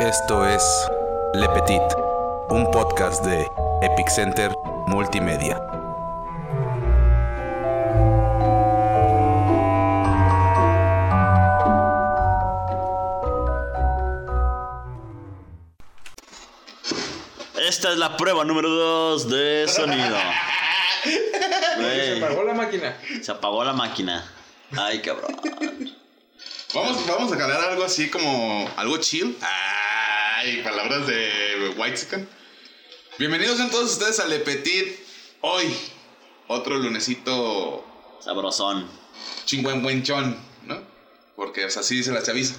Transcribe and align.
Esto 0.00 0.46
es 0.46 0.62
Le 1.34 1.48
Petit, 1.48 1.82
un 2.50 2.70
podcast 2.70 3.24
de 3.24 3.44
Epic 3.82 4.08
Center 4.08 4.52
Multimedia. 4.86 5.60
Esta 17.56 17.90
es 17.90 17.98
la 17.98 18.16
prueba 18.16 18.44
número 18.44 18.68
2 18.68 19.28
de 19.28 19.66
sonido. 19.66 20.16
Se 21.80 22.22
apagó 22.22 22.44
la 22.44 22.54
máquina. 22.54 22.96
se 23.20 23.32
apagó 23.32 23.64
la 23.64 23.72
máquina. 23.72 24.32
Ay, 24.76 25.02
cabrón. 25.02 25.34
Vamos, 26.72 27.06
vamos 27.06 27.32
a 27.32 27.36
calar 27.36 27.70
algo 27.70 27.82
así 27.84 28.10
como 28.10 28.70
algo 28.76 28.98
chill. 28.98 29.36
Ay, 30.40 30.62
palabras 30.62 31.04
de 31.08 31.74
White 31.76 32.26
Bienvenidos 33.18 33.58
a 33.58 33.68
todos 33.70 33.90
ustedes 33.92 34.20
a 34.20 34.26
Le 34.28 34.38
Petit. 34.38 34.96
Hoy, 35.40 35.76
otro 36.46 36.76
lunesito 36.78 37.84
Sabrosón. 38.20 38.88
chingüengüenchón, 39.46 40.36
¿no? 40.64 40.80
Porque 41.34 41.64
o 41.64 41.70
sea, 41.70 41.80
así 41.80 41.96
dice 41.96 42.12
la 42.12 42.22
chaviza. 42.22 42.54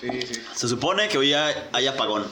Sí, 0.00 0.08
sí. 0.32 0.42
Se 0.54 0.68
supone 0.68 1.08
que 1.08 1.18
hoy 1.18 1.34
hay, 1.34 1.54
hay 1.72 1.88
apagón. 1.88 2.24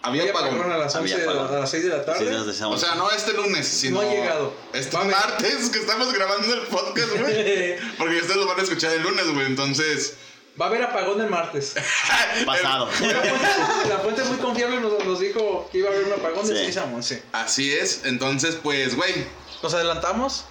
Había 0.00 0.24
Ya 0.24 0.32
pagaron 0.32 0.54
a 0.60 0.62
apagón. 0.62 0.80
las, 0.80 0.96
Había 0.96 1.14
11 1.16 1.20
de 1.20 1.26
la- 1.26 1.40
apagón. 1.42 1.56
a 1.56 1.60
las 1.60 1.70
6 1.70 1.82
de 1.84 1.88
la 1.90 1.98
Sí, 1.98 2.06
tarde. 2.06 2.44
decíamos. 2.46 2.82
O 2.82 2.86
sea, 2.86 2.94
no 2.94 3.10
este 3.10 3.34
lunes, 3.34 3.68
sino. 3.68 4.00
No 4.02 4.08
ha 4.08 4.12
llegado. 4.14 4.54
Este 4.72 4.96
Mame. 4.96 5.10
martes 5.12 5.68
que 5.68 5.78
estamos 5.78 6.10
grabando 6.12 6.54
el 6.54 6.60
podcast, 6.68 7.10
güey. 7.18 7.76
Porque 7.98 8.16
ustedes 8.16 8.36
lo 8.36 8.46
van 8.46 8.58
a 8.58 8.62
escuchar 8.62 8.92
el 8.94 9.02
lunes, 9.02 9.26
güey. 9.32 9.44
Entonces. 9.46 10.14
Va 10.60 10.66
a 10.66 10.68
haber 10.68 10.82
apagón 10.82 11.20
el 11.20 11.30
martes. 11.30 11.74
pasado. 12.46 12.86
La 12.86 12.92
fuente, 12.92 13.88
la 13.88 13.98
fuente 13.98 14.24
muy 14.24 14.36
confiable 14.36 14.80
nos, 14.80 15.04
nos 15.04 15.20
dijo 15.20 15.68
que 15.72 15.78
iba 15.78 15.88
a 15.88 15.92
haber 15.92 16.06
un 16.06 16.12
apagón 16.12 16.46
de 16.46 16.54
Sí. 16.56 16.64
6 16.64 16.76
a 16.76 16.84
11. 16.84 17.22
Así 17.32 17.72
es. 17.72 18.02
Entonces, 18.04 18.58
pues, 18.62 18.94
güey. 18.94 19.26
¿Nos 19.62 19.72
adelantamos? 19.74 20.44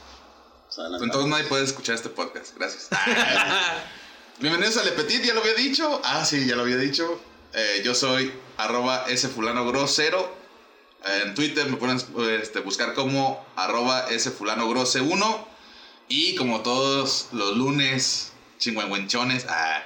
Entonces 1.02 1.30
nadie 1.30 1.44
puede 1.46 1.66
escuchar 1.66 1.96
este 1.96 2.10
podcast. 2.10 2.56
Gracias. 2.58 2.88
Bienvenidos 4.40 4.78
a 4.78 4.84
Le 4.84 4.92
Petit, 4.92 5.22
ya 5.24 5.34
lo 5.34 5.42
había 5.42 5.54
dicho. 5.54 6.02
Ah, 6.04 6.26
sí, 6.26 6.48
ya 6.48 6.56
lo 6.56 6.64
había 6.64 6.78
dicho. 6.78 7.22
Eh, 7.54 7.82
yo 7.84 7.94
soy 7.94 8.34
arroba 8.58 9.06
ese 9.08 9.28
fulano 9.28 9.68
grosero. 9.68 10.34
En 11.24 11.36
Twitter 11.36 11.68
me 11.68 11.78
pueden 11.78 12.02
este, 12.42 12.60
buscar 12.62 12.94
como 12.94 13.46
arroba 13.56 14.08
ese 14.10 14.32
fulano 14.32 14.68
grose 14.70 15.02
1. 15.02 15.48
Y 16.08 16.36
como 16.36 16.62
todos 16.62 17.28
los 17.34 17.56
lunes, 17.58 18.32
chingüengüenchones, 18.58 19.46
ah, 19.50 19.84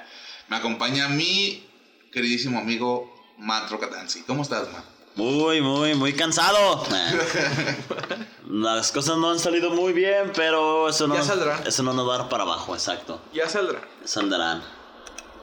me 0.48 0.56
acompaña 0.58 1.08
mi 1.10 1.66
queridísimo 2.12 2.60
amigo 2.60 3.14
Matt 3.38 3.70
Rocatanzi. 3.72 4.24
¿Cómo 4.24 4.44
estás, 4.44 4.72
Matt? 4.72 4.86
Muy, 5.16 5.62
muy, 5.62 5.96
muy 5.96 6.14
cansado. 6.14 6.86
Las 8.50 8.92
cosas 8.92 9.18
no 9.18 9.32
han 9.32 9.40
salido 9.40 9.70
muy 9.72 9.94
bien, 9.94 10.32
pero 10.36 10.90
eso 10.90 11.08
no, 11.08 11.16
Ya 11.16 11.24
saldrán. 11.24 11.66
eso 11.66 11.84
no 11.84 11.94
nos 11.94 12.08
va 12.08 12.16
a 12.16 12.18
dar 12.20 12.30
para 12.30 12.44
abajo, 12.44 12.74
exacto. 12.76 13.22
Ya 13.34 13.48
saldrá. 13.50 13.82
Saldrán. 14.04 14.62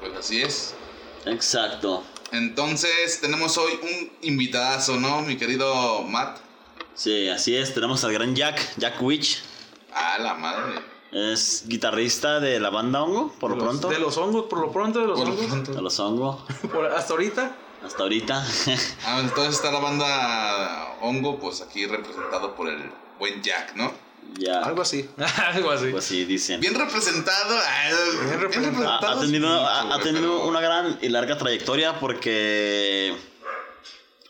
Pues 0.00 0.12
así 0.19 0.42
es. 0.42 0.75
Exacto. 1.25 2.05
Entonces 2.33 3.20
tenemos 3.20 3.56
hoy 3.59 3.72
un 3.83 4.12
invitadazo, 4.22 4.97
¿no? 4.97 5.22
Mi 5.22 5.37
querido 5.37 6.03
Matt. 6.03 6.39
Sí, 6.94 7.28
así 7.28 7.56
es. 7.56 7.72
Tenemos 7.75 8.05
al 8.05 8.12
gran 8.12 8.34
Jack, 8.37 8.61
Jack 8.77 9.00
Witch. 9.03 9.42
Ah, 9.94 10.19
la 10.19 10.34
madre. 10.34 10.81
Es 11.13 11.65
guitarrista 11.67 12.41
de 12.41 12.59
la 12.59 12.71
banda 12.71 13.03
Hongo, 13.03 13.33
por 13.39 13.50
lo 13.50 13.56
los- 13.56 13.65
pronto. 13.67 13.89
De 13.91 13.99
los 13.99 14.17
hongos, 14.17 14.47
por 14.49 14.61
lo 14.61 14.73
pronto, 14.73 14.99
de 15.00 15.06
los 15.06 15.19
Por 15.21 15.28
hongos. 15.28 15.47
pronto. 15.47 15.73
De 15.75 15.83
los 15.83 15.99
Hongo, 16.00 16.45
Por- 16.73 16.87
hasta 16.87 17.12
ahorita. 17.12 17.55
hasta 17.84 18.03
ahorita. 18.03 18.47
Ah, 19.05 19.21
entonces 19.21 19.56
está 19.56 19.71
la 19.71 19.81
banda 19.81 20.97
Hongo, 21.03 21.39
pues 21.39 21.61
aquí 21.61 21.84
representado 21.87 22.55
por 22.55 22.69
el 22.69 22.91
buen 23.19 23.43
Jack, 23.43 23.75
¿no? 23.77 23.93
ya. 24.39 24.61
Algo 24.62 24.81
así. 24.81 25.06
Algo 25.53 25.71
así. 25.72 25.89
Pues 25.91 26.05
sí, 26.05 26.25
dicen. 26.25 26.61
Bien 26.61 26.75
representado. 26.75 27.56
ah, 27.59 27.91
Bien 28.25 28.41
representado. 28.41 29.06
Ha, 29.06 29.21
tenido, 29.21 29.67
ha, 29.69 29.99
tenido 30.01 30.39
pero- 30.39 30.47
una 30.49 30.61
gran 30.62 30.99
y 31.03 31.09
larga 31.11 31.37
trayectoria 31.37 32.01
porque 32.01 33.15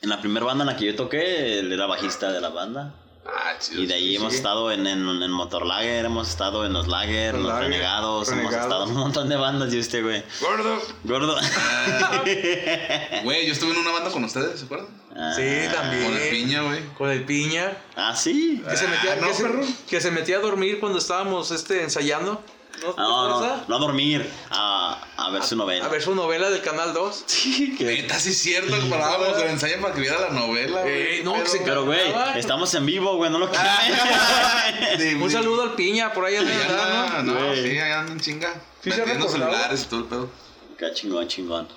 en 0.00 0.08
la 0.08 0.20
primera 0.20 0.44
banda 0.46 0.64
en 0.64 0.66
la 0.70 0.76
que 0.76 0.86
yo 0.86 0.96
toqué, 0.96 1.60
él 1.60 1.72
era 1.72 1.86
bajista 1.86 2.32
de 2.32 2.40
la 2.40 2.48
banda. 2.48 2.96
Ah, 3.24 3.52
chido. 3.60 3.82
Y 3.82 3.86
de 3.86 3.94
ahí 3.94 4.16
hemos 4.16 4.32
sí. 4.32 4.38
estado 4.38 4.72
en, 4.72 4.86
en, 4.86 5.06
en 5.22 5.30
Motorlager, 5.30 6.04
hemos 6.04 6.28
estado 6.28 6.66
en 6.66 6.72
los 6.72 6.88
Lager, 6.88 7.34
en 7.36 7.42
Los 7.42 7.42
los 7.44 7.52
Lager, 7.52 7.70
Renegados, 7.70 8.28
hemos 8.32 8.52
estado 8.52 8.84
en 8.84 8.90
un 8.90 8.96
montón 8.96 9.28
de 9.28 9.36
bandas 9.36 9.72
y 9.72 9.78
usted, 9.78 10.02
güey. 10.02 10.24
Gordo. 10.40 10.82
Gordo. 11.04 11.36
Güey, 13.24 13.46
yo 13.46 13.52
estuve 13.52 13.72
en 13.72 13.78
una 13.78 13.90
banda 13.92 14.10
con 14.10 14.24
ustedes, 14.24 14.58
¿se 14.60 14.64
acuerdan? 14.66 14.88
Ah, 15.14 15.32
Sí, 15.36 15.42
también. 15.72 16.04
Con 16.04 16.14
el 16.20 16.28
piña, 16.30 16.62
güey. 16.62 16.80
Con 16.98 17.10
el 17.10 17.24
piña. 17.24 17.76
Ah, 17.96 18.16
sí. 18.16 18.62
Que 18.68 18.76
se, 18.76 18.88
metía, 18.88 19.12
Ah, 19.12 19.16
no, 19.20 19.28
que, 19.28 19.34
se, 19.34 19.42
perro. 19.44 19.60
que 19.88 20.00
se 20.00 20.10
metía 20.10 20.36
a 20.38 20.40
dormir 20.40 20.80
cuando 20.80 20.98
estábamos 20.98 21.50
este, 21.50 21.82
ensayando. 21.84 22.42
¿No, 22.80 22.94
No, 22.96 23.28
¿no 23.40 23.64
no, 23.68 23.76
a 23.76 23.78
dormir, 23.78 24.28
a, 24.50 25.04
a 25.16 25.30
ver 25.30 25.42
su 25.44 25.54
novela. 25.56 25.84
A 25.84 25.88
ver 25.88 26.02
su 26.02 26.14
novela 26.14 26.50
del 26.50 26.62
Canal 26.62 26.92
2. 26.92 27.24
Sí, 27.26 27.76
que- 27.76 27.84
Neta, 27.84 28.18
sí 28.18 28.30
es 28.30 28.38
cierto, 28.38 28.74
que 28.80 28.86
parábamos 28.86 29.38
el 29.40 29.48
ensayo 29.50 29.80
para 29.80 29.94
que 29.94 30.00
viera 30.00 30.18
la 30.20 30.30
novela, 30.30 30.80
güey. 30.82 31.18
Eh, 31.18 31.20
no, 31.24 31.34
que 31.34 31.48
se 31.48 31.58
Pero, 31.60 31.84
güey, 31.84 32.12
Ah. 32.14 32.34
estamos 32.36 32.74
en 32.74 32.86
vivo, 32.86 33.16
güey, 33.16 33.30
no 33.30 33.38
lo 33.38 33.48
quieres. 33.50 34.98
De- 34.98 35.14
Un 35.14 35.30
saludo 35.30 35.62
al 35.62 35.74
piña, 35.74 36.12
por 36.12 36.24
ahí 36.24 36.36
Sí, 36.36 36.44
anda, 36.68 37.22
¿no? 37.22 37.34
no, 37.34 37.54
sí, 37.54 37.60
ahí 37.78 37.92
andan 37.92 38.20
chinga. 38.20 38.52
Sí 38.82 38.90
Metiendo 38.90 39.28
celulares 39.28 39.82
y 39.82 39.86
todo 39.86 40.00
el 40.00 40.06
pedo. 40.06 40.30
Qué 40.78 40.92
chingón, 40.92 41.28
chingón. 41.28 41.68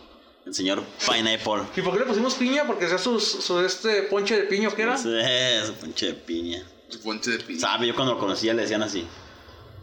El 0.46 0.54
señor 0.54 0.84
Pineapple. 1.08 1.64
¿Y 1.76 1.82
por 1.82 1.94
qué 1.94 2.00
le 2.00 2.06
pusimos 2.06 2.36
piña? 2.36 2.66
Porque 2.66 2.88
sea 2.88 2.98
su, 3.00 3.20
su 3.20 3.60
este 3.62 4.04
ponche 4.04 4.36
de 4.38 4.44
piño 4.44 4.74
que 4.74 4.84
era. 4.84 4.98
Sí, 4.98 5.10
ese 5.20 5.72
pinche 5.74 6.08
de 6.08 6.14
piña. 6.14 6.64
Su 6.90 7.02
ponche 7.02 7.32
de 7.32 7.40
piña. 7.40 7.60
Sabe, 7.60 7.88
yo 7.88 7.96
cuando 7.96 8.14
lo 8.14 8.20
conocía 8.20 8.54
le 8.54 8.62
decían 8.64 8.84
así. 8.84 9.08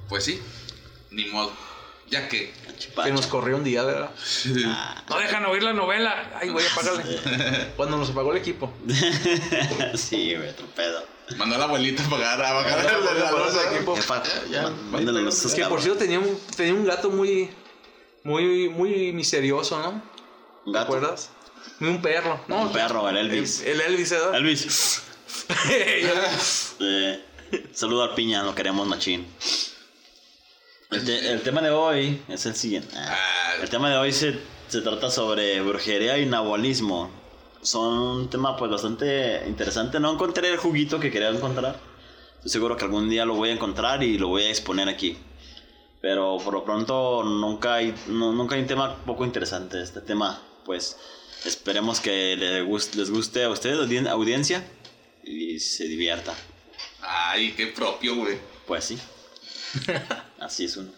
Pues 0.08 0.24
sí, 0.24 0.40
ni 1.12 1.26
modo. 1.26 1.52
Ya 2.08 2.28
que. 2.28 2.52
Chipacha. 2.78 3.08
Que 3.08 3.12
nos 3.14 3.26
corrió 3.26 3.56
un 3.56 3.64
día, 3.64 3.82
¿verdad? 3.84 4.10
No 5.08 5.18
dejan 5.18 5.46
oír 5.46 5.62
la 5.62 5.72
novela. 5.72 6.30
Ay, 6.38 6.50
güey, 6.50 6.66
apágale. 6.66 7.72
Cuando 7.76 7.96
nos 7.96 8.10
apagó 8.10 8.32
el 8.32 8.38
equipo. 8.38 8.72
sí, 9.94 10.34
güey, 10.34 10.50
otro 10.50 10.66
pedo. 10.74 11.04
Mandó 11.36 11.54
a 11.54 11.58
la 11.58 11.64
abuelita 11.64 12.04
a 12.04 12.10
pagar, 12.10 12.42
a 12.42 13.30
losa. 13.30 13.68
el 13.70 13.76
equipo. 13.76 13.96
Ya, 14.50 14.70
Que 15.54 15.64
por 15.66 15.80
cierto 15.80 16.00
tenía 16.00 16.18
un, 16.18 16.38
tenía 16.54 16.74
un 16.74 16.84
gato 16.84 17.08
muy, 17.08 17.50
muy, 18.24 18.68
muy 18.68 19.12
misterioso, 19.12 19.78
¿no? 19.80 20.02
Un 20.66 20.72
¿Te 20.72 20.78
acuerdas? 20.78 21.30
Ni 21.80 21.88
un 21.88 22.02
perro. 22.02 22.40
No, 22.48 22.62
Un 22.62 22.72
perro, 22.72 23.08
el 23.08 23.16
Elvis. 23.16 23.60
El, 23.62 23.68
el 23.80 23.92
Elvis, 23.92 24.10
¿verdad? 24.10 24.34
Elvis. 24.36 25.02
Eh, 26.84 27.24
saludo 27.72 28.04
al 28.04 28.14
piña, 28.14 28.42
lo 28.42 28.54
queremos 28.54 28.86
machín. 28.86 29.26
El, 30.92 31.04
te- 31.04 31.32
el 31.32 31.42
tema 31.42 31.60
de 31.62 31.70
hoy 31.70 32.22
es 32.28 32.46
el 32.46 32.54
siguiente. 32.54 32.94
Ah, 32.96 33.16
Ah. 33.16 33.54
El 33.62 33.68
tema 33.70 33.90
de 33.90 33.96
hoy 33.96 34.12
se, 34.12 34.38
se 34.68 34.80
trata 34.80 35.10
sobre 35.10 35.60
brujería 35.62 36.18
y 36.18 36.26
nahualismo. 36.26 37.10
Son 37.62 37.96
un 37.98 38.30
tema 38.30 38.56
pues 38.56 38.70
bastante 38.70 39.42
interesante. 39.46 40.00
No 40.00 40.12
encontré 40.12 40.48
el 40.50 40.56
juguito 40.56 40.98
que 40.98 41.10
quería 41.10 41.28
encontrar. 41.28 41.78
Estoy 42.36 42.50
seguro 42.50 42.76
que 42.76 42.84
algún 42.84 43.08
día 43.08 43.24
lo 43.24 43.34
voy 43.34 43.50
a 43.50 43.52
encontrar 43.52 44.02
y 44.02 44.18
lo 44.18 44.28
voy 44.28 44.44
a 44.44 44.50
exponer 44.50 44.88
aquí. 44.88 45.16
Pero 46.00 46.38
por 46.42 46.54
lo 46.54 46.64
pronto 46.64 47.22
nunca 47.22 47.74
hay, 47.74 47.94
no- 48.08 48.32
nunca 48.32 48.56
hay 48.56 48.62
un 48.62 48.66
tema 48.66 48.96
poco 49.04 49.24
interesante. 49.24 49.80
Este 49.80 50.00
tema, 50.00 50.42
pues 50.64 50.96
esperemos 51.44 52.00
que 52.00 52.34
les 52.36 52.66
guste, 52.66 52.98
les 52.98 53.10
guste 53.10 53.44
a 53.44 53.50
ustedes, 53.50 53.78
audien- 53.78 54.08
audiencia, 54.08 54.66
y 55.22 55.60
se 55.60 55.84
divierta. 55.84 56.34
Ay, 57.00 57.52
qué 57.52 57.68
propio, 57.68 58.16
güey. 58.16 58.38
Pues 58.66 58.84
sí. 58.84 58.98
Así 60.40 60.64
es 60.64 60.76
uno. 60.76 60.90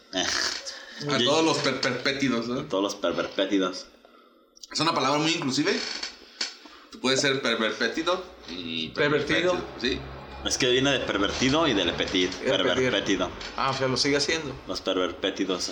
A 1.11 1.19
todos 1.19 1.45
los 1.45 1.59
per 1.59 1.81
perpétidos, 1.81 2.47
¿no? 2.49 2.63
Todos 2.65 2.83
los 2.83 2.95
pervertidos. 2.95 3.87
Es 4.73 4.81
una 4.81 4.95
palabra 4.95 5.19
muy 5.19 5.33
inclusive. 5.33 5.79
Tú 6.91 7.01
puedes 7.01 7.21
ser 7.21 7.43
pervertido 7.43 8.25
y 8.49 8.89
Pervertido. 8.89 9.57
Sí. 9.81 9.99
Es 10.45 10.59
que 10.59 10.71
viene 10.71 10.93
de 10.93 11.01
pervertido 11.01 11.67
y 11.67 11.75
de 11.75 11.85
lepetir. 11.85 12.31
Pervertido. 12.31 13.31
Ah, 13.57 13.71
o 13.71 13.75
sea, 13.75 13.89
lo 13.89 13.97
sigue 13.97 14.17
haciendo. 14.17 14.55
Los 14.69 14.81
pervertidos. 14.81 15.71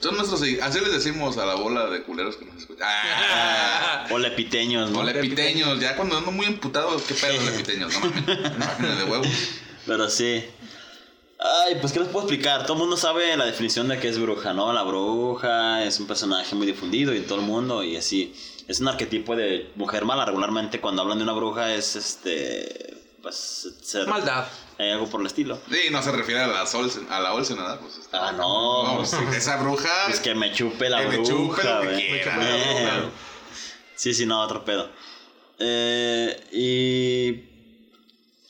Son 0.00 0.16
nuestros. 0.16 0.42
Así 0.62 0.80
les 0.80 0.92
decimos 0.92 1.38
a 1.38 1.46
la 1.46 1.54
bola 1.54 1.88
de 1.88 2.02
culeros 2.02 2.36
que 2.36 2.44
nos 2.46 2.56
escuchan. 2.56 2.86
Ah, 3.36 4.06
O 4.10 4.18
lepiteños, 4.18 4.90
¿no? 4.90 5.00
o 5.00 5.02
lepiteños. 5.04 5.80
Ya 5.80 5.96
cuando 5.96 6.18
ando 6.18 6.30
muy 6.30 6.46
emputado, 6.46 7.00
qué 7.06 7.14
pedo 7.14 7.42
lepiteños, 7.42 7.92
no 7.94 8.00
mames. 8.00 8.26
De 8.98 9.04
huevos. 9.04 9.28
Pero 9.86 10.10
sí. 10.10 10.44
Ay, 11.46 11.76
pues 11.80 11.92
qué 11.92 12.00
les 12.00 12.08
puedo 12.08 12.26
explicar. 12.26 12.62
Todo 12.62 12.72
el 12.74 12.78
mundo 12.80 12.96
sabe 12.96 13.36
la 13.36 13.44
definición 13.44 13.86
de 13.88 13.98
qué 14.00 14.08
es 14.08 14.18
bruja, 14.18 14.54
¿no? 14.54 14.72
La 14.72 14.82
bruja 14.82 15.84
es 15.84 16.00
un 16.00 16.06
personaje 16.06 16.54
muy 16.54 16.66
difundido 16.66 17.14
y 17.14 17.20
todo 17.20 17.38
el 17.40 17.44
mundo 17.44 17.82
y 17.82 17.96
así. 17.96 18.34
Es 18.66 18.80
un 18.80 18.88
arquetipo 18.88 19.36
de 19.36 19.70
mujer 19.76 20.06
mala. 20.06 20.24
Regularmente 20.24 20.80
cuando 20.80 21.02
hablan 21.02 21.18
de 21.18 21.24
una 21.24 21.34
bruja 21.34 21.74
es 21.74 21.96
este 21.96 22.96
pues 23.20 23.68
ser 23.82 24.06
Maldad. 24.06 24.46
eh, 24.78 24.92
algo 24.92 25.06
por 25.08 25.20
el 25.20 25.26
estilo. 25.26 25.58
Sí, 25.70 25.90
no 25.90 26.02
se 26.02 26.12
refiere 26.12 26.40
a 26.40 26.46
la 26.46 26.62
Olsen, 26.64 27.06
a 27.10 27.20
la 27.20 27.34
Olsen, 27.34 27.56
¿verdad? 27.56 27.78
Pues 27.80 27.96
está. 27.98 28.28
Ah, 28.28 28.32
no. 28.32 28.84
No, 28.84 28.96
pues, 28.98 29.12
esa 29.36 29.56
bruja. 29.58 30.08
Es 30.10 30.20
que 30.20 30.34
me 30.34 30.50
chupe 30.52 30.88
la 30.88 31.00
Que 31.02 31.08
me 31.08 31.16
bruja, 31.18 31.30
chupe 31.30 31.64
lo 31.64 31.80
que 31.82 31.86
güey. 31.88 32.06
quiera, 32.06 32.36
Eh, 32.40 32.90
bruja. 33.00 33.10
Sí, 33.96 34.14
sí, 34.14 34.24
no, 34.26 34.40
otro 34.42 34.64
pedo. 34.64 34.88
Eh, 35.58 36.48
y. 36.52 37.53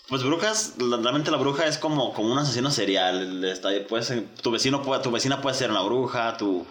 Pues 0.09 0.23
brujas, 0.23 0.75
realmente 0.79 1.31
la 1.31 1.39
bruja 1.39 1.67
es 1.67 1.79
como, 1.79 2.13
como 2.13 2.33
un 2.33 2.39
asesino 2.39 2.71
serial. 2.71 3.43
Está, 3.45 3.71
puede 3.89 4.03
ser- 4.05 4.25
tu, 4.43 4.51
vecino 4.51 4.83
puede, 4.83 5.03
tu 5.03 5.11
vecina 5.11 5.41
puede 5.41 5.57
ser 5.57 5.71
una 5.71 5.81
bruja, 5.81 6.37
tu, 6.37 6.67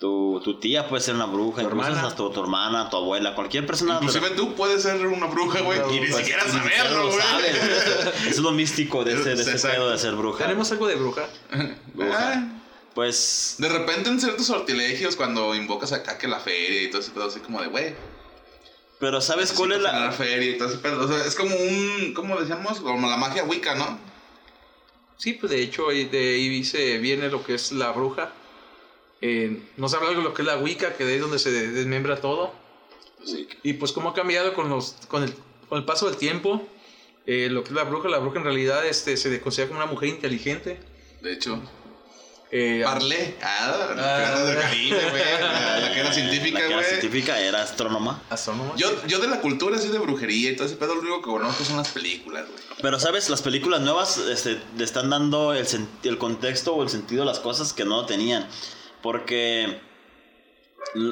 tu, 0.00 0.40
tu 0.42 0.58
tía 0.58 0.88
puede 0.88 1.00
ser 1.00 1.14
una 1.14 1.26
bruja, 1.26 1.62
Tu 1.62 1.68
incluso 1.68 1.86
hermana. 1.88 2.08
hasta 2.08 2.16
tu, 2.16 2.30
tu 2.30 2.40
hermana, 2.40 2.90
tu 2.90 2.96
abuela, 2.96 3.36
cualquier 3.36 3.66
persona. 3.66 3.94
Inclusive 3.94 4.30
tú 4.30 4.54
puedes 4.56 4.82
ser 4.82 5.06
una 5.06 5.26
bruja, 5.26 5.60
güey, 5.60 5.78
y 5.96 6.00
ni 6.00 6.06
Pues, 6.08 6.16
siquiera 6.16 6.42
ni 6.44 6.50
siquiera 6.50 6.76
saberlo, 6.88 7.04
lo 7.04 7.10
güey. 7.12 7.22
Eso 8.22 8.28
es 8.30 8.38
lo 8.38 8.50
místico 8.50 9.04
de 9.04 9.12
ese, 9.14 9.36
de 9.36 9.44
pedo 9.58 9.90
de 9.90 9.98
ser 9.98 10.14
bruja. 10.16 10.44
¿Tenemos 10.44 10.72
algo 10.72 10.88
de 10.88 10.96
bruja? 10.96 11.22
bruja. 11.94 12.32
Ah, 12.34 12.48
Pues 12.94 13.54
De 13.58 13.68
repente 13.68 14.10
en 14.10 14.20
ciertos 14.20 14.46
sortilegios 14.46 15.14
cuando 15.14 15.54
invocas 15.54 15.92
acá 15.92 16.18
que 16.18 16.26
la 16.26 16.40
feria 16.40 16.82
y 16.82 16.90
todo 16.90 17.00
ese 17.00 17.12
pedo 17.12 17.26
así 17.28 17.38
como 17.38 17.62
de, 17.62 17.68
güey, 17.68 17.94
Pero 19.02 19.20
¿sabes 19.20 19.52
cuál 19.52 19.72
es 19.72 19.80
la...? 19.82 20.12
feria 20.12 20.50
y 20.54 20.56
todo 20.58 20.68
ese 20.68 20.78
pedo. 20.78 21.04
O 21.04 21.08
sea, 21.08 21.24
es 21.26 21.34
como 21.34 21.56
un, 21.56 22.12
¿cómo 22.14 22.38
decíamos? 22.38 22.78
Como 22.78 23.08
la 23.10 23.16
magia 23.16 23.42
wicca, 23.42 23.74
¿no? 23.74 23.98
Sí, 25.16 25.32
pues 25.32 25.50
de 25.50 25.60
hecho 25.60 25.88
ahí- 25.88 26.04
de 26.04 26.36
ahí 26.36 26.62
se 26.62 26.98
viene 26.98 27.28
lo 27.28 27.42
que 27.44 27.54
es 27.54 27.72
la 27.72 27.90
bruja. 27.90 28.30
Eh, 29.20 29.60
nos 29.76 29.92
habla 29.94 30.10
algo 30.10 30.20
de 30.22 30.28
lo 30.28 30.34
que 30.34 30.42
es 30.42 30.46
la 30.46 30.56
Wicca, 30.58 30.94
que 30.96 31.04
de 31.04 31.10
ahí 31.10 31.16
es 31.16 31.22
donde 31.22 31.40
se 31.40 31.50
desmembra 31.50 32.20
todo. 32.20 32.52
Sí. 33.24 33.48
Y 33.64 33.72
pues 33.72 33.90
cómo 33.90 34.10
ha 34.10 34.14
cambiado 34.14 34.54
con, 34.54 34.68
los, 34.68 34.96
con, 35.08 35.24
el, 35.24 35.34
con 35.68 35.78
el 35.78 35.84
paso 35.84 36.06
del 36.06 36.16
tiempo. 36.16 36.64
eh, 37.26 37.48
lo 37.50 37.62
que 37.64 37.70
es 37.70 37.74
la 37.74 37.82
bruja, 37.84 38.08
la 38.08 38.18
bruja 38.18 38.38
en 38.38 38.44
realidad 38.44 38.86
este, 38.86 39.16
se 39.16 39.40
considera 39.40 39.68
como 39.68 39.80
una 39.80 39.90
mujer 39.90 40.08
inteligente. 40.10 40.78
De 41.20 41.32
hecho, 41.32 41.60
Eh, 42.54 42.82
Parlé. 42.84 43.36
Ah, 43.42 43.94
la 43.96 44.26
Ah. 44.36 44.44
del 44.44 44.58
Caribe, 44.58 45.10
güey. 45.10 45.22
La, 45.40 45.78
la 45.80 45.92
que 45.94 46.00
era 46.00 46.12
científica, 46.12 46.58
La 46.58 46.66
que 46.66 46.72
era 46.72 46.76
güey. 46.82 46.88
científica 46.90 47.40
era 47.40 47.62
astrónoma. 47.62 48.20
astrónoma. 48.28 48.74
Yo, 48.76 48.90
yo 49.06 49.20
de 49.20 49.28
la 49.28 49.40
cultura 49.40 49.76
así 49.78 49.88
de 49.88 49.98
brujería 49.98 50.50
y 50.50 50.56
todo 50.56 50.66
ese 50.66 50.76
pedo, 50.76 50.94
lo 50.94 51.00
único 51.00 51.22
que 51.22 51.30
conozco 51.30 51.64
son 51.64 51.78
las 51.78 51.88
películas, 51.88 52.44
güey. 52.46 52.60
Pero, 52.82 53.00
¿sabes? 53.00 53.30
Las 53.30 53.40
películas 53.40 53.80
nuevas 53.80 54.18
este, 54.18 54.60
le 54.76 54.84
están 54.84 55.08
dando 55.08 55.54
el, 55.54 55.66
el 56.04 56.18
contexto 56.18 56.74
o 56.74 56.82
el 56.82 56.90
sentido 56.90 57.22
de 57.22 57.26
las 57.26 57.40
cosas 57.40 57.72
que 57.72 57.86
no 57.86 58.04
tenían. 58.04 58.46
Porque 59.02 59.80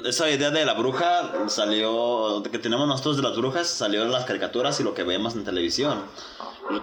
esa 0.05 0.29
idea 0.31 0.51
de 0.51 0.65
la 0.67 0.75
bruja 0.75 1.33
salió, 1.49 2.43
que 2.53 2.59
tenemos 2.59 2.87
nosotros 2.87 3.17
de 3.17 3.23
las 3.23 3.35
brujas, 3.35 3.67
salió 3.67 4.03
en 4.03 4.13
las 4.13 4.25
caricaturas 4.27 4.79
y 4.81 4.83
lo 4.83 4.93
que 4.95 5.05
vemos 5.05 5.35
en 5.35 5.45
televisión. 5.45 6.05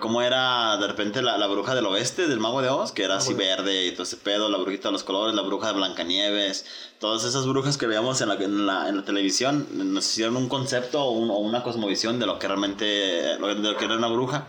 Como 0.02 0.22
era 0.22 0.78
de 0.78 0.88
repente 0.88 1.22
la, 1.22 1.38
la 1.38 1.48
bruja 1.48 1.74
del 1.74 1.86
oeste, 1.86 2.28
del 2.28 2.40
mago 2.40 2.62
de 2.62 2.70
Oz, 2.70 2.92
que 2.92 3.04
era 3.04 3.18
así 3.18 3.34
verde 3.34 3.86
y 3.88 3.92
todo 3.92 4.04
ese 4.04 4.18
pedo, 4.18 4.50
la 4.50 4.58
brujita 4.58 4.90
de 4.90 4.92
los 4.94 5.04
colores, 5.04 5.34
la 5.36 5.42
bruja 5.42 5.68
de 5.68 5.74
Blancanieves, 5.74 6.66
todas 7.00 7.24
esas 7.24 7.48
brujas 7.48 7.78
que 7.78 7.88
veíamos 7.88 8.20
en 8.22 8.30
la, 8.30 8.36
en 8.36 8.66
la, 8.66 8.90
en 8.90 8.98
la 8.98 9.04
televisión, 9.06 9.68
nos 9.72 10.06
hicieron 10.06 10.36
un 10.36 10.50
concepto 10.50 11.02
o, 11.04 11.12
un- 11.12 11.30
o 11.32 11.38
una 11.38 11.64
cosmovisión 11.64 12.20
de 12.20 12.26
lo 12.26 12.38
que 12.40 12.48
realmente, 12.48 12.86
de 12.86 13.38
lo 13.40 13.78
que 13.78 13.86
era 13.86 13.96
una 13.96 14.08
bruja 14.08 14.48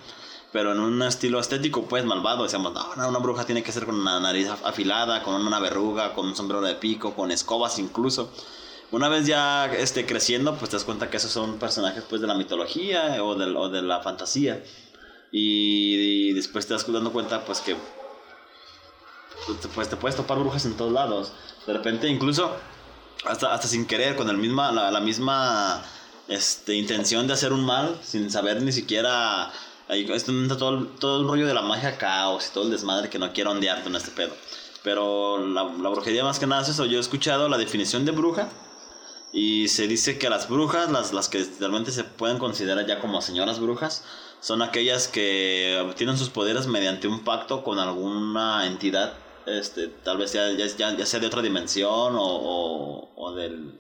pero 0.51 0.73
en 0.73 0.81
un 0.81 1.03
estilo 1.03 1.39
estético, 1.41 1.83
pues 1.85 2.07
malvado. 2.07 2.43
Decíamos, 2.45 2.73
no, 2.73 2.97
no, 2.97 3.09
una 3.11 3.19
bruja 3.19 3.45
tiene 3.45 3.63
que 3.63 3.71
ser 3.71 3.85
con 3.85 3.97
una 3.97 4.19
nariz 4.19 4.49
af- 4.49 4.65
afilada, 4.65 5.23
con 5.23 5.35
una 5.35 5.61
verruga, 5.61 6.15
con 6.15 6.27
un 6.27 6.35
sombrero 6.35 6.63
de 6.63 6.75
pico, 6.75 7.15
con 7.15 7.31
escobas 7.31 7.79
incluso. 7.79 8.31
Una 8.91 9.11
vez 9.11 9.27
ya 9.27 9.67
este, 9.67 10.07
creciendo, 10.07 10.55
pues 10.55 10.71
te 10.71 10.77
das 10.77 10.85
cuenta 10.85 11.11
que 11.11 11.19
esos 11.19 11.31
son 11.31 11.59
personajes 11.59 12.03
pues, 12.09 12.23
de 12.23 12.27
la 12.27 12.33
mitología 12.35 13.23
o 13.23 13.35
de, 13.35 13.45
o 13.55 13.69
de 13.69 13.83
la 13.83 14.01
fantasía. 14.01 14.63
Y, 15.31 16.31
y 16.31 16.33
después 16.33 16.67
te 16.67 16.75
das 16.75 16.91
dando 16.91 17.13
cuenta 17.13 17.45
pues 17.45 17.61
que 17.61 17.77
pues, 19.75 19.89
te 19.89 19.97
puedes 19.97 20.17
topar 20.17 20.39
brujas 20.39 20.65
en 20.65 20.77
todos 20.77 20.93
lados. 20.93 21.33
De 21.67 21.73
repente 21.73 22.09
incluso 22.09 22.57
hasta, 23.25 23.53
hasta 23.53 23.69
sin 23.69 23.87
querer, 23.87 24.17
con 24.17 24.29
el 24.31 24.39
misma, 24.39 24.73
la, 24.73 24.91
la 24.91 25.01
misma 25.01 25.85
este, 26.29 26.75
intención 26.75 27.27
de 27.27 27.35
hacer 27.35 27.53
un 27.53 27.65
mal, 27.65 27.99
sin 28.03 28.31
saber 28.31 28.63
ni 28.63 28.73
siquiera... 28.73 29.53
Ahí 29.91 30.07
entra 30.07 30.59
todo, 30.59 30.87
todo 30.87 31.23
el 31.23 31.27
rollo 31.27 31.47
de 31.47 31.55
la 31.55 31.63
magia 31.63 31.97
caos 31.97 32.49
y 32.49 32.53
todo 32.53 32.65
el 32.65 32.71
desmadre 32.71 33.09
que 33.09 33.19
no 33.19 33.33
quiero 33.33 33.53
ondearte 33.53 33.89
en 33.89 33.97
este 33.97 34.11
pedo. 34.11 34.35
Pero 34.83 35.39
la, 35.47 35.65
la 35.65 35.89
brujería 35.89 36.25
más 36.25 36.39
que 36.39 36.47
nada 36.47 36.61
es 36.61 36.69
eso. 36.69 36.85
Yo 36.85 36.99
he 36.99 37.01
escuchado 37.01 37.49
la 37.49 37.57
definición 37.57 38.05
de 38.05 38.13
bruja 38.13 38.51
y 39.33 39.69
se 39.69 39.89
dice 39.89 40.19
que 40.19 40.29
las 40.29 40.47
brujas, 40.47 40.91
las, 40.91 41.15
las 41.15 41.31
que 41.31 41.43
realmente 41.59 41.91
se 41.91 42.05
pueden 42.05 42.39
considerar 42.39 42.87
ya 42.87 43.01
como 43.01 43.23
señoras 43.23 43.61
brujas, 43.61 44.05
son 44.41 44.63
aquellas 44.63 45.09
que 45.09 45.79
obtienen 45.85 46.17
sus 46.17 46.31
poderes 46.31 46.67
mediante 46.67 47.09
un 47.09 47.25
pacto 47.25 47.63
con 47.65 47.79
alguna 47.79 48.67
entidad, 48.67 49.15
este, 49.47 49.89
tal 49.89 50.19
vez 50.19 50.33
ya, 50.33 50.51
ya, 50.53 50.67
ya- 50.97 51.07
sea 51.07 51.21
de 51.21 51.27
otra 51.27 51.43
dimensión 51.43 52.15
o, 52.17 52.23
o, 52.25 53.11
o 53.17 53.35
del, 53.35 53.79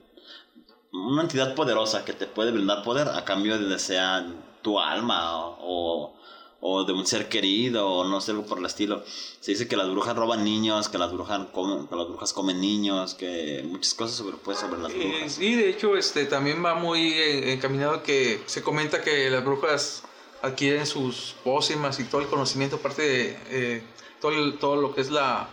una 0.93 1.23
entidad 1.23 1.55
poderosa 1.55 2.05
que 2.05 2.13
te 2.13 2.27
puede 2.27 2.51
brindar 2.51 2.83
poder 2.83 3.09
a 3.09 3.25
cambio 3.25 3.59
de 3.59 3.79
sea 3.79 4.27
tu 4.63 4.81
alma 4.81 5.37
o, 5.61 6.15
o 6.61 6.85
de 6.85 6.93
un 6.93 7.07
ser 7.07 7.29
querido 7.29 7.87
o 7.89 8.05
no 8.05 8.21
sé 8.21 8.33
algo 8.33 8.45
por 8.47 8.59
el 8.59 8.67
estilo. 8.67 9.05
Se 9.41 9.53
dice 9.53 9.69
que 9.69 9.77
las 9.77 9.89
brujas 9.89 10.17
roban 10.17 10.43
niños, 10.43 10.89
que 10.89 10.99
las 10.99 11.13
brujas 11.13 11.47
comen, 11.53 11.87
que 11.87 11.95
las 11.95 12.09
brujas 12.09 12.33
comen 12.33 12.61
niños, 12.61 13.15
que 13.15 13.65
muchas 13.69 13.95
cosas 13.95 14.17
sobre, 14.17 14.37
pues, 14.39 14.59
sobre 14.59 14.81
las 14.83 14.91
Eh, 14.93 14.97
brujas. 14.99 15.33
sí, 15.33 15.55
de 15.55 15.69
hecho, 15.71 15.97
este 15.97 16.25
también 16.25 16.65
va 16.65 16.75
muy 16.75 17.13
eh, 17.13 17.53
encaminado 17.53 18.03
que 18.03 18.43
se 18.47 18.63
comenta 18.63 19.03
que 19.03 19.31
las 19.31 19.45
brujas 19.45 20.03
adquieren 20.43 20.87
sus 20.87 21.35
pócimas 21.45 21.99
y 22.01 22.05
todo 22.05 22.21
el 22.21 22.29
conocimiento, 22.29 22.77
aparte 22.77 23.03
de 23.03 23.37
eh, 23.51 23.83
todo, 24.21 24.33
el- 24.33 24.59
todo 24.59 24.77
lo 24.77 24.95
que 24.95 25.01
es 25.01 25.11
la 25.11 25.49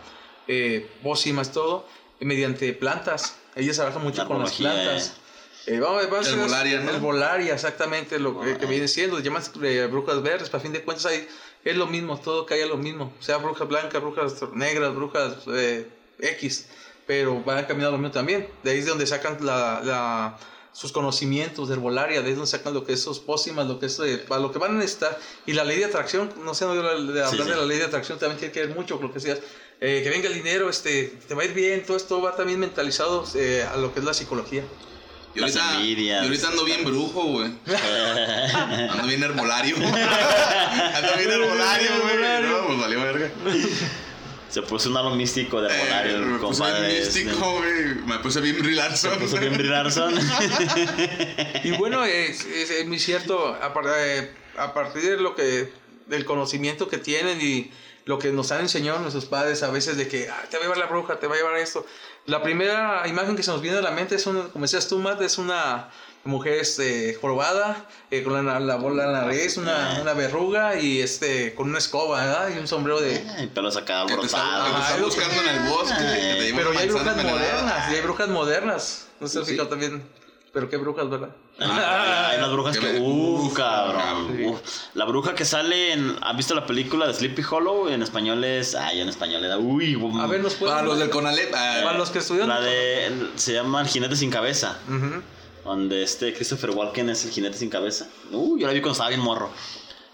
eh, 0.48 0.88
pócimas, 1.02 1.52
todo, 1.52 1.86
eh, 2.20 2.24
mediante 2.24 2.72
plantas. 2.72 3.36
Ellas 3.56 3.76
trabajan 3.76 4.02
mucho 4.02 4.26
con 4.28 4.38
las 4.40 4.52
plantas. 4.74 5.14
Eh, 5.66 5.80
vamos, 5.80 6.08
vamos 6.08 6.26
a 6.28 6.30
Herbolaria, 6.30 6.80
¿no? 6.80 6.90
Herbolaria, 6.92 7.54
exactamente 7.54 8.18
lo 8.20 8.40
que, 8.40 8.56
que 8.56 8.66
viene 8.66 8.86
siendo. 8.86 9.18
Llaman 9.18 9.42
eh, 9.62 9.88
brujas 9.90 10.22
verdes, 10.22 10.48
para 10.48 10.62
fin 10.62 10.72
de 10.72 10.82
cuentas 10.82 11.06
ahí 11.06 11.26
es 11.64 11.76
lo 11.76 11.88
mismo, 11.88 12.20
todo 12.20 12.46
cae 12.46 12.62
a 12.62 12.66
lo 12.66 12.76
mismo. 12.76 13.12
Sea 13.18 13.38
brujas 13.38 13.66
blancas, 13.66 14.00
brujas 14.00 14.34
negras, 14.52 14.94
brujas 14.94 15.34
eh, 15.48 15.88
X, 16.20 16.68
pero 17.08 17.42
van 17.42 17.64
caminando 17.64 17.92
lo 17.92 17.98
mismo 17.98 18.12
también. 18.12 18.48
De 18.62 18.70
ahí 18.70 18.78
es 18.78 18.84
de 18.84 18.90
donde 18.90 19.06
sacan 19.08 19.38
la, 19.44 19.80
la- 19.82 20.38
sus 20.76 20.92
conocimientos 20.92 21.68
de 21.68 21.74
herbolaria, 21.74 22.20
de 22.20 22.32
donde 22.34 22.46
sacan 22.46 22.74
lo 22.74 22.84
que 22.84 22.92
es 22.92 23.02
sus 23.02 23.18
pócimas, 23.18 23.66
lo 23.66 23.78
que 23.78 23.86
es 23.86 23.98
eh, 24.00 24.18
para 24.28 24.42
lo 24.42 24.52
que 24.52 24.58
van 24.58 24.72
a 24.72 24.74
necesitar. 24.74 25.18
Y 25.46 25.52
la 25.54 25.64
ley 25.64 25.78
de 25.78 25.86
atracción, 25.86 26.30
no 26.44 26.52
sé, 26.54 26.66
no 26.66 26.74
yo 26.74 26.82
de 26.82 26.90
hablar 27.24 27.30
Sí, 27.30 27.38
sí. 27.42 27.48
de 27.48 27.56
la 27.56 27.64
ley 27.64 27.78
de 27.78 27.84
atracción 27.84 28.18
también 28.18 28.38
tiene 28.38 28.52
que 28.52 28.66
ver 28.66 28.76
mucho 28.76 28.96
con 28.98 29.06
lo 29.06 29.12
que 29.12 29.18
decías. 29.20 29.38
eh, 29.80 30.00
que 30.04 30.10
venga 30.10 30.28
el 30.28 30.34
dinero, 30.34 30.68
este, 30.68 31.14
te 31.26 31.34
va 31.34 31.42
a 31.42 31.44
ir 31.46 31.54
bien, 31.54 31.82
todo 31.86 31.96
esto 31.96 32.20
va 32.20 32.36
también 32.36 32.58
mentalizado 32.60 33.24
eh, 33.36 33.66
a 33.72 33.76
lo 33.78 33.92
que 33.94 34.00
es 34.00 34.04
la 34.06 34.12
psicología. 34.14 34.64
Y 35.34 35.40
Las 35.40 35.56
ahorita, 35.56 35.76
envidias. 35.80 36.22
y 36.22 36.26
ahorita 36.26 36.48
ando 36.48 36.64
bien 36.64 36.84
brujo, 36.84 37.24
güey. 37.24 37.50
Ando 38.90 39.06
bien 39.06 39.22
herbolario. 39.22 39.76
ando 40.96 41.16
bien 41.18 41.30
herbolario, 41.30 41.90
güey. 42.02 42.42
No, 42.50 42.66
pues 42.66 42.78
valió 42.80 43.00
verga. 43.02 43.30
Se 44.50 44.62
puso 44.62 44.88
un 44.90 44.96
halo 44.96 45.10
místico 45.14 45.60
de 45.60 45.68
Eh, 45.68 46.02
el 46.14 46.20
me 46.22 46.38
puse 46.38 46.62
bien 46.64 46.98
místico, 47.02 47.52
güey. 47.58 47.94
Me 48.06 48.18
puse 48.20 48.40
bien 48.40 48.58
Brie 48.58 48.74
Larson. 48.76 49.10
Se 49.12 49.16
puso 49.18 49.38
bien 49.38 49.52
Brie 49.56 49.68
Larson. 49.70 50.14
Y 51.64 51.72
bueno, 51.72 52.04
es, 52.04 52.44
es- 52.44 52.70
es 52.70 52.86
muy 52.86 52.98
cierto, 52.98 53.48
a, 53.60 53.72
par- 53.74 53.84
eh, 53.98 54.30
a 54.56 54.72
partir 54.72 55.02
de 55.02 55.16
lo 55.18 55.34
que, 55.34 55.72
del 56.06 56.24
conocimiento 56.24 56.88
que 56.88 56.98
tienen 56.98 57.40
y 57.40 57.70
lo 58.04 58.18
que 58.18 58.30
nos 58.30 58.52
han 58.52 58.60
enseñado 58.60 59.00
nuestros 59.00 59.24
padres 59.26 59.62
a 59.64 59.70
veces 59.70 59.96
de 59.96 60.06
que 60.06 60.28
"Ah, 60.30 60.44
te 60.48 60.56
va 60.58 60.62
a 60.62 60.64
llevar 60.66 60.78
la 60.78 60.86
bruja, 60.86 61.18
te 61.18 61.26
va 61.26 61.34
a 61.34 61.38
llevar 61.38 61.56
esto. 61.56 61.84
La 62.26 62.42
primera 62.42 63.02
imagen 63.08 63.34
que 63.36 63.42
se 63.42 63.50
nos 63.50 63.60
viene 63.60 63.78
a 63.78 63.82
la 63.82 63.90
mente 63.90 64.14
es, 64.14 64.26
una, 64.26 64.44
como 64.44 64.64
decías 64.64 64.88
tú, 64.88 64.98
Matt, 64.98 65.20
es 65.22 65.38
una 65.38 65.90
mujer 66.26 66.54
este, 66.60 67.14
jorobada, 67.20 67.86
eh, 68.10 68.22
con 68.22 68.44
la, 68.46 68.60
la 68.60 68.76
bola 68.76 69.04
en 69.04 69.12
la 69.12 69.20
nariz, 69.22 69.56
una, 69.56 69.98
una 70.02 70.12
verruga 70.12 70.78
y 70.78 71.00
este, 71.00 71.54
con 71.54 71.68
una 71.70 71.78
escoba 71.78 72.20
¿verdad? 72.24 72.48
y 72.54 72.58
un 72.58 72.68
sombrero 72.68 73.00
de... 73.00 73.24
Y 73.42 73.46
pelos 73.46 73.76
acá 73.76 74.04
Que 74.06 74.16
te 74.16 74.26
está, 74.26 74.38
que 74.38 74.42
te 74.42 74.46
alborotados. 74.46 74.80
está 74.82 74.94
Ay, 74.96 75.02
buscando 75.02 75.42
en 75.42 75.48
el 75.48 75.68
bosque. 75.70 75.96
que 75.96 76.04
te 76.04 76.44
lleva 76.44 76.58
Pero 76.58 76.72
ya 76.74 76.80
hay 76.80 76.88
brujas 76.88 77.16
modernas, 77.16 77.90
y 77.90 77.94
hay 77.94 78.00
brujas 78.02 78.28
modernas. 78.28 79.06
No 79.20 79.28
sé 79.28 79.44
Sí. 79.44 79.52
fijado 79.52 79.68
también. 79.68 80.02
Pero 80.52 80.70
qué 80.70 80.78
brujas, 80.78 81.10
¿verdad? 81.10 81.28
Ah, 81.60 82.28
hay 82.30 82.38
unas 82.38 82.50
brujas 82.52 82.78
que 82.78 82.98
Uf, 82.98 83.52
cabrón. 83.54 84.38
uf. 84.46 84.58
La 84.94 85.04
bruja 85.04 85.34
que 85.34 85.44
sale 85.44 85.92
en. 85.92 86.16
¿Han 86.22 86.36
visto 86.36 86.54
la 86.54 86.64
película 86.66 87.06
de 87.06 87.12
Sleepy 87.12 87.42
Hollow? 87.50 87.88
En 87.88 88.02
español 88.02 88.42
es. 88.42 88.74
Ay, 88.74 89.00
en 89.02 89.08
español 89.10 89.44
era. 89.44 89.58
Uy, 89.58 89.98
A 90.18 90.26
ver, 90.26 90.40
nos 90.40 90.54
pueden... 90.54 90.74
Para 90.76 90.86
los 90.86 90.98
del 90.98 91.10
Conalep. 91.10 91.52
ah, 91.54 91.80
Para 91.84 91.98
los 91.98 92.08
que 92.10 92.20
estudian... 92.20 92.48
La 92.48 92.60
de. 92.62 93.28
Se 93.36 93.52
llama 93.52 93.82
El 93.82 93.88
jinete 93.88 94.16
sin 94.16 94.30
cabeza. 94.30 94.78
Ujú. 94.88 95.22
Donde 95.66 96.02
este 96.02 96.32
Christopher 96.32 96.70
Walken 96.70 97.10
es 97.10 97.24
el 97.24 97.32
jinete 97.32 97.58
sin 97.58 97.68
cabeza. 97.70 98.06
Uy, 98.30 98.60
yo 98.60 98.66
la 98.66 98.72
vi 98.72 98.80
cuando 98.80 98.92
estaba 98.92 99.08
bien 99.10 99.20
morro. 99.20 99.50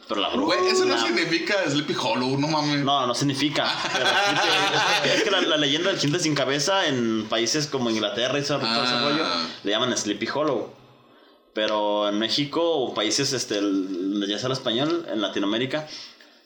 Pero 0.09 0.21
la 0.21 0.29
bruja. 0.31 0.57
Güey, 0.59 0.71
eso 0.73 0.85
no 0.85 0.97
la- 0.97 1.03
significa 1.07 1.55
Sleepy 1.69 1.95
Hollow, 1.95 2.37
no 2.39 2.49
mames. 2.49 2.81
No, 2.85 3.07
no 3.07 3.15
significa. 3.15 3.65
Pero 5.03 5.15
es 5.15 5.23
que 5.23 5.31
la, 5.31 5.41
la 5.43 5.57
leyenda 5.57 5.91
del 5.91 5.99
jinete 5.99 6.23
sin 6.23 6.35
cabeza 6.35 6.87
en 6.89 7.27
países 7.29 7.67
como 7.67 7.89
Inglaterra 7.91 8.39
y 8.39 8.43
todo, 8.43 8.59
todo 8.61 8.85
ese 8.85 8.95
Ah. 8.95 9.01
rollo 9.09 9.25
le 9.63 9.71
llaman 9.71 9.97
Sleepy 9.97 10.27
Hollow. 10.35 10.71
Pero 11.55 12.09
en 12.09 12.19
México 12.19 12.63
o 12.63 12.95
países 12.95 13.33
este, 13.33 13.59
el- 13.59 14.25
ya 14.29 14.39
sea 14.39 14.47
el 14.47 14.53
español, 14.55 15.07
en 15.13 15.21
Latinoamérica, 15.21 15.87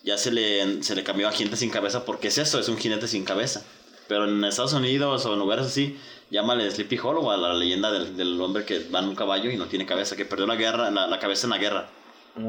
ya 0.02 0.18
se 0.18 0.32
le, 0.32 0.82
se 0.82 0.94
le 0.96 1.04
cambió 1.04 1.28
a 1.28 1.32
jinete 1.32 1.56
sin 1.56 1.70
cabeza 1.70 2.04
porque 2.04 2.28
es 2.28 2.38
eso, 2.38 2.58
es 2.58 2.68
un 2.68 2.76
jinete 2.76 3.06
sin 3.08 3.24
cabeza. 3.24 3.64
Pero 4.08 4.24
en 4.28 4.44
Estados 4.44 4.72
Unidos 4.72 5.24
o 5.26 5.32
en 5.32 5.38
lugares 5.38 5.66
así, 5.66 5.98
Llámale 6.30 6.70
Sleepy 6.70 6.98
Hollow 6.98 7.30
a 7.30 7.36
la 7.36 7.54
leyenda 7.54 7.92
del, 7.92 8.16
del 8.16 8.40
hombre 8.40 8.64
que 8.64 8.88
va 8.88 8.98
en 8.98 9.08
un 9.08 9.14
caballo 9.14 9.50
y 9.50 9.56
no 9.56 9.66
tiene 9.66 9.86
cabeza, 9.86 10.16
que 10.16 10.24
perdió 10.24 10.46
la 10.46 10.56
guerra, 10.56 10.90
la, 10.90 11.06
la 11.06 11.18
cabeza 11.18 11.46
en 11.46 11.50
la 11.50 11.58
guerra. 11.58 11.88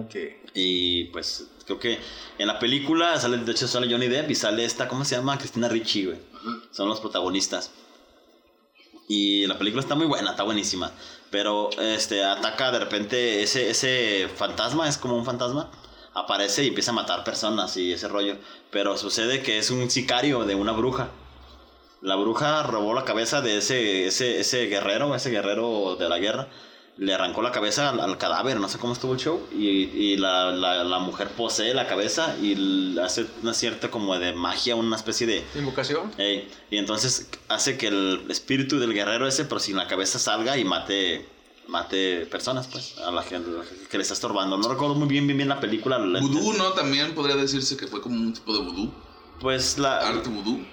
Que. 0.10 0.42
Y 0.54 1.06
pues 1.06 1.48
creo 1.66 1.80
que 1.80 1.98
en 2.38 2.48
la 2.48 2.60
película 2.60 3.18
sale, 3.20 3.38
de 3.38 3.52
hecho 3.52 3.68
sale 3.68 3.90
Johnny 3.90 4.08
Depp 4.08 4.30
y 4.30 4.36
sale 4.36 4.66
esta, 4.66 4.88
¿cómo 4.88 5.06
se 5.06 5.16
llama? 5.16 5.38
Cristina 5.38 5.70
Ricci, 5.70 6.06
güey. 6.06 6.18
Son 6.72 6.90
los 6.90 7.00
protagonistas. 7.00 7.72
Y 9.08 9.48
la 9.48 9.58
película 9.58 9.82
está 9.82 9.96
muy 9.96 10.06
buena, 10.06 10.32
está 10.32 10.44
buenísima. 10.44 10.92
Pero 11.32 11.70
este 11.80 12.26
ataca 12.26 12.72
de 12.72 12.80
repente 12.80 13.42
ese, 13.44 13.70
ese 13.70 14.28
fantasma, 14.36 14.90
es 14.90 14.98
como 14.98 15.16
un 15.16 15.24
fantasma. 15.24 15.72
Aparece 16.14 16.66
y 16.66 16.68
empieza 16.68 16.92
a 16.92 16.96
matar 16.96 17.24
personas 17.24 17.78
y 17.78 17.94
ese 17.94 18.10
rollo. 18.10 18.36
Pero 18.72 18.98
sucede 18.98 19.42
que 19.42 19.58
es 19.58 19.72
un 19.72 19.90
sicario 19.90 20.44
de 20.44 20.56
una 20.56 20.74
bruja. 20.74 21.12
La 22.02 22.16
bruja 22.16 22.64
robó 22.64 22.94
la 22.94 23.04
cabeza 23.06 23.42
de 23.42 23.58
ese, 23.58 24.08
ese, 24.08 24.40
ese 24.40 24.66
guerrero, 24.68 25.16
ese 25.16 25.30
guerrero 25.30 25.96
de 25.98 26.08
la 26.10 26.20
guerra. 26.20 26.48
Le 27.00 27.14
arrancó 27.14 27.44
la 27.44 27.52
cabeza 27.52 27.90
al, 27.90 28.00
al 28.00 28.18
cadáver, 28.18 28.60
no 28.60 28.68
sé 28.70 28.80
cómo 28.80 28.94
estuvo 28.94 29.14
el 29.14 29.20
show. 29.20 29.40
Y, 29.56 29.68
y 29.68 30.18
la, 30.18 30.52
la, 30.52 30.84
la 30.84 31.00
mujer 31.00 31.28
posee 31.30 31.74
la 31.76 31.88
cabeza 31.88 32.36
y 32.42 32.98
hace 33.00 33.28
una 33.44 33.54
cierta 33.54 33.92
como 33.92 34.18
de 34.18 34.34
magia, 34.34 34.76
una 34.76 34.96
especie 34.96 35.28
de... 35.28 35.44
¿Invocación? 35.56 36.12
Y 36.72 36.78
entonces 36.78 37.30
hace 37.50 37.78
que 37.78 37.88
el 37.88 38.26
espíritu 38.30 38.80
del 38.80 38.94
guerrero 38.94 39.28
ese, 39.28 39.46
pero 39.46 39.60
sin 39.60 39.76
la 39.76 39.88
cabeza, 39.88 40.18
salga 40.18 40.58
y 40.58 40.64
mate 40.66 41.26
mate 41.68 42.26
personas, 42.28 42.66
pues, 42.68 42.98
a 43.00 43.12
la 43.12 43.22
gente 43.24 43.50
que 43.92 43.98
le 43.98 44.02
está 44.02 44.14
estorbando. 44.14 44.58
No 44.58 44.70
recuerdo 44.70 44.96
muy 44.96 45.08
bien, 45.08 45.28
bien, 45.28 45.38
bien 45.38 45.50
la 45.50 45.60
película. 45.60 46.00
la- 46.00 46.20
Vudú, 46.22 46.54
¿no? 46.54 46.72
También 46.72 47.14
podría 47.14 47.36
decirse 47.36 47.76
que 47.78 47.88
fue 47.88 48.02
como 48.02 48.16
un 48.16 48.34
tipo 48.34 48.54
de 48.54 48.60
vudú. 48.64 48.92
Pues 49.42 49.78
la, 49.78 49.98
Arte 50.00 50.30
vudú. 50.30 50.66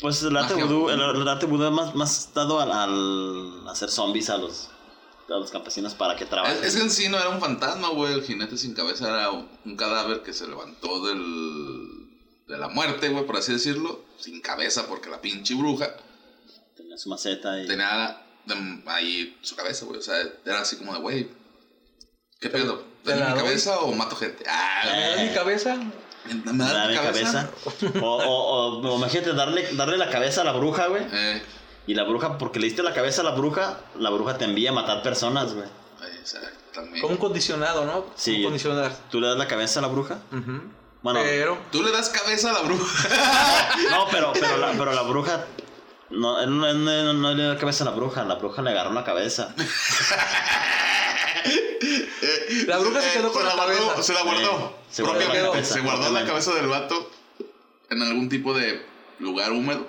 Pues 0.00 0.22
el 0.22 0.36
arte 0.36 0.54
vudú, 0.54 0.90
el, 0.90 1.00
el 1.00 1.28
arte 1.28 1.46
vudú 1.46 1.64
es 1.66 1.72
más, 1.72 1.94
más 1.94 2.32
dado 2.34 2.60
al, 2.60 2.70
al 2.72 3.68
hacer 3.68 3.90
zombies 3.90 4.30
a 4.30 4.38
los, 4.38 4.68
a 5.28 5.32
los 5.34 5.50
campesinos 5.50 5.94
para 5.94 6.16
que 6.16 6.24
trabajen. 6.26 6.62
Es 6.62 6.76
que 6.76 6.82
en 6.82 6.90
sí 6.90 7.08
no 7.08 7.18
era 7.18 7.28
un 7.30 7.40
fantasma, 7.40 7.88
güey. 7.90 8.12
El 8.14 8.22
jinete 8.22 8.56
sin 8.56 8.74
cabeza 8.74 9.08
era 9.08 9.30
un 9.30 9.76
cadáver 9.76 10.22
que 10.22 10.32
se 10.32 10.46
levantó 10.46 11.04
del, 11.06 12.08
de 12.46 12.58
la 12.58 12.68
muerte, 12.68 13.08
güey, 13.08 13.26
por 13.26 13.36
así 13.36 13.52
decirlo. 13.52 14.04
Sin 14.18 14.40
cabeza, 14.40 14.86
porque 14.88 15.10
la 15.10 15.20
pinche 15.20 15.54
bruja 15.54 15.94
Tenía 16.76 16.96
su 16.98 17.08
maceta 17.08 17.60
y... 17.62 17.66
tenía 17.66 18.22
de- 18.46 18.82
ahí 18.86 19.36
su 19.42 19.54
cabeza, 19.56 19.84
güey. 19.84 19.98
O 19.98 20.02
sea, 20.02 20.16
era 20.44 20.60
así 20.60 20.76
como 20.76 20.92
de, 20.94 21.00
güey, 21.00 21.28
¿qué 22.40 22.48
pedo? 22.50 22.84
te 23.04 23.10
¿Dame 23.10 23.20
la 23.22 23.26
mi 23.30 23.34
doy. 23.34 23.42
cabeza 23.48 23.80
o 23.80 23.92
mato 23.94 24.16
gente? 24.16 24.44
Ah, 24.48 24.82
¿Me 24.84 24.90
Eh. 25.12 25.16
da 25.16 25.22
mi 25.24 25.34
cabeza? 25.34 25.76
¿Me 26.34 26.64
das 26.64 26.72
Dame 26.74 26.92
mi 26.92 26.98
cabeza. 26.98 27.50
O, 28.00 28.06
o, 28.06 28.78
o, 28.80 28.88
o 28.92 28.96
imagínate 28.98 29.32
darle, 29.34 29.68
darle 29.74 29.96
la 29.96 30.08
cabeza 30.10 30.42
a 30.42 30.44
la 30.44 30.52
bruja, 30.52 30.86
güey. 30.88 31.02
Eh, 31.12 31.42
Y 31.86 31.94
la 31.94 32.04
bruja, 32.04 32.36
porque 32.38 32.58
le 32.60 32.66
diste 32.66 32.82
la 32.82 32.92
cabeza 32.92 33.22
a 33.22 33.24
la 33.24 33.30
bruja, 33.32 33.78
la 33.98 34.10
bruja 34.10 34.36
te 34.36 34.44
envía 34.44 34.70
a 34.70 34.72
matar 34.74 35.02
personas, 35.02 35.54
güey. 35.54 35.66
exactamente. 36.20 37.00
Como 37.00 37.14
un 37.14 37.18
condicionado, 37.18 37.84
¿no? 37.86 38.04
Sí. 38.14 38.36
Un 38.38 38.42
condicionar. 38.44 38.92
¿Tú 39.10 39.20
le 39.20 39.28
das 39.28 39.38
la 39.38 39.48
cabeza 39.48 39.80
a 39.80 39.82
la 39.82 39.88
bruja? 39.88 40.18
Bueno, 41.02 41.20
Pero. 41.22 41.58
Tú 41.72 41.82
le 41.82 41.90
das 41.92 42.08
cabeza 42.10 42.50
a 42.50 42.52
la 42.54 42.60
bruja. 42.60 43.08
no, 43.90 44.06
pero, 44.10 44.32
pero, 44.34 44.56
la, 44.58 44.72
pero 44.72 44.92
la 44.92 45.02
bruja. 45.02 45.44
No, 46.10 46.44
no, 46.46 46.72
no- 46.74 47.12
no 47.12 47.30
le 47.34 47.42
dio 47.42 47.52
la 47.54 47.58
cabeza 47.58 47.84
a 47.84 47.86
la 47.90 47.92
bruja, 47.96 48.24
la 48.24 48.34
bruja 48.36 48.62
le 48.62 48.70
agarró 48.70 48.92
la 48.92 49.04
cabeza. 49.04 49.54
La 52.66 52.78
bruja 52.78 53.00
se 53.00 53.12
quedó 53.18 53.32
con 53.32 53.44
la 53.44 53.54
la 53.54 53.64
guardó, 53.64 53.88
cabeza. 53.88 54.02
Se 54.02 54.12
la 54.14 54.22
guardó. 54.22 54.76
Eh, 54.80 54.84
se 54.90 55.02
guardó 55.02 55.18
la 55.20 55.24
Propiamente. 55.26 55.50
cabeza, 55.52 55.74
Se 55.74 55.80
guardó 55.80 56.12
la 56.12 56.26
cabeza 56.26 56.54
del 56.54 56.66
vato 56.66 57.10
en 57.90 58.02
algún 58.02 58.28
tipo 58.28 58.52
de 58.54 58.82
lugar 59.18 59.52
húmedo, 59.52 59.86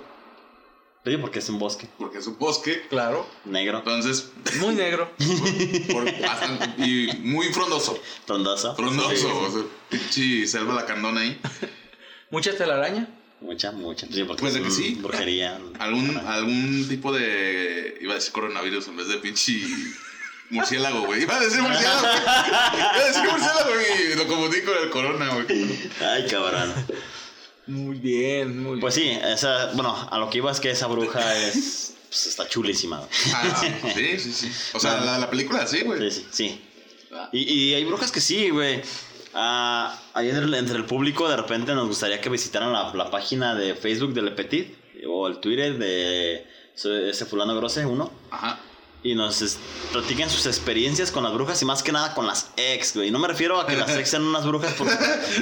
Sí, 1.04 1.16
porque 1.16 1.38
es 1.38 1.48
un 1.48 1.58
bosque 1.58 1.88
porque 1.98 2.18
es 2.18 2.26
un 2.26 2.38
bosque. 2.38 2.86
Claro. 2.90 3.26
negro, 3.46 3.78
Entonces, 3.78 4.30
Muy 4.58 4.74
negro. 4.74 5.10
por- 5.92 6.04
bastante- 6.20 6.74
y 6.86 7.10
muy 7.22 7.46
frondoso. 7.54 7.98
frondoso. 8.26 8.76
Frondoso. 8.76 9.16
Sí, 9.16 9.26
O 9.26 9.50
sea, 9.50 9.62
pinche 9.88 10.46
selva 10.46 10.74
la 10.74 10.84
candona 10.84 11.22
ahí. 11.22 11.40
Mucha 12.30 12.54
telaraña. 12.56 13.08
Mucha, 13.40 13.72
mucha. 13.72 14.06
Sí, 14.08 14.24
porque 14.24 14.42
Pues 14.42 14.52
de 14.52 14.62
que 14.62 14.70
sí. 14.70 14.98
Brujería. 15.00 15.58
Algún, 15.78 16.18
algún 16.18 16.86
tipo 16.90 17.10
de. 17.12 17.96
Iba 18.02 18.12
a 18.12 18.16
decir 18.16 18.32
coronavirus 18.32 18.88
en 18.88 18.96
vez 18.98 19.08
de 19.08 19.16
pinche. 19.16 19.58
Murciélago, 20.50 21.06
güey. 21.06 21.22
Iba 21.22 21.36
a 21.36 21.40
decir 21.40 21.60
murciélago. 21.62 22.00
güey. 22.00 22.78
Iba 22.78 22.92
a 22.94 23.04
decir 23.06 23.22
murciélago, 23.22 23.70
güey. 23.74 24.12
y 24.12 24.16
Lo 24.16 24.26
confundí 24.26 24.62
con 24.62 24.74
el 24.82 24.90
corona, 24.90 25.28
güey. 25.34 25.46
Ay, 26.00 26.26
cabrón. 26.28 26.74
Muy 27.66 27.98
bien, 27.98 28.58
muy 28.58 28.70
bien. 28.72 28.80
Pues 28.80 28.94
sí, 28.94 29.10
esa, 29.22 29.72
bueno, 29.74 30.08
a 30.10 30.18
lo 30.18 30.28
que 30.30 30.38
iba 30.38 30.50
es 30.50 30.60
que 30.60 30.70
esa 30.70 30.86
bruja 30.86 31.36
es. 31.36 31.94
Pues 32.08 32.26
está 32.26 32.48
chulísima. 32.48 32.98
güey. 32.98 33.08
Ah, 33.34 33.62
sí, 33.94 34.18
sí, 34.18 34.32
sí. 34.32 34.52
O 34.74 34.80
sea, 34.80 35.00
la, 35.00 35.18
la 35.18 35.30
película 35.30 35.64
sí, 35.66 35.82
güey. 35.82 36.10
Sí, 36.10 36.20
sí, 36.22 36.26
sí. 36.32 36.64
Ah. 37.12 37.28
Y, 37.32 37.42
y 37.52 37.74
hay 37.74 37.84
brujas 37.84 38.10
que 38.10 38.20
sí, 38.20 38.50
güey. 38.50 38.82
Ah, 39.32 39.96
ahí 40.14 40.28
entre, 40.28 40.44
el- 40.46 40.54
entre 40.54 40.76
el 40.76 40.84
público 40.86 41.28
de 41.28 41.36
repente 41.36 41.72
nos 41.72 41.86
gustaría 41.86 42.20
que 42.20 42.28
visitaran 42.28 42.72
la, 42.72 42.92
la 42.94 43.08
página 43.12 43.54
de 43.54 43.76
Facebook 43.76 44.12
de 44.12 44.22
Le 44.22 44.32
Petit 44.32 44.74
o 45.06 45.28
el 45.28 45.38
Twitter 45.38 45.78
de 45.78 46.44
ese 46.74 47.10
ese 47.10 47.26
fulano 47.26 47.54
grose 47.54 47.86
uno 47.86 48.10
Ajá. 48.32 48.58
Y 49.02 49.14
nos 49.14 49.56
platiquen 49.92 50.28
sus 50.28 50.44
experiencias 50.46 51.10
con 51.10 51.24
las 51.24 51.32
brujas 51.32 51.60
y 51.62 51.64
más 51.64 51.82
que 51.82 51.90
nada 51.92 52.14
con 52.14 52.26
las 52.26 52.48
ex, 52.56 52.94
güey. 52.94 53.10
No 53.10 53.18
me 53.18 53.28
refiero 53.28 53.58
a 53.60 53.66
que 53.66 53.74
las 53.76 53.90
ex 53.96 54.10
sean 54.10 54.24
unas 54.24 54.46
brujas 54.46 54.72
por, 54.74 54.86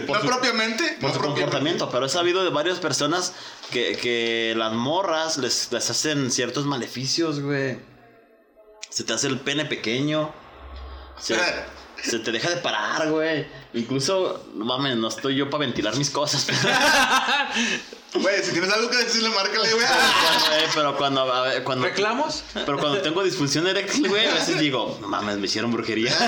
por 0.06 0.16
no 0.16 0.20
su- 0.22 0.26
propiamente. 0.28 0.84
por 1.00 1.08
no 1.10 1.14
su 1.14 1.20
propiamente. 1.20 1.22
comportamiento, 1.42 1.90
pero 1.90 2.06
he 2.06 2.08
sabido 2.08 2.44
de 2.44 2.50
varias 2.50 2.78
personas 2.78 3.32
que, 3.70 3.96
que 3.96 4.54
las 4.56 4.72
morras 4.74 5.38
les, 5.38 5.72
les 5.72 5.90
hacen 5.90 6.30
ciertos 6.30 6.66
maleficios, 6.66 7.40
güey. 7.40 7.78
Se 8.90 9.02
te 9.04 9.12
hace 9.12 9.26
el 9.26 9.40
pene 9.40 9.64
pequeño. 9.64 10.32
Se, 11.20 11.36
se 12.02 12.18
te 12.18 12.32
deja 12.32 12.50
de 12.50 12.56
parar, 12.58 13.10
güey. 13.10 13.46
Incluso, 13.74 14.46
no 14.54 14.64
mames, 14.64 14.96
no 14.96 15.08
estoy 15.08 15.36
yo 15.36 15.50
para 15.50 15.66
ventilar 15.66 15.96
mis 15.96 16.10
cosas. 16.10 16.46
Güey, 18.14 18.42
si 18.42 18.52
tienes 18.52 18.72
algo 18.72 18.88
que 18.88 18.96
decirle, 18.96 19.28
márcale, 19.28 19.70
güey. 19.70 19.86
Pero 20.74 20.96
cuando, 20.96 21.30
a 21.30 21.42
ver, 21.42 21.62
cuando, 21.62 21.84
¿Reclamos? 21.84 22.42
pero 22.54 22.78
cuando 22.78 23.02
tengo 23.02 23.22
disfunción 23.22 23.66
eréctil, 23.66 24.08
güey, 24.08 24.26
a 24.26 24.32
veces 24.32 24.58
digo, 24.58 24.96
no 25.02 25.08
mames, 25.08 25.36
me 25.36 25.44
hicieron 25.46 25.70
brujería. 25.70 26.10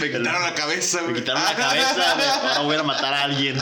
Me 0.00 0.10
quitaron 0.10 0.42
la 0.42 0.54
cabeza, 0.54 1.00
güey. 1.00 1.14
Me 1.14 1.20
quitaron 1.20 1.42
la 1.42 1.54
cabeza, 1.54 2.14
güey. 2.14 2.28
Ahora 2.28 2.60
voy 2.62 2.76
a 2.76 2.82
matar 2.82 3.14
a 3.14 3.22
alguien. 3.24 3.60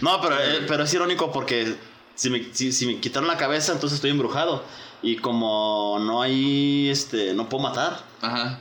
No, 0.00 0.20
pero, 0.20 0.38
eh, 0.40 0.64
pero 0.66 0.84
es 0.84 0.94
irónico 0.94 1.30
porque 1.30 1.76
si 2.14 2.30
me, 2.30 2.46
si, 2.52 2.72
si 2.72 2.86
me 2.86 2.98
quitaron 3.00 3.28
la 3.28 3.36
cabeza, 3.36 3.72
entonces 3.72 3.96
estoy 3.96 4.10
embrujado. 4.10 4.64
Y 5.02 5.16
como 5.16 5.98
no 6.00 6.22
hay, 6.22 6.88
este, 6.90 7.34
no 7.34 7.48
puedo 7.48 7.64
matar. 7.64 8.04
Ajá. 8.20 8.60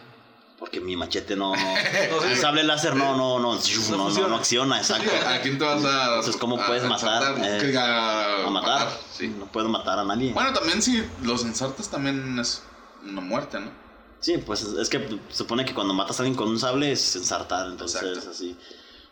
Porque 0.57 0.79
mi 0.79 0.95
machete 0.95 1.36
no... 1.36 1.53
El 2.29 2.38
sable 2.38 2.63
láser 2.63 2.95
no, 2.95 3.15
no, 3.17 3.39
no, 3.39 3.55
no, 3.55 4.10
no, 4.10 4.27
no, 4.27 4.36
acciona, 4.36 4.77
exacto. 4.77 5.10
¿A 5.27 5.39
quién 5.41 5.57
te 5.57 5.63
vas 5.65 5.83
a. 5.83 6.05
Entonces, 6.10 6.38
¿cómo 6.38 6.60
a- 6.60 6.65
puedes 6.67 6.83
a 6.83 6.88
matar? 6.88 7.36
Eh, 7.43 7.75
a, 7.77 8.45
A 8.45 8.50
matar. 8.50 8.89
Sí. 9.12 9.27
No 9.27 9.45
puedo 9.51 9.69
matar 9.69 10.00
a 10.00 10.03
nadie. 10.03 10.33
Bueno, 10.33 10.53
también 10.53 10.81
si 10.81 11.03
los 11.24 11.43
ensartas 11.45 11.89
también 11.89 12.38
es 12.39 12.62
una 13.03 13.21
muerte, 13.21 13.60
¿no? 13.60 13.71
Sí, 14.19 14.38
pues 14.38 14.62
es 14.62 14.88
que 14.89 15.00
se 15.29 15.36
supone 15.36 15.65
que 15.65 15.74
cuando 15.74 15.95
matas 15.95 16.19
a 16.19 16.24
alguien 16.24 16.38
con 16.38 16.48
un 16.50 16.60
sable 16.60 16.91
es 16.91 17.15
ensartar, 17.15 17.65
entonces 17.67 18.01
Exacto. 18.03 18.29
así. 18.29 18.55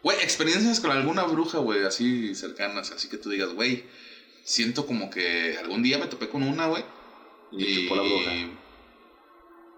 Güey, 0.04 0.18
experiencias 0.22 0.80
con 0.80 0.92
alguna 0.92 1.24
bruja, 1.24 1.58
güey, 1.58 1.84
así 1.84 2.36
cercanas, 2.36 2.92
así 2.92 3.10
que 3.10 3.18
tú 3.18 3.32
digas, 3.32 3.50
güey, 3.56 3.86
siento 4.44 4.86
como 4.86 5.10
que 5.10 5.58
algún 5.60 5.82
día 5.82 5.98
me 5.98 6.06
topé 6.06 6.30
con 6.30 6.44
una, 6.44 6.68
güey. 6.68 6.86
Y 7.52 7.76
chupó 7.76 7.96
la 7.96 8.02
bruja. 8.04 8.32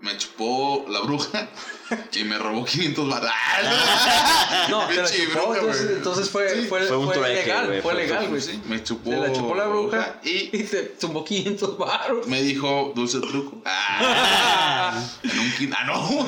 Me 0.02 0.18
chupó 0.18 0.86
la 0.90 1.00
bruja 1.02 1.48
y 2.14 2.24
me 2.24 2.38
robó 2.38 2.66
500 2.66 3.08
balas. 3.10 3.34
No, 4.70 4.88
chupó, 4.88 5.48
bruja, 5.48 5.60
entonces, 5.60 5.90
entonces 5.92 6.30
fue, 6.30 6.50
Sí. 6.50 6.66
fue, 6.68 6.82
Fue 6.84 6.98
un 6.98 7.06
fue 7.08 7.16
trueque, 7.16 7.42
legal, 7.46 7.68
güey, 7.68 7.82
fue 7.82 7.94
legal, 7.96 8.28
güey. 8.30 8.42
Sí, 8.42 8.62
me 8.68 8.82
chupó. 8.84 9.12
La 9.12 9.32
chupó 9.34 9.56
la 9.56 9.66
bruja 9.68 10.20
y 10.24 10.50
y 10.56 10.64
te 10.64 10.84
tumbó 11.00 11.24
500 11.26 11.78
baros. 11.78 12.28
me 12.28 12.42
dijo 12.42 12.92
dulce 12.96 13.20
truco. 13.20 13.62
Ah, 14.84 15.00
en 15.24 15.40
un 15.40 15.74
Ah, 15.74 15.84
no. 15.86 16.28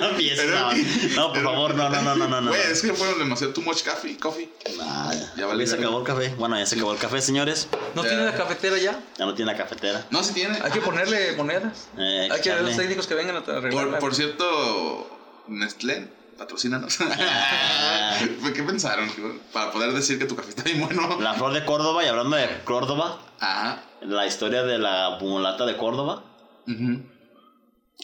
no 0.00 0.08
empieces, 0.10 0.50
no. 0.50 0.72
No, 1.16 1.32
por 1.32 1.42
favor, 1.42 1.74
no, 1.74 1.88
no, 1.88 2.02
no, 2.02 2.14
no, 2.14 2.28
no. 2.28 2.40
no. 2.42 2.50
Güey, 2.50 2.60
es 2.70 2.80
que 2.82 2.92
fueron 2.92 3.18
demasiado 3.18 3.52
too 3.52 3.62
much 3.62 3.82
coffee. 3.82 4.16
coffee. 4.18 4.48
Nah, 4.76 5.12
Ya 5.12 5.32
ya, 5.36 5.46
valió 5.46 5.66
se 5.66 5.74
acabó 5.76 5.98
el 6.00 6.04
café. 6.04 6.28
Bueno, 6.38 6.56
ya 6.58 6.66
se 6.66 6.76
acabó 6.76 6.92
el 6.92 6.98
café, 6.98 7.20
señores. 7.22 7.68
¿No 7.94 8.02
Ya. 8.04 8.10
tiene 8.10 8.24
la 8.24 8.34
cafetera 8.34 8.76
ya? 8.78 9.00
Ya 9.18 9.24
no 9.26 9.34
tiene 9.34 9.50
la 9.52 9.58
cafetera. 9.58 10.06
No, 10.10 10.22
si 10.22 10.32
tiene. 10.34 10.58
Hay 10.62 10.70
que 10.70 10.80
ponerle 10.80 11.32
monedas. 11.36 11.86
Eh, 11.98 12.28
Hay 12.34 12.40
que 12.42 12.50
ver 12.50 12.62
los 12.62 12.76
técnicos 12.76 13.06
que 13.06 13.14
vengan 13.14 13.36
a 13.36 13.42
Por, 13.44 13.54
arreglarla. 13.56 13.98
por 13.98 14.14
cierto, 14.14 15.08
Nestlé, 15.48 16.08
patrocínanos. 16.38 16.98
¿Qué 18.54 18.62
pensaron? 18.62 19.10
Para 19.52 19.70
poder 19.72 19.92
decir 19.92 20.18
que 20.18 20.24
tu 20.26 20.36
café 20.36 20.50
está 20.50 20.62
bien 20.64 20.80
bueno. 20.80 21.20
La 21.20 21.34
flor 21.34 21.52
de 21.52 21.64
Córdoba, 21.64 22.04
y 22.04 22.08
hablando 22.08 22.36
de 22.36 22.48
Córdoba, 22.64 23.18
Ajá. 23.40 23.82
la 24.02 24.26
historia 24.26 24.62
de 24.62 24.78
la 24.78 25.18
mulata 25.20 25.66
de 25.66 25.76
Córdoba. 25.76 26.22
Ujú. 26.66 27.02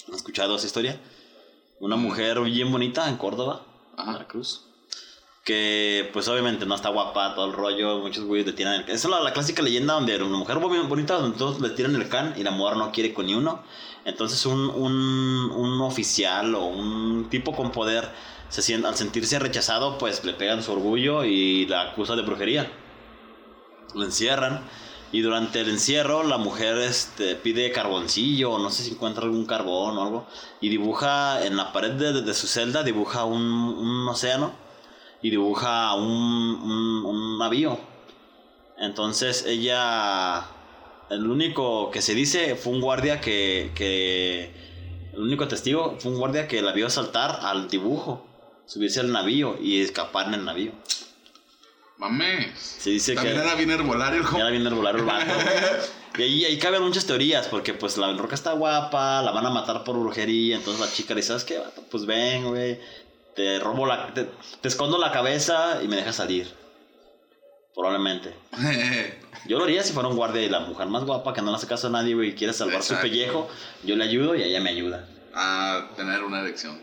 ¿Han 0.09 0.15
escuchado 0.15 0.57
esa 0.57 0.67
historia? 0.67 1.01
Una 1.81 1.97
mujer 1.97 2.41
bien 2.41 2.71
bonita 2.71 3.09
en 3.09 3.17
Córdoba, 3.17 3.63
Ajá. 3.97 4.13
Veracruz. 4.13 4.67
que 5.45 6.11
pues 6.13 6.29
obviamente 6.29 6.67
no 6.67 6.75
está 6.75 6.91
guapa, 6.91 7.35
todo 7.35 7.47
el 7.47 7.53
rollo, 7.55 7.99
muchos 8.01 8.25
güeyes 8.25 8.47
le 8.47 8.53
tiran 8.53 8.75
el 8.75 8.83
Esa 8.83 8.93
es 8.93 9.05
la, 9.07 9.21
la 9.21 9.33
clásica 9.33 9.63
leyenda 9.63 9.95
donde 9.95 10.15
una 10.23 10.37
mujer 10.37 10.59
muy 10.61 10.79
bonita, 10.81 11.15
donde 11.15 11.39
todos 11.39 11.61
le 11.61 11.71
tiran 11.71 11.95
el 11.97 12.09
can 12.09 12.35
y 12.37 12.43
la 12.45 12.51
mujer 12.51 12.77
no 12.77 12.93
quiere 12.93 13.15
con 13.15 13.27
ni 13.27 13.35
uno. 13.35 13.63
Entonces 14.05 14.47
un, 14.47 14.71
un, 14.71 15.51
un 15.55 15.81
oficial 15.83 16.55
o 16.55 16.67
un 16.67 17.29
tipo 17.31 17.55
con 17.55 17.71
poder, 17.71 18.11
se 18.49 18.63
siente, 18.63 18.89
al 18.89 18.97
sentirse 18.97 19.39
rechazado, 19.39 19.99
pues 19.99 20.25
le 20.25 20.33
pegan 20.33 20.63
su 20.63 20.73
orgullo 20.73 21.25
y 21.25 21.67
la 21.67 21.91
acusa 21.91 22.17
de 22.17 22.23
brujería. 22.23 22.71
Lo 23.95 24.05
encierran. 24.05 24.65
Y 25.13 25.23
durante 25.23 25.61
el 25.61 25.69
encierro 25.71 26.23
la 26.23 26.39
mujer 26.39 26.79
este, 26.79 27.35
pide 27.35 27.73
carboncillo, 27.73 28.59
no 28.59 28.71
sé 28.71 28.85
si 28.85 28.93
encuentra 28.93 29.25
algún 29.25 29.45
carbón 29.45 29.99
o 29.99 30.03
algo, 30.03 30.27
y 30.61 30.69
dibuja 30.69 31.45
en 31.45 31.57
la 31.57 31.73
pared 31.73 31.91
de, 31.93 32.23
de 32.23 32.35
su 32.35 32.47
celda, 32.47 32.85
dibuja 32.85 33.25
un, 33.25 33.43
un 33.43 34.09
océano 34.09 34.53
y 35.21 35.31
dibuja 35.31 35.95
un, 35.95 36.05
un, 36.07 37.05
un 37.05 37.39
navío. 37.39 37.79
Entonces 38.79 39.45
ella, 39.47 40.47
el 41.11 41.27
único 41.27 41.91
que 41.91 42.01
se 42.01 42.15
dice 42.15 42.55
fue 42.57 42.73
un 42.73 42.81
guardia 42.81 43.21
que, 43.21 43.73
que, 43.75 44.51
el 45.13 45.21
único 45.21 45.49
testigo 45.49 45.97
fue 45.99 46.13
un 46.13 46.19
guardia 46.19 46.47
que 46.47 46.63
la 46.63 46.73
vio 46.73 46.89
saltar 46.89 47.41
al 47.43 47.69
dibujo, 47.69 48.27
subirse 48.67 49.01
al 49.01 49.13
navío 49.13 49.59
y 49.61 49.81
escapar 49.81 50.29
en 50.29 50.35
el 50.35 50.45
navío. 50.45 50.73
Mames. 51.99 52.59
Se 52.59 52.91
dice 52.91 53.15
También 53.15 53.37
que 53.37 53.43
era 53.43 53.55
bien 53.57 53.71
herbolario. 53.71 54.23
ya 54.33 54.45
la 54.45 54.51
viene 54.51 54.69
el 54.69 54.75
vato. 54.75 55.33
Y 56.19 56.23
ahí, 56.23 56.45
ahí 56.45 56.59
caben 56.59 56.83
muchas 56.83 57.07
teorías, 57.07 57.47
porque 57.47 57.73
pues 57.73 57.97
la 57.97 58.13
roca 58.15 58.35
está 58.35 58.53
guapa, 58.53 59.23
la 59.23 59.31
van 59.31 59.47
a 59.47 59.51
matar 59.51 59.85
por 59.85 59.97
brujería, 59.97 60.57
entonces 60.57 60.85
la 60.85 60.93
chica 60.93 61.15
le 61.15 61.21
dice, 61.21 61.29
¿sabes 61.29 61.45
qué, 61.45 61.59
vato? 61.59 61.85
Pues 61.89 62.05
ven, 62.05 62.49
güey, 62.49 62.81
te 63.37 63.61
robo 63.61 63.87
la... 63.87 64.13
Te, 64.13 64.29
te 64.61 64.69
escondo 64.69 64.99
la 64.99 65.13
cabeza 65.13 65.81
y 65.83 65.89
me 65.89 65.97
dejas 65.97 66.17
salir. 66.17 66.53
Probablemente. 67.75 68.35
Yo 69.47 69.59
lo 69.59 69.65
haría 69.65 69.83
si 69.83 69.93
fuera 69.93 70.09
un 70.09 70.17
guardia 70.17 70.43
y 70.43 70.49
la 70.49 70.61
mujer 70.61 70.89
más 70.89 71.05
guapa 71.05 71.33
que 71.33 71.41
no 71.43 71.51
le 71.51 71.57
hace 71.57 71.67
caso 71.67 71.87
a 71.87 71.91
nadie, 71.91 72.15
güey, 72.15 72.31
y 72.31 72.35
quiere 72.35 72.53
salvar 72.53 72.77
Exacto. 72.77 72.97
su 72.97 73.01
pellejo, 73.09 73.49
yo 73.85 73.97
le 73.97 74.05
ayudo 74.05 74.35
y 74.35 74.43
ella 74.43 74.61
me 74.61 74.71
ayuda. 74.71 75.07
a 75.35 75.89
tener 75.97 76.23
una 76.25 76.41
erección. 76.41 76.79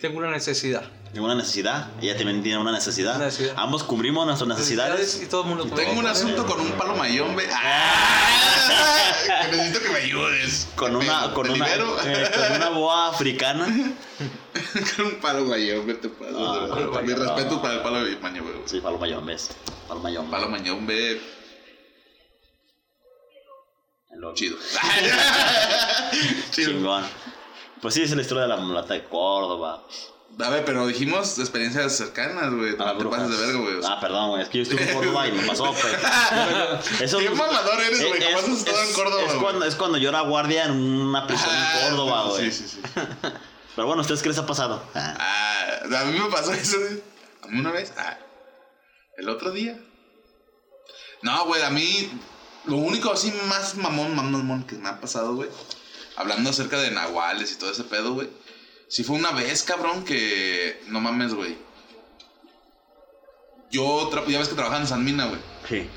Tengo 0.00 0.18
una 0.18 0.30
necesidad. 0.30 0.82
Tengo 1.12 1.24
una 1.26 1.34
necesidad, 1.34 1.88
ella 2.02 2.14
también 2.16 2.42
tiene 2.42 2.58
una 2.60 2.70
necesidad. 2.70 3.16
Una 3.16 3.24
necesidad. 3.26 3.54
Ambos 3.56 3.82
cubrimos 3.82 4.26
nuestras 4.26 4.46
necesidades. 4.48 5.20
Y 5.22 5.26
todo 5.26 5.42
el 5.42 5.48
mundo 5.48 5.64
Tengo 5.74 5.98
un 5.98 6.06
asunto 6.06 6.46
con 6.46 6.60
un 6.60 6.70
palo 6.72 6.94
mayombe. 6.94 7.48
¡Ah! 7.52 9.12
Que 9.50 9.56
necesito 9.56 9.80
que 9.80 9.88
me 9.88 9.98
ayudes. 10.00 10.68
Con 10.76 10.96
una, 10.96 11.28
¿Te 11.28 11.34
con 11.34 11.50
una, 11.50 11.66
eh, 11.74 12.30
con 12.34 12.56
una 12.56 12.68
boa 12.70 13.08
africana. 13.08 13.66
con 14.96 15.06
un 15.06 15.14
palo 15.16 15.44
mayombe 15.46 15.94
te 15.94 16.08
pasas. 16.10 16.34
Ah, 16.36 16.60
de- 16.60 16.68
palo 16.68 16.90
Mi 16.90 17.06
mayombe. 17.08 17.14
respeto 17.26 17.62
para 17.62 17.74
el 17.74 17.80
palo 17.80 18.00
mayombe. 18.20 18.40
güey. 18.52 18.62
Sí, 18.66 18.80
palo 18.80 18.98
mayón, 18.98 19.26
¿ves? 19.26 19.50
Palo 19.88 20.00
mayón. 20.00 20.30
Palo 20.30 20.48
mayombe 20.48 21.12
El 21.12 21.20
loco. 24.20 24.34
chido. 24.34 24.56
chido. 26.50 26.70
Chingón. 26.72 27.04
Pues 27.80 27.94
sí, 27.94 28.02
es 28.02 28.10
la 28.14 28.22
historia 28.22 28.42
de 28.42 28.48
la 28.48 28.56
mulata 28.56 28.94
de 28.94 29.04
Córdoba. 29.04 29.82
A 30.38 30.48
ver, 30.48 30.64
pero 30.64 30.86
dijimos 30.86 31.38
experiencias 31.38 31.96
cercanas, 31.96 32.52
güey. 32.54 32.74
A 32.74 32.76
No 32.76 32.84
las 32.86 32.98
te 32.98 33.04
pases 33.04 33.28
de 33.30 33.36
brujas. 33.36 33.40
verga, 33.40 33.58
güey. 33.60 33.74
o 33.76 33.82
sea. 33.82 33.92
Ah, 33.92 34.00
perdón, 34.00 34.28
güey. 34.30 34.42
Es 34.42 34.48
que 34.48 34.58
yo 34.58 34.62
estuve 34.62 34.82
en 34.88 34.94
Córdoba 34.94 35.28
y 35.28 35.32
me 35.32 35.42
pasó, 35.46 35.64
pues. 35.72 37.00
Eso, 37.00 37.18
Qué 37.18 37.30
mamador 37.30 37.80
eres, 37.80 38.06
güey. 38.06 38.22
Jamás 38.22 38.44
has 38.44 38.48
estado 38.50 38.82
en 38.82 38.92
Córdoba, 38.92 39.22
Es 39.22 39.28
güey. 39.28 39.40
cuando, 39.40 39.64
es 39.66 39.74
cuando 39.74 39.98
yo 39.98 40.08
era 40.10 40.20
guardia 40.20 40.64
en 40.66 40.72
una 40.72 41.26
prisión 41.26 41.50
Ah, 41.52 41.80
en 41.82 41.88
Córdoba, 41.90 42.24
güey. 42.28 42.50
Sí, 42.52 42.68
sí, 42.68 42.68
sí. 42.68 42.80
Pero 43.76 43.86
bueno, 43.86 44.02
¿ustedes 44.02 44.22
qué 44.22 44.28
les 44.28 44.38
ha 44.38 44.46
pasado? 44.46 44.82
Ah, 44.94 45.16
Ah, 45.18 46.00
a 46.00 46.04
mí 46.04 46.18
me 46.18 46.28
pasó 46.30 46.52
eso. 46.52 46.78
güey. 46.78 47.02
A 47.42 47.46
mí 47.48 47.60
una 47.60 47.72
vez. 47.72 47.92
Ah, 47.98 48.18
el 49.18 49.28
otro 49.28 49.50
día. 49.50 49.78
No, 51.22 51.44
güey, 51.46 51.62
a 51.62 51.70
mí. 51.70 52.10
Lo 52.70 52.76
único 52.76 53.12
así 53.12 53.32
más 53.48 53.74
mamón, 53.76 54.14
mamón, 54.14 54.32
mamón 54.32 54.64
que 54.64 54.76
me 54.76 54.88
ha 54.88 55.00
pasado, 55.00 55.34
güey. 55.34 55.48
Hablando 56.16 56.50
acerca 56.50 56.78
de 56.80 56.90
nahuales 56.90 57.52
y 57.52 57.56
todo 57.56 57.70
ese 57.70 57.84
pedo, 57.84 58.14
güey. 58.14 58.28
Sí 58.88 59.04
fue 59.04 59.16
una 59.16 59.32
vez, 59.32 59.62
cabrón, 59.62 60.04
que. 60.04 60.80
No 60.88 61.00
mames, 61.00 61.34
güey. 61.34 61.56
Yo 63.70 64.10
ya 64.28 64.38
ves 64.38 64.48
que 64.48 64.54
trabajaba 64.54 64.80
en 64.82 64.88
San 64.88 65.04
Mina, 65.04 65.26
güey. 65.26 65.40
sí. 65.68 65.88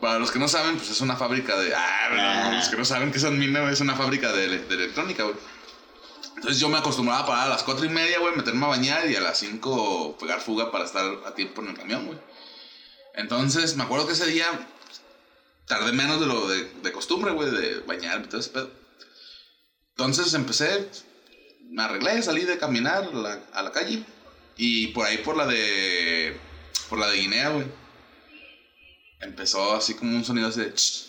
Para 0.00 0.18
los 0.18 0.30
que 0.30 0.38
no 0.38 0.46
saben, 0.46 0.76
pues 0.76 0.90
es 0.90 1.00
una 1.00 1.16
fábrica 1.16 1.56
de. 1.58 1.74
Ah, 1.74 2.08
no, 2.10 2.16
Ah. 2.20 2.52
los 2.58 2.68
que 2.68 2.76
no 2.76 2.84
saben 2.84 3.10
que 3.12 3.18
San 3.18 3.38
Mina 3.38 3.68
es 3.70 3.80
una 3.80 3.94
fábrica 3.96 4.30
de, 4.30 4.46
de 4.58 4.74
electrónica, 4.74 5.22
güey. 5.24 5.36
Entonces 6.36 6.60
yo 6.60 6.68
me 6.68 6.76
acostumbraba 6.76 7.20
a 7.22 7.26
parar 7.26 7.46
a 7.46 7.48
las 7.48 7.62
4 7.62 7.86
y 7.86 7.88
media, 7.88 8.18
güey, 8.18 8.36
meterme 8.36 8.66
a 8.66 8.68
bañar 8.68 9.08
y 9.10 9.16
a 9.16 9.20
las 9.22 9.38
5 9.38 10.18
pegar 10.20 10.40
fuga 10.42 10.70
para 10.70 10.84
estar 10.84 11.02
a 11.26 11.34
tiempo 11.34 11.62
en 11.62 11.68
el 11.68 11.76
camión, 11.78 12.04
güey. 12.06 12.18
Entonces 13.14 13.74
me 13.76 13.84
acuerdo 13.84 14.06
que 14.06 14.12
ese 14.12 14.26
día 14.26 14.46
tardé 15.66 15.92
menos 15.92 16.20
de 16.20 16.26
lo 16.26 16.48
de, 16.48 16.64
de 16.82 16.92
costumbre, 16.92 17.32
güey, 17.32 17.50
de 17.50 17.80
bañarme 17.80 18.26
y 18.26 18.28
todo 18.28 18.40
ese 18.40 18.50
pedo. 18.50 18.70
Entonces 19.90 20.34
empecé, 20.34 20.88
me 21.70 21.82
arreglé, 21.82 22.22
salí 22.22 22.42
de 22.42 22.58
caminar 22.58 23.10
a 23.52 23.62
la, 23.62 23.72
calle 23.72 24.04
y 24.56 24.88
por 24.88 25.06
ahí 25.06 25.18
por 25.18 25.36
la 25.36 25.46
de. 25.46 26.36
por 26.88 26.98
la 26.98 27.08
de 27.08 27.16
Guinea, 27.16 27.50
güey 27.50 27.66
empezó 29.20 29.74
así 29.74 29.94
como 29.94 30.16
un 30.16 30.24
sonido 30.24 30.48
así 30.48 30.60
de... 30.60 30.74
"Ch, 30.74 31.06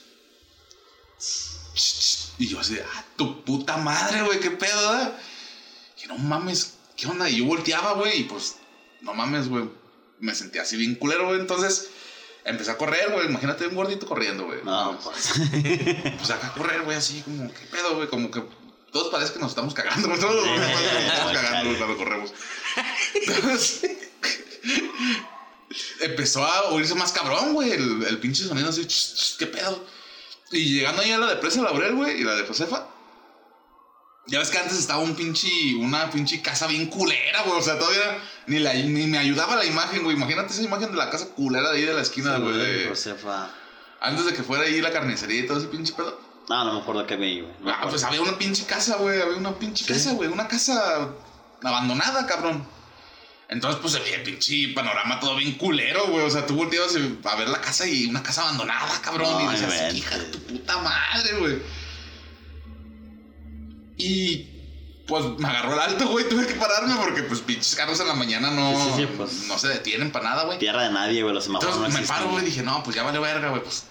ch, 1.20 1.74
ch", 1.76 2.34
Y 2.38 2.48
yo 2.48 2.60
así 2.60 2.76
de, 2.76 2.84
ah, 2.84 3.06
tu 3.16 3.44
puta 3.44 3.78
madre, 3.78 4.22
güey, 4.22 4.40
qué 4.40 4.52
pedo, 4.52 4.92
¿verdad? 4.92 5.20
Que 6.00 6.08
no 6.08 6.18
mames, 6.18 6.76
¿qué 6.96 7.08
onda? 7.08 7.30
Y 7.30 7.38
yo 7.38 7.46
volteaba, 7.46 7.94
güey, 7.94 8.22
y 8.22 8.24
pues, 8.24 8.58
no 9.02 9.14
mames, 9.14 9.48
güey. 9.48 9.70
Me 10.20 10.36
sentía 10.36 10.62
así 10.64 10.78
bien 10.78 10.96
culero, 10.96 11.28
güey. 11.28 11.40
Entonces, 11.40 11.90
empecé 12.48 12.72
a 12.72 12.78
correr, 12.78 13.12
güey. 13.12 13.28
Imagínate 13.28 13.68
un 13.68 13.76
gordito 13.76 14.08
corriendo, 14.08 14.46
güey. 14.46 14.60
No, 14.64 14.98
pues. 15.04 15.34
Pues 16.18 16.32
acá 16.32 16.48
a 16.48 16.54
correr, 16.54 16.82
güey, 16.82 16.98
así 16.98 17.22
como, 17.22 17.54
¿qué 17.54 17.66
pedo, 17.68 17.96
güey? 17.96 18.08
Como 18.08 18.32
que 18.32 18.42
todos 18.92 19.10
parece 19.10 19.34
que 19.34 19.40
nos 19.40 19.50
estamos 19.50 19.74
cagando, 19.74 20.08
güey. 20.08 20.20
Todos 20.20 20.48
nos 20.48 20.70
estamos 20.70 21.34
cagando, 21.34 21.78
cuando 21.78 21.98
corremos. 21.98 22.34
Entonces, 23.14 23.82
empezó 26.02 26.44
a 26.44 26.70
oírse 26.70 26.96
más 26.96 27.12
cabrón, 27.12 27.54
güey, 27.54 27.72
el, 27.72 28.04
el 28.04 28.20
pinche 28.20 28.44
sonido 28.44 28.70
así, 28.70 28.86
ch, 28.86 29.16
ch, 29.16 29.38
¿qué 29.38 29.48
pedo? 29.48 29.86
Y 30.52 30.76
llegando 30.76 31.02
ahí 31.02 31.12
a 31.12 31.18
la 31.18 31.28
de 31.28 31.36
Presa 31.38 31.62
Laurel, 31.62 31.96
güey, 31.96 32.22
y 32.22 32.24
la 32.24 32.36
de 32.36 32.48
Josefa. 32.48 32.88
Ya 34.28 34.40
ves 34.40 34.50
que 34.50 34.58
antes 34.58 34.78
estaba 34.78 35.00
un 35.00 35.16
pinche, 35.16 35.76
una 35.76 36.10
pinche 36.10 36.42
casa 36.42 36.68
bien 36.68 36.88
culera, 36.88 37.44
güey. 37.44 37.60
O 37.60 37.62
sea, 37.62 37.80
todavía 37.80 38.22
ni, 38.48 38.60
la, 38.60 38.74
ni 38.74 39.08
me 39.08 39.18
ayudaba 39.18 39.56
la 39.56 39.66
imagen, 39.66 40.04
güey. 40.04 40.16
Imagínate 40.16 40.54
esa 40.54 40.62
imagen 40.64 40.92
de 40.92 40.98
la 40.98 41.10
casa 41.10 41.28
culera 41.36 41.72
de 41.72 41.78
ahí 41.78 41.86
de 41.86 41.94
la 41.94 42.02
esquina, 42.02 42.38
güey. 42.38 42.88
Josefa. 42.88 43.50
antes 44.02 44.26
de 44.26 44.34
que 44.34 44.44
fuera 44.44 44.64
ahí 44.64 44.82
la 44.82 44.92
carnicería 44.92 45.42
y 45.42 45.48
todo 45.48 45.58
ese 45.58 45.68
pinche 45.68 45.94
pedo. 45.94 46.20
No, 46.50 46.64
no 46.64 46.74
me 46.74 46.80
acuerdo 46.80 47.06
qué 47.06 47.18
vi, 47.18 47.42
güey. 47.42 47.54
No 47.60 47.72
Ah, 47.72 47.88
pues 47.90 48.04
había 48.04 48.22
una 48.22 48.38
pinche 48.38 48.66
casa, 48.66 48.96
güey. 48.96 49.22
Había 49.22 49.38
una 49.38 49.54
pinche 49.54 49.86
casa, 49.86 50.14
güey. 50.14 50.30
Una 50.30 50.48
casa 50.48 51.10
abandonada, 51.62 52.26
cabrón. 52.26 52.66
Entonces, 53.50 53.80
pues 53.82 53.94
se 53.94 54.00
veía 54.00 54.16
el 54.18 54.24
pinche 54.24 54.70
panorama 54.74 55.20
todo 55.20 55.36
bien 55.36 55.54
culero, 55.56 56.08
güey. 56.08 56.26
O 56.26 56.30
sea, 56.30 56.46
tú 56.46 56.56
volteabas 56.56 56.96
a 56.96 57.36
ver 57.36 57.50
la 57.50 57.60
casa 57.60 57.86
y 57.86 58.06
una 58.06 58.24
casa 58.24 58.44
abandonada, 58.44 59.02
cabrón. 59.02 59.46
No 59.46 59.52
y 59.54 59.58
decías, 59.58 59.94
hija 59.94 60.18
de 60.18 60.26
tu 60.26 60.40
puta 60.40 60.78
madre, 60.78 61.38
güey. 61.38 61.60
Y 63.98 64.57
pues 65.08 65.24
me 65.40 65.48
agarró 65.48 65.74
el 65.74 65.80
alto, 65.80 66.08
güey. 66.10 66.28
Tuve 66.30 66.46
que 66.46 66.54
pararme 66.56 66.96
porque, 66.96 67.24
pues, 67.24 67.40
pinches 67.42 67.76
carros 67.76 68.00
en 68.02 68.08
la 68.08 68.14
mañana 68.14 68.52
no, 68.52 68.72
Sí, 68.78 68.90
sí, 68.96 69.02
sí, 69.02 69.10
pues. 69.18 69.32
no 69.48 69.58
se 69.58 69.70
detienen 69.70 70.12
para 70.12 70.30
nada, 70.30 70.44
güey. 70.44 70.60
Tierra 70.60 70.84
de 70.84 70.92
nadie, 70.92 71.24
güey. 71.24 71.34
Los 71.34 71.46
semáforos 71.46 71.76
Entonces 71.76 71.96
no 71.96 72.02
me 72.02 72.08
paro, 72.08 72.30
güey, 72.30 72.44
y 72.44 72.48
dije, 72.50 72.62
no, 72.64 72.84
pues 72.84 72.96
ya 72.96 73.04
vale 73.04 73.20
verga, 73.20 73.50
güey, 73.50 73.64
pues. 73.64 73.84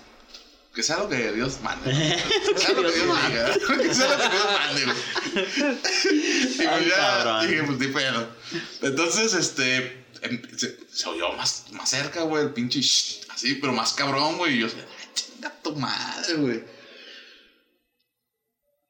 Que 0.74 0.82
sea 0.82 0.98
lo 0.98 1.08
que 1.08 1.32
Dios 1.32 1.60
mande. 1.62 1.90
¿no? 1.90 1.98
Que 2.54 2.60
sea 2.60 2.74
lo 2.74 2.82
que 2.82 2.92
Dios 2.92 3.18
diga. 3.28 3.52
Que 3.82 3.94
sea 3.94 4.08
lo 4.08 4.16
que 4.18 4.28
Dios 4.28 4.46
mande, 4.58 4.84
güey. 4.84 4.96
Y 6.58 6.66
pues 6.66 6.86
ya 6.86 7.42
dije, 7.44 7.62
pues 7.62 7.78
ni 7.78 7.86
pedo. 7.88 8.28
Entonces, 8.82 9.32
este. 9.32 10.04
em- 10.20 10.42
Se, 10.58 10.78
se 10.92 11.08
oyó 11.08 11.32
más, 11.32 11.64
más 11.72 11.88
cerca, 11.88 12.22
güey, 12.22 12.44
el 12.44 12.52
pinche 12.52 12.80
shh, 12.82 13.22
así, 13.30 13.54
pero 13.54 13.72
más 13.72 13.94
cabrón, 13.94 14.36
güey. 14.36 14.56
Y 14.56 14.60
yo, 14.60 14.66
"Ay, 14.66 15.08
chinga 15.14 15.50
tu 15.62 15.74
madre, 15.76 16.34
güey. 16.34 16.64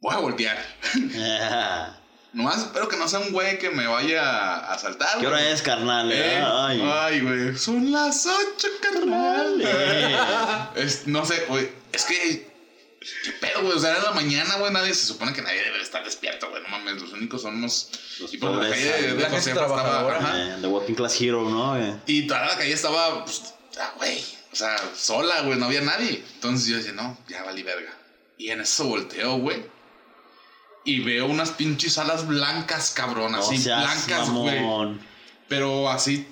Voy 0.01 0.15
a 0.15 0.19
voltear. 0.19 0.77
Nomás 2.33 2.59
espero 2.59 2.89
que 2.89 2.97
no 2.97 3.09
sea 3.09 3.21
un 3.21 3.33
güey 3.33 3.59
que 3.59 3.71
me 3.71 3.87
vaya 3.87 4.23
a 4.23 4.75
asaltar. 4.75 5.19
¿Qué 5.19 5.27
hora 5.27 5.39
güey. 5.41 5.53
es, 5.53 5.63
carnal? 5.63 6.13
Eh, 6.13 6.45
Ay. 6.45 6.83
Ay, 6.85 7.21
güey. 7.21 7.57
Son 7.57 7.91
las 7.91 8.27
ocho, 8.27 8.69
carnal. 8.83 9.61
Eh. 9.65 10.17
Es, 10.77 11.07
no 11.07 11.25
sé, 11.25 11.45
güey. 11.49 11.71
Es 11.93 12.05
que. 12.05 12.55
¿Qué 13.25 13.33
pedo, 13.41 13.63
güey? 13.63 13.77
O 13.77 13.79
sea, 13.81 13.93
era 13.93 14.03
la 14.03 14.11
mañana, 14.11 14.57
güey. 14.57 14.73
Nadie 14.73 14.93
se 14.93 15.07
supone 15.07 15.33
que 15.33 15.41
nadie 15.41 15.63
debe 15.63 15.81
estar 15.81 16.05
despierto, 16.05 16.51
güey. 16.51 16.63
No 16.63 16.69
mames. 16.69 17.01
Los 17.01 17.13
únicos 17.13 17.41
somos. 17.43 17.91
Los 18.21 18.35
y 18.35 18.39
por 18.39 18.51
la 18.51 18.69
calle 18.69 18.85
de, 18.85 19.09
la 19.09 19.15
de 19.15 19.25
gente 19.25 19.51
estaba. 19.51 20.19
Eh, 20.35 20.57
The 20.61 20.67
Walking 20.67 20.95
Class 20.95 21.21
Hero, 21.21 21.49
¿no? 21.49 21.79
Eh, 21.79 21.97
Y 22.07 22.27
toda 22.27 22.45
la 22.47 22.57
calle 22.57 22.73
estaba, 22.73 23.25
pues, 23.25 23.55
ah, 23.81 23.93
güey. 23.97 24.23
O 24.53 24.57
sea, 24.57 24.77
sola, 24.95 25.43
güey. 25.43 25.59
No 25.59 25.67
había 25.67 25.81
nadie. 25.81 26.23
Entonces 26.35 26.67
yo 26.69 26.77
decía, 26.77 26.93
no, 26.93 27.17
ya 27.29 27.45
valí 27.45 27.63
verga. 27.63 27.97
Y 28.37 28.51
en 28.51 28.61
eso 28.61 28.85
volteo, 28.85 29.37
güey. 29.39 29.65
Y 30.87 31.01
veo 31.01 31.27
unas 31.27 31.51
pinches 31.51 31.99
alas 31.99 32.27
blancas, 32.27 32.91
cabrón. 32.91 33.35
Así, 33.35 33.59
seas 33.59 34.07
blancas, 34.07 34.31
güey. 34.31 34.99
Pero 35.49 35.91
así, 35.91 36.27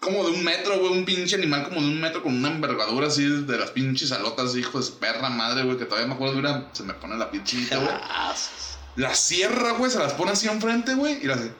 como 0.00 0.24
de 0.24 0.30
un 0.30 0.42
metro, 0.42 0.78
güey, 0.78 0.92
un 0.92 1.04
pinche 1.04 1.36
animal 1.36 1.64
como 1.64 1.80
de 1.82 1.88
un 1.88 2.00
metro 2.00 2.22
con 2.22 2.34
una 2.34 2.48
envergadura 2.48 3.08
así 3.08 3.24
de 3.24 3.58
las 3.58 3.70
pinches 3.70 4.12
alotas, 4.12 4.56
hijo 4.56 4.80
de 4.80 4.90
perra 4.92 5.28
madre, 5.28 5.64
güey, 5.64 5.76
que 5.76 5.84
todavía 5.84 6.06
me 6.06 6.14
acuerdo, 6.14 6.36
mira, 6.36 6.68
se 6.72 6.84
me 6.84 6.94
pone 6.94 7.16
la 7.18 7.30
pinchita, 7.30 7.76
güey. 7.76 7.90
Ah, 7.92 8.34
La 8.96 9.14
cierra, 9.14 9.72
güey, 9.72 9.90
se 9.90 9.98
las 9.98 10.14
pone 10.14 10.32
así 10.32 10.48
enfrente, 10.48 10.94
güey, 10.94 11.22
y 11.22 11.26
las 11.26 11.38
hace. 11.38 11.52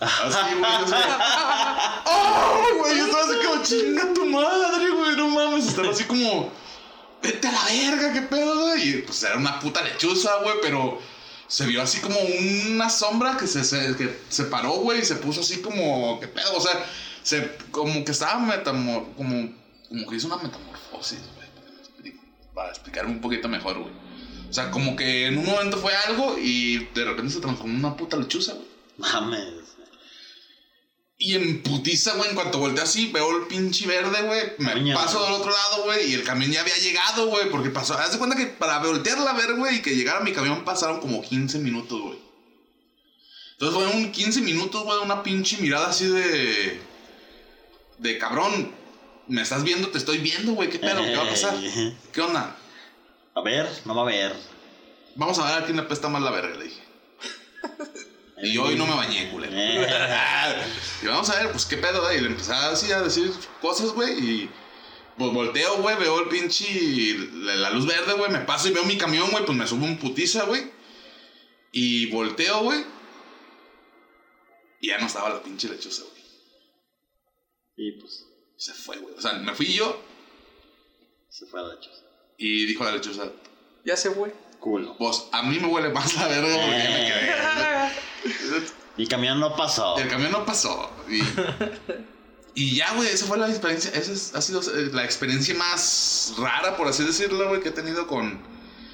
Así, 0.00 0.54
güey. 0.54 0.70
¡Ay, 2.04 2.78
güey! 2.78 2.98
Yo 2.98 3.06
estaba 3.06 3.24
así 3.24 3.34
como, 3.44 3.62
chinga 3.62 4.14
tu 4.14 4.24
madre, 4.26 4.90
güey, 4.90 5.16
no 5.16 5.28
mames. 5.28 5.66
Estaba 5.66 5.90
así 5.90 6.04
como, 6.04 6.52
vete 7.22 7.48
a 7.48 7.52
la 7.52 7.64
verga, 7.64 8.12
qué 8.12 8.22
pedo, 8.22 8.60
güey. 8.60 8.88
Y 8.88 9.02
pues 9.02 9.22
era 9.24 9.36
una 9.36 9.58
puta 9.58 9.82
lechuza, 9.82 10.36
güey, 10.42 10.54
pero 10.62 11.00
se 11.48 11.66
vio 11.66 11.82
así 11.82 12.00
como 12.00 12.18
una 12.70 12.90
sombra 12.90 13.36
que 13.36 13.46
se, 13.46 13.64
se, 13.64 13.96
que 13.96 14.20
se 14.28 14.44
paró, 14.44 14.72
güey, 14.74 15.00
y 15.00 15.04
se 15.04 15.16
puso 15.16 15.40
así 15.40 15.60
como, 15.60 16.20
qué 16.20 16.28
pedo, 16.28 16.56
o 16.56 16.60
sea, 16.60 16.86
se, 17.22 17.56
como 17.70 18.04
que 18.04 18.12
estaba 18.12 18.38
metamor, 18.38 19.06
como, 19.16 19.52
como 19.88 20.06
que 20.06 20.16
hizo 20.16 20.26
una 20.26 20.36
metamorfosis, 20.36 21.20
güey, 21.34 22.14
para 22.54 22.68
explicarme 22.70 23.12
un 23.12 23.20
poquito 23.20 23.48
mejor, 23.48 23.78
güey. 23.78 23.92
O 24.48 24.52
sea, 24.52 24.70
como 24.70 24.96
que 24.96 25.26
en 25.26 25.38
un 25.38 25.46
momento 25.46 25.78
fue 25.78 25.94
algo 26.06 26.36
y 26.38 26.86
de 26.94 27.04
repente 27.04 27.32
se 27.32 27.40
transformó 27.40 27.72
en 27.72 27.84
una 27.84 27.96
puta 27.96 28.16
lechuza, 28.16 28.54
güey. 28.54 28.66
Mames. 28.98 29.57
Y 31.20 31.34
en 31.34 31.62
putiza, 31.64 32.14
güey, 32.14 32.30
en 32.30 32.36
cuanto 32.36 32.58
volteé 32.58 32.84
así, 32.84 33.10
veo 33.10 33.36
el 33.36 33.48
pinche 33.48 33.88
verde, 33.88 34.22
güey. 34.22 34.40
Me 34.58 34.94
paso 34.94 35.20
del 35.24 35.32
otro 35.32 35.50
lado, 35.50 35.82
güey, 35.84 36.12
y 36.12 36.14
el 36.14 36.22
camión 36.22 36.52
ya 36.52 36.60
había 36.60 36.76
llegado, 36.76 37.26
güey, 37.26 37.50
porque 37.50 37.70
pasó. 37.70 37.98
Haz 37.98 38.12
de 38.12 38.18
cuenta 38.18 38.36
que 38.36 38.46
para 38.46 38.78
voltearla 38.78 39.32
a 39.32 39.34
ver, 39.34 39.56
güey, 39.56 39.76
y 39.76 39.82
que 39.82 39.96
llegara 39.96 40.20
mi 40.20 40.32
camión 40.32 40.64
pasaron 40.64 41.00
como 41.00 41.20
15 41.20 41.58
minutos, 41.58 42.00
güey. 42.00 42.18
Entonces 43.52 43.76
fueron 43.76 44.12
15 44.12 44.40
minutos, 44.42 44.84
güey, 44.84 44.98
una 45.00 45.24
pinche 45.24 45.56
mirada 45.58 45.88
así 45.88 46.06
de. 46.06 46.80
De 47.98 48.18
cabrón. 48.18 48.72
Me 49.26 49.42
estás 49.42 49.64
viendo, 49.64 49.88
te 49.88 49.98
estoy 49.98 50.18
viendo, 50.18 50.52
güey, 50.52 50.70
¿qué 50.70 50.78
pedo? 50.78 51.02
¿Qué 51.02 51.16
va 51.16 51.24
a 51.24 51.28
pasar? 51.28 51.54
¿Qué 52.12 52.20
onda? 52.20 52.56
A 53.34 53.42
ver, 53.42 53.68
vamos 53.84 54.02
a 54.02 54.10
ver. 54.10 54.36
Vamos 55.16 55.38
a 55.40 55.44
ver 55.46 55.62
a 55.62 55.64
quién 55.64 55.76
le 55.76 55.82
pesta 55.82 56.08
más 56.08 56.22
la 56.22 56.30
verga, 56.30 56.56
le 56.56 56.64
dije. 56.64 56.87
Y 58.42 58.56
hoy 58.58 58.76
no 58.76 58.86
me 58.86 58.94
bañé, 58.94 59.30
culero. 59.30 59.52
Eh. 59.56 59.86
y 61.02 61.06
vamos 61.06 61.28
a 61.30 61.42
ver, 61.42 61.52
pues 61.52 61.66
qué 61.66 61.76
pedo, 61.76 62.08
eh? 62.10 62.18
Y 62.18 62.20
le 62.20 62.28
empecé 62.28 62.52
así 62.52 62.92
a 62.92 63.02
decir 63.02 63.32
cosas, 63.60 63.92
güey. 63.92 64.18
Y 64.18 64.50
pues 65.16 65.32
volteo, 65.32 65.78
güey, 65.82 65.96
veo 65.96 66.20
el 66.20 66.28
pinche. 66.28 67.16
La, 67.32 67.70
luz 67.70 67.86
verde, 67.86 68.14
güey. 68.14 68.30
Me 68.30 68.40
paso 68.40 68.68
y 68.68 68.72
veo 68.72 68.84
mi 68.84 68.96
camión, 68.96 69.30
güey. 69.30 69.44
Pues 69.44 69.58
me 69.58 69.66
subo 69.66 69.84
un 69.84 69.98
putiza, 69.98 70.44
güey. 70.44 70.70
Y 71.72 72.06
volteo, 72.10 72.62
güey. 72.62 72.84
Y 74.80 74.88
ya 74.88 74.98
no 74.98 75.06
estaba 75.06 75.30
la 75.30 75.42
pinche 75.42 75.68
lechuza, 75.68 76.04
güey. 76.04 76.22
Y 77.76 78.00
pues, 78.00 78.24
Se 78.56 78.72
fue, 78.72 78.98
güey. 78.98 79.14
O 79.14 79.20
sea, 79.20 79.32
me 79.34 79.54
fui 79.54 79.72
yo 79.72 80.08
se 81.38 81.46
fue 81.46 81.60
a 81.60 81.62
la 81.62 81.78
choza. 81.78 82.04
y 82.36 82.66
dijo 82.66 82.84
la 82.84 82.92
lechuza. 82.92 83.30
Ya 83.84 83.96
se 83.96 84.10
fue. 84.10 84.34
Culo. 84.60 84.96
Pues 84.98 85.28
a 85.32 85.42
mí 85.42 85.58
me 85.58 85.66
huele 85.68 85.90
más 85.90 86.14
la 86.16 86.26
verga 86.28 86.54
porque 86.56 86.66
me 86.76 87.06
quedé. 87.06 88.68
Y 88.96 89.06
camión 89.06 89.38
no 89.38 89.54
pasó. 89.56 89.96
El 89.98 90.08
camión 90.08 90.32
no 90.32 90.44
pasó. 90.44 90.90
Y, 91.08 91.22
y 92.54 92.74
ya, 92.76 92.92
güey, 92.94 93.08
esa 93.08 93.26
fue 93.26 93.38
la 93.38 93.48
experiencia. 93.48 93.92
Esa 93.92 94.12
es- 94.12 94.34
ha 94.34 94.40
sido 94.42 94.60
eh, 94.60 94.90
la 94.92 95.04
experiencia 95.04 95.54
más 95.54 96.34
rara, 96.38 96.76
por 96.76 96.88
así 96.88 97.04
decirlo, 97.04 97.48
güey, 97.48 97.60
que 97.60 97.68
he 97.68 97.72
tenido 97.72 98.08
con, 98.08 98.40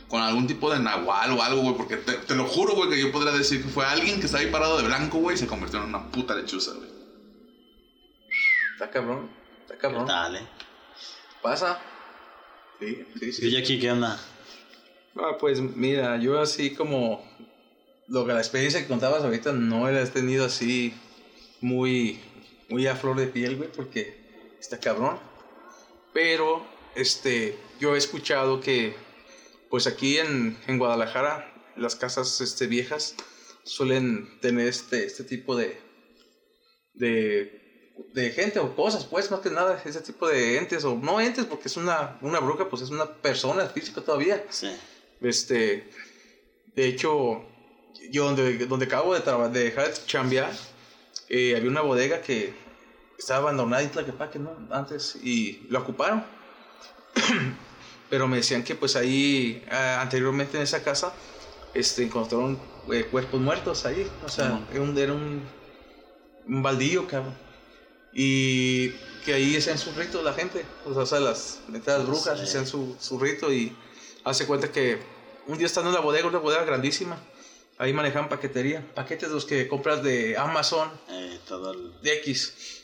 con 0.08 0.20
algún 0.22 0.46
tipo 0.46 0.70
de 0.70 0.78
nahual 0.80 1.30
o 1.32 1.42
algo, 1.42 1.62
güey. 1.62 1.74
Porque 1.76 1.96
te, 1.96 2.12
te 2.12 2.34
lo 2.34 2.44
juro, 2.46 2.74
güey, 2.74 2.90
que 2.90 3.00
yo 3.00 3.10
podría 3.10 3.32
decir 3.32 3.62
que 3.62 3.68
fue 3.70 3.86
alguien 3.86 4.20
que 4.20 4.26
estaba 4.26 4.42
ahí 4.42 4.50
parado 4.50 4.76
de 4.76 4.82
blanco, 4.84 5.18
güey, 5.18 5.36
y 5.36 5.38
se 5.38 5.46
convirtió 5.46 5.78
en 5.82 5.86
una 5.88 6.10
puta 6.10 6.34
lechuza, 6.34 6.72
güey. 6.72 6.90
Está 8.74 8.90
cabrón. 8.90 9.30
Está 9.62 9.74
¿Qué 9.74 9.80
cabrón. 9.80 10.06
tal, 10.06 10.36
eh? 10.36 10.46
Pasa. 11.40 11.78
Sí, 12.80 13.06
sí, 13.18 13.26
¿Y 13.28 13.32
sí. 13.32 13.50
yo 13.50 13.58
aquí 13.58 13.78
qué 13.80 13.90
onda? 13.92 14.20
Ah, 15.16 15.36
pues 15.38 15.60
mira, 15.60 16.16
yo 16.18 16.40
así 16.40 16.70
como 16.74 17.24
lo 18.08 18.26
que 18.26 18.32
la 18.32 18.40
experiencia 18.40 18.80
que 18.80 18.88
contabas 18.88 19.22
ahorita 19.22 19.52
no 19.52 19.90
la 19.90 20.02
he 20.02 20.06
tenido 20.06 20.44
así 20.44 20.92
muy 21.60 22.20
muy 22.68 22.86
a 22.86 22.96
flor 22.96 23.16
de 23.16 23.26
piel, 23.26 23.56
güey, 23.56 23.70
porque 23.70 24.18
está 24.60 24.78
cabrón. 24.78 25.18
Pero 26.12 26.66
este 26.94 27.56
yo 27.78 27.94
he 27.94 27.98
escuchado 27.98 28.60
que 28.60 28.94
pues 29.70 29.86
aquí 29.86 30.18
en, 30.18 30.56
en 30.66 30.78
Guadalajara 30.78 31.52
las 31.76 31.96
casas 31.96 32.40
este 32.40 32.66
viejas 32.66 33.14
suelen 33.64 34.40
tener 34.40 34.68
este 34.68 35.04
este 35.06 35.24
tipo 35.24 35.56
de 35.56 35.80
de 36.94 37.64
de 38.12 38.30
gente 38.30 38.58
o 38.58 38.74
cosas, 38.74 39.04
pues, 39.04 39.30
más 39.30 39.40
que 39.40 39.50
nada, 39.50 39.80
ese 39.84 40.00
tipo 40.00 40.26
de 40.26 40.58
entes, 40.58 40.84
o 40.84 40.96
no 40.96 41.20
entes, 41.20 41.44
porque 41.44 41.68
es 41.68 41.76
una, 41.76 42.18
una 42.22 42.40
bruja, 42.40 42.68
pues 42.68 42.82
es 42.82 42.90
una 42.90 43.06
persona 43.06 43.66
física 43.66 44.00
todavía. 44.00 44.44
Sí. 44.50 44.70
Este, 45.20 45.88
de 46.74 46.86
hecho, 46.86 47.44
yo 48.10 48.24
donde, 48.26 48.66
donde 48.66 48.86
acabo 48.86 49.14
de, 49.14 49.20
de 49.50 49.64
dejar 49.64 49.88
de 49.88 50.06
chambear, 50.06 50.50
eh, 51.28 51.54
había 51.56 51.70
una 51.70 51.80
bodega 51.80 52.20
que 52.20 52.52
estaba 53.18 53.40
abandonada 53.40 53.82
en 53.82 53.90
Tlaquepaque, 53.90 54.38
¿no? 54.38 54.56
Antes, 54.70 55.16
y 55.22 55.66
la 55.70 55.80
ocuparon. 55.80 56.24
Pero 58.10 58.28
me 58.28 58.36
decían 58.38 58.62
que 58.62 58.74
pues 58.74 58.96
ahí, 58.96 59.64
ah, 59.70 60.00
anteriormente 60.02 60.56
en 60.56 60.62
esa 60.64 60.82
casa, 60.82 61.12
este, 61.72 62.02
encontraron 62.04 62.58
eh, 62.92 63.04
cuerpos 63.10 63.40
muertos 63.40 63.86
ahí. 63.86 64.06
O 64.24 64.28
sea, 64.28 64.60
era 64.72 64.82
un, 64.82 64.98
era 64.98 65.12
un, 65.12 65.42
un 66.46 66.62
baldío, 66.62 67.06
cabrón. 67.08 67.34
Y 68.12 68.90
que 69.24 69.34
ahí 69.34 69.56
hacían 69.56 69.78
su 69.78 69.90
rito 69.92 70.22
la 70.22 70.34
gente. 70.34 70.64
O 70.84 71.06
sea, 71.06 71.18
las, 71.18 71.60
las 71.86 72.06
brujas 72.06 72.38
Sí. 72.38 72.44
hacían 72.44 72.66
su, 72.66 72.94
su 73.00 73.18
rito 73.18 73.52
y 73.52 73.74
hace 74.24 74.46
cuenta 74.46 74.72
que 74.72 74.98
un 75.46 75.58
día 75.58 75.66
estando 75.66 75.90
en 75.90 75.94
la 75.94 76.00
bodega, 76.00 76.26
una 76.26 76.38
bodega 76.38 76.64
grandísima, 76.64 77.18
ahí 77.78 77.92
manejaban 77.92 78.28
paquetería. 78.28 78.84
Paquetes 78.94 79.28
de 79.28 79.34
los 79.34 79.44
que 79.44 79.68
compras 79.68 80.02
de 80.02 80.36
Amazon, 80.36 80.90
Eh, 81.08 81.38
todo 81.46 81.72
el... 81.72 82.00
de 82.00 82.14
X. 82.18 82.82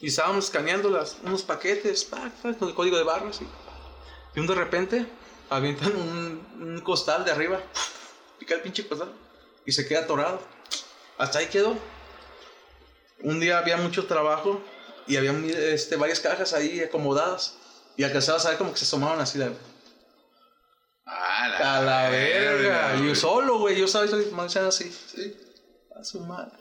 Y 0.00 0.08
estábamos 0.08 0.46
escaneando 0.46 0.90
las, 0.90 1.18
unos 1.22 1.42
paquetes, 1.42 2.04
pac, 2.04 2.32
pac, 2.42 2.58
con 2.58 2.68
el 2.68 2.74
código 2.74 2.96
de 2.96 3.04
barras. 3.04 3.40
Y, 3.40 3.46
y 4.36 4.40
un 4.40 4.46
de 4.46 4.54
repente 4.54 5.06
avientan 5.50 5.94
un, 5.94 6.46
un 6.60 6.80
costal 6.80 7.24
de 7.24 7.30
arriba, 7.30 7.60
pica 8.38 8.54
el 8.54 8.62
pinche 8.62 8.86
costal 8.86 9.12
y 9.64 9.72
se 9.72 9.86
queda 9.86 10.00
atorado. 10.00 10.40
Hasta 11.18 11.38
ahí 11.38 11.46
quedó. 11.46 11.76
Un 13.20 13.38
día 13.38 13.58
había 13.58 13.76
mucho 13.76 14.06
trabajo 14.06 14.60
y 15.06 15.16
había 15.16 15.32
este, 15.72 15.94
varias 15.96 16.18
cajas 16.20 16.52
ahí 16.52 16.80
acomodadas. 16.80 17.56
Y 17.96 18.04
alcanzabas 18.04 18.46
a 18.46 18.48
ver 18.50 18.58
como 18.58 18.72
que 18.72 18.78
se 18.78 18.84
asomaban 18.84 19.20
así 19.20 19.38
de 19.38 19.52
Ah, 21.42 21.78
a 21.78 21.82
la 21.82 22.10
verga. 22.10 22.94
güey. 22.96 23.08
Yo 23.08 23.14
solo, 23.14 23.58
güey. 23.58 23.78
Yo 23.78 23.88
sabía, 23.88 24.16
más 24.32 24.54
así. 24.56 24.92
Sí. 25.14 25.36
A 25.98 26.04
su 26.04 26.20
madre. 26.20 26.52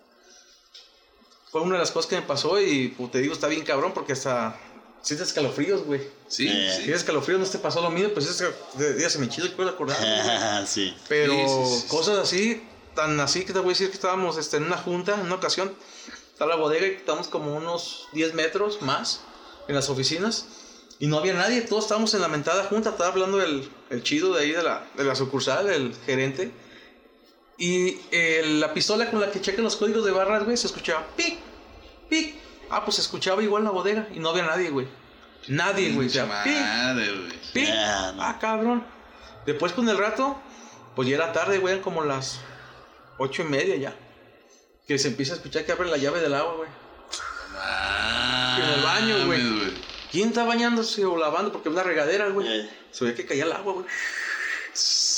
Fue 1.52 1.62
una 1.62 1.74
de 1.74 1.80
las 1.80 1.92
cosas 1.92 2.10
que 2.10 2.16
me 2.16 2.22
pasó 2.22 2.60
y 2.62 2.90
pues, 2.90 3.12
te 3.12 3.20
digo, 3.20 3.34
está 3.34 3.48
bien 3.48 3.64
cabrón 3.64 3.94
porque 3.94 4.14
hasta 4.14 4.56
sientes 5.02 5.28
escalofríos, 5.30 5.84
güey. 5.84 6.02
Sí, 6.28 6.48
Eh. 6.48 6.68
Si 6.70 6.78
sí. 6.78 6.84
tienes 6.84 7.02
escalofríos 7.02 7.40
no 7.40 7.46
te 7.46 7.58
pasó 7.58 7.82
lo 7.82 7.90
mismo, 7.90 8.14
pues 8.14 8.28
es 8.30 8.42
que 8.78 9.10
se 9.10 9.20
me 9.20 9.28
chido 9.30 9.48
y 9.48 9.50
puedo 9.50 9.70
acordar. 9.70 9.98
sí. 10.68 10.96
Pero 11.10 11.34
sí, 11.34 11.40
sí, 11.76 11.82
sí. 11.82 11.88
cosas 11.88 12.18
así, 12.20 12.64
tan 12.96 13.20
así 13.20 13.44
que 13.44 13.54
te 13.54 13.60
voy 13.60 13.70
a 13.70 13.74
decir 13.74 13.90
que 13.90 13.96
estábamos 13.96 14.38
este, 14.38 14.58
en 14.58 14.64
una 14.64 14.78
junta, 14.78 15.16
en 15.16 15.22
una 15.22 15.36
ocasión, 15.36 15.76
está 16.32 16.46
la 16.46 16.56
bodega 16.56 16.88
y 16.88 16.92
estamos 16.92 17.28
como 17.28 17.54
unos 17.56 18.08
10 18.14 18.34
metros 18.34 18.82
más 18.82 19.22
en 19.68 19.76
las 19.76 19.90
oficinas 19.90 20.46
y 21.02 21.08
no 21.08 21.18
había 21.18 21.34
nadie, 21.34 21.62
todos 21.62 21.86
estábamos 21.86 22.14
en 22.14 22.22
la 22.22 22.28
mentada 22.28 22.66
junta, 22.66 22.92
estaba 22.92 23.10
hablando 23.10 23.42
el, 23.42 23.68
el 23.90 24.04
chido 24.04 24.36
de 24.36 24.44
ahí 24.44 24.52
de 24.52 24.62
la, 24.62 24.86
de 24.96 25.04
la 25.04 25.16
sucursal, 25.16 25.68
el 25.68 25.96
gerente. 26.06 26.52
Y 27.58 27.98
eh, 28.12 28.44
la 28.60 28.72
pistola 28.72 29.10
con 29.10 29.20
la 29.20 29.32
que 29.32 29.42
checan 29.42 29.64
los 29.64 29.78
códigos 29.78 30.06
de 30.06 30.12
barras, 30.12 30.44
güey, 30.44 30.56
se 30.58 30.68
escuchaba 30.68 31.08
pic, 31.18 31.40
pic. 32.08 32.36
Ah, 32.70 32.86
pues 32.86 32.98
se 32.98 33.02
escuchaba 33.02 33.42
igual 33.42 33.62
en 33.62 33.66
la 33.66 33.72
bodega 33.72 34.10
y 34.14 34.20
no 34.20 34.30
había 34.30 34.44
nadie, 34.46 34.70
güey. 34.70 34.88
Nadie, 35.48 35.92
güey. 35.92 36.06
o 36.06 36.12
sea, 36.12 36.44
pic, 36.44 36.54
madre, 36.54 37.12
güey. 37.18 37.32
¡Pi! 37.52 37.66
Ya, 37.66 38.12
no. 38.12 38.22
Ah, 38.22 38.38
cabrón. 38.40 38.86
Después 39.48 39.74
con 39.74 39.90
el 39.90 39.98
rato, 39.98 40.40
pues 40.96 41.10
ya 41.10 41.16
era 41.16 41.34
tarde, 41.34 41.58
güey, 41.58 41.74
eran 41.74 41.84
como 41.84 42.04
las 42.04 42.42
ocho 43.18 43.42
y 43.42 43.46
media 43.46 43.76
ya. 43.76 43.96
Que 44.88 45.00
se 45.00 45.08
empieza 45.08 45.34
a 45.34 45.38
escuchar 45.38 45.66
que 45.66 45.72
abren 45.72 45.90
la 45.90 45.98
llave 45.98 46.22
del 46.22 46.36
agua, 46.36 46.58
güey. 46.58 46.70
En 48.60 48.70
el 48.70 48.84
baño, 48.84 49.26
güey. 49.26 49.61
¿Quién 50.12 50.30
está 50.30 50.44
bañándose 50.44 51.06
o 51.06 51.18
lavando? 51.18 51.52
Porque 51.52 51.70
es 51.70 51.74
una 51.74 51.84
regadera, 51.84 52.28
güey. 52.30 52.48
Eh. 52.48 52.70
Se 52.92 53.06
veía 53.06 53.16
que 53.16 53.26
caía 53.26 53.46
el 53.46 53.52
agua, 53.52 53.74
güey. 53.74 53.86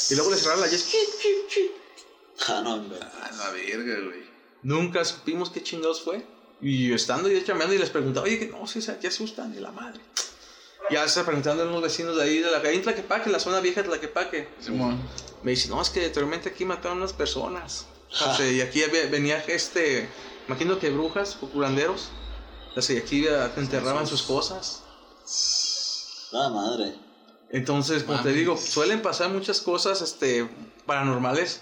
Y 0.10 0.16
luego 0.16 0.32
le 0.32 0.38
cerraron 0.38 0.62
la 0.62 0.70
chi. 0.70 0.78
Ah, 2.48 2.62
no, 2.64 2.74
hombre. 2.76 3.00
A 3.00 3.32
la 3.32 3.50
verga, 3.52 3.96
güey. 4.06 4.24
Nunca 4.62 5.04
supimos 5.04 5.50
qué 5.50 5.64
chingados 5.64 6.02
fue. 6.02 6.26
Y 6.62 6.94
estando 6.94 7.28
yo 7.30 7.40
chameando 7.44 7.74
y 7.74 7.78
les 7.78 7.90
preguntaba, 7.90 8.26
oye, 8.26 8.40
que 8.40 8.48
no, 8.48 8.66
sí, 8.68 8.82
se- 8.82 8.98
asustan 9.08 9.54
de 9.54 9.60
la 9.62 9.72
madre. 9.72 10.00
Ya 10.90 11.08
se 11.08 11.24
preguntando 11.24 11.64
a 11.64 11.66
unos 11.68 11.82
vecinos 11.82 12.16
de 12.16 12.24
ahí, 12.24 12.40
de 12.40 12.52
la 12.52 12.62
calle 12.62 12.76
en 12.76 12.82
Tlaquepaque, 12.84 13.30
la 13.30 13.40
zona 13.40 13.60
vieja 13.60 13.82
de 13.82 13.90
Tlaquepaque. 13.90 14.50
Simón. 14.60 15.00
Me 15.44 15.52
dice, 15.52 15.70
no, 15.70 15.82
es 15.82 15.90
que 15.90 16.06
anteriormente 16.06 16.50
aquí 16.50 16.66
mataron 16.66 17.00
unas 17.00 17.14
personas. 17.14 17.86
O 18.12 18.36
sea, 18.36 18.50
y 18.50 18.62
aquí 18.62 18.82
venía 19.10 19.40
este, 19.48 20.08
imagino 20.48 20.78
que 20.80 20.90
brujas 20.90 21.38
o 21.42 21.50
curanderos. 21.50 22.10
Así 22.76 22.98
aquí 22.98 23.26
enterraban 23.58 24.08
sus 24.08 24.24
cosas. 24.24 24.83
Ah, 26.34 26.50
madre. 26.50 26.96
Entonces, 27.52 28.04
como 28.04 28.22
te 28.22 28.32
digo, 28.34 28.58
suelen 28.58 29.02
pasar 29.02 29.30
muchas 29.30 29.62
cosas 29.62 30.02
este, 30.02 30.50
paranormales. 30.86 31.62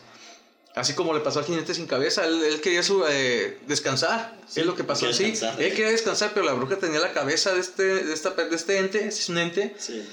Así 0.74 0.94
como 0.94 1.14
le 1.14 1.20
pasó 1.20 1.40
al 1.40 1.46
jinete 1.46 1.74
sin 1.74 1.86
cabeza, 1.86 2.26
él, 2.26 2.42
él 2.46 2.62
quería 2.62 2.82
su, 2.82 3.04
eh, 3.06 3.60
descansar. 3.68 4.38
es 4.56 4.66
lo 4.66 4.74
que 4.74 4.86
pasó 4.86 5.08
así. 5.10 5.34
Él 5.60 5.74
quería 5.74 5.90
descansar, 5.90 6.32
pero 6.34 6.46
la 6.46 6.54
bruja 6.54 6.78
tenía 6.78 7.00
la 7.02 7.12
cabeza 7.12 7.54
de 7.54 7.60
este, 7.60 7.84
de 8.06 8.14
esta, 8.14 8.30
de 8.30 8.56
este 8.56 8.78
ente, 8.78 9.06
es 9.06 9.28
un 9.28 9.38
ente, 9.38 9.76
Sí. 9.78 10.08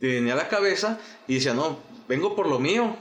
tenía 0.00 0.34
la 0.34 0.48
cabeza 0.48 0.98
y 1.28 1.34
decía, 1.36 1.54
no, 1.54 1.78
vengo 2.08 2.34
por 2.34 2.48
lo 2.48 2.58
mío. 2.58 2.96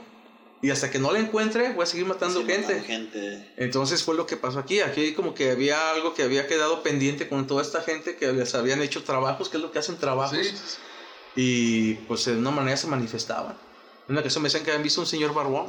Y 0.62 0.72
hasta 0.72 0.92
que 0.92 1.00
no 1.00 1.12
la 1.14 1.20
encuentre, 1.20 1.72
voy 1.72 1.84
a 1.84 1.86
seguir 1.86 2.06
matando 2.06 2.42
Sí, 2.42 2.46
gente. 2.46 2.68
matando 2.76 2.86
gente. 2.86 3.54
Entonces 3.58 4.04
fue 4.04 4.16
lo 4.16 4.26
que 4.26 4.36
pasó 4.36 4.60
aquí. 4.60 4.82
Aquí 4.82 5.14
como 5.14 5.34
que 5.34 5.52
había 5.52 5.92
algo 5.92 6.14
que 6.14 6.24
había 6.24 6.48
quedado 6.48 6.84
pendiente 6.84 7.30
con 7.30 7.48
toda 7.48 7.62
esta 7.62 7.82
gente 7.82 8.18
que 8.18 8.34
les 8.34 8.54
habían 8.56 8.82
hecho 8.82 9.04
trabajos, 9.04 9.48
que 9.48 9.56
es 9.58 9.64
lo 9.64 9.72
que 9.72 9.80
hacen 9.80 9.98
trabajos. 9.98 10.38
Sí. 10.38 10.54
Y 11.36 11.94
pues 12.08 12.26
de 12.26 12.34
una 12.38 12.52
manera 12.52 12.76
se 12.76 12.88
manifestaban. 12.88 13.54
En 14.08 14.14
una 14.14 14.20
ocasión 14.22 14.44
me 14.44 14.48
decían 14.48 14.64
que 14.66 14.72
habían 14.72 14.84
visto 14.84 15.00
un 15.00 15.08
señor 15.08 15.34
barbón. 15.34 15.68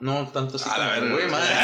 No 0.00 0.28
tanto 0.32 0.56
así 0.56 0.68
A 0.68 0.76
la 0.76 0.94
como, 0.96 1.00
verga. 1.00 1.14
güey, 1.14 1.30
madre. 1.30 1.54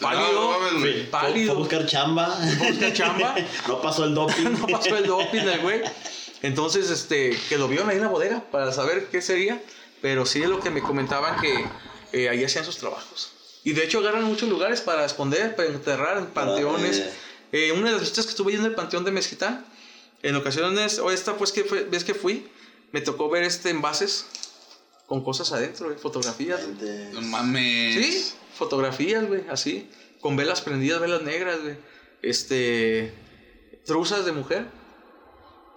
Pálido. 0.00 0.32
No, 0.58 0.70
no. 0.72 0.80
Fue- 0.80 0.92
Pálido. 1.10 1.46
Fue 1.52 1.54
a 1.54 1.58
buscar 1.58 1.86
chamba. 1.86 2.38
buscar 2.68 2.92
chamba. 2.94 3.34
no 3.68 3.80
pasó 3.82 4.04
el 4.04 4.14
doping. 4.14 4.44
no 4.60 4.66
pasó 4.66 4.96
el 4.96 5.06
doping 5.06 5.40
el 5.42 5.60
güey. 5.60 5.82
Entonces, 6.42 6.90
este, 6.90 7.38
que 7.48 7.58
lo 7.58 7.68
vieron 7.68 7.88
ahí 7.90 7.96
en 7.96 8.02
la 8.02 8.08
bodega 8.08 8.42
para 8.50 8.72
saber 8.72 9.08
qué 9.10 9.20
sería. 9.20 9.60
Pero 10.02 10.24
sí 10.26 10.42
es 10.42 10.48
lo 10.48 10.60
que 10.60 10.70
me 10.70 10.80
comentaban 10.82 11.40
que 11.40 11.64
eh, 12.12 12.28
ahí 12.28 12.44
hacían 12.44 12.64
sus 12.64 12.78
trabajos. 12.78 13.32
Y 13.64 13.72
de 13.72 13.84
hecho 13.84 13.98
agarran 13.98 14.24
muchos 14.24 14.48
lugares 14.48 14.80
para 14.80 15.04
esconder, 15.04 15.56
para 15.56 15.68
enterrar 15.68 16.18
en 16.18 16.26
panteones. 16.26 16.98
eh, 16.98 17.12
Eh, 17.50 17.72
una 17.72 17.86
de 17.86 17.92
las 17.92 18.00
visitas 18.02 18.26
que 18.26 18.30
estuve 18.30 18.52
yendo 18.52 18.68
al 18.68 18.74
panteón 18.74 19.04
de 19.04 19.10
Mezquitán, 19.10 19.64
en 20.22 20.34
ocasiones, 20.36 20.98
o 20.98 21.10
esta 21.10 21.36
pues 21.36 21.50
que 21.50 21.64
fue, 21.64 21.84
vez 21.84 22.04
que 22.04 22.12
fui, 22.14 22.46
me 22.92 23.00
tocó 23.00 23.28
ver 23.30 23.42
este 23.42 23.70
envases 23.70 24.26
con 25.06 25.24
cosas 25.24 25.50
adentro, 25.52 25.86
güey, 25.86 25.98
fotografías. 25.98 26.60
No 27.12 27.22
mames. 27.22 27.94
Sí, 28.04 28.32
fotografías, 28.54 29.26
güey, 29.26 29.44
así. 29.48 29.88
Con 30.20 30.36
velas 30.36 30.60
prendidas, 30.60 31.00
velas 31.00 31.22
negras, 31.22 31.60
güey. 31.62 31.76
Este. 32.22 33.14
Truzas 33.86 34.26
de 34.26 34.32
mujer. 34.32 34.66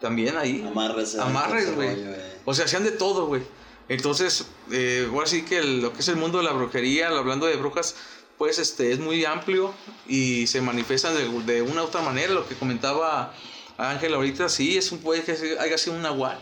También 0.02 0.36
ahí. 0.38 0.66
Amarres. 0.68 1.16
eh, 1.16 1.22
Amarres, 1.22 1.76
güey. 1.76 1.90
eh. 1.92 2.38
O 2.46 2.54
sea, 2.54 2.66
hacían 2.66 2.84
de 2.84 2.92
todo, 2.92 3.28
güey. 3.28 3.44
Entonces, 3.90 4.48
eh, 4.72 5.08
ahora 5.12 5.28
sí 5.28 5.44
que 5.44 5.62
lo 5.62 5.94
que 5.94 6.00
es 6.00 6.08
el 6.08 6.16
mundo 6.16 6.38
de 6.38 6.46
la 6.46 6.54
brujería, 6.54 7.10
hablando 7.10 7.46
de 7.46 7.56
brujas, 7.58 7.96
pues 8.38 8.58
este 8.58 8.92
es 8.92 9.00
muy 9.00 9.26
amplio 9.26 9.74
y 10.08 10.48
se 10.48 10.62
manifiestan 10.62 11.14
de, 11.16 11.62
una 11.62 11.84
u 11.84 11.86
otra 11.86 12.02
manera. 12.02 12.34
Lo 12.34 12.48
que 12.48 12.56
comentaba 12.56 13.34
Ángel 13.78 14.14
ahorita, 14.14 14.50
sí, 14.50 14.78
es 14.78 14.92
un 14.92 15.00
puede 15.00 15.24
que 15.24 15.58
haya 15.60 15.78
sido 15.78 15.96
un 15.96 16.02
nahual 16.02 16.40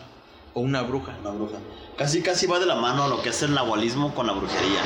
o 0.54 0.60
una 0.60 0.82
bruja. 0.82 1.16
Una 1.20 1.30
bruja. 1.30 1.58
Casi, 1.98 2.22
casi 2.22 2.46
va 2.46 2.58
de 2.58 2.66
la 2.66 2.76
mano 2.76 3.08
lo 3.08 3.20
que 3.20 3.28
es 3.28 3.42
el 3.42 3.52
nahualismo 3.52 4.14
con 4.14 4.26
la 4.26 4.32
brujería. 4.32 4.80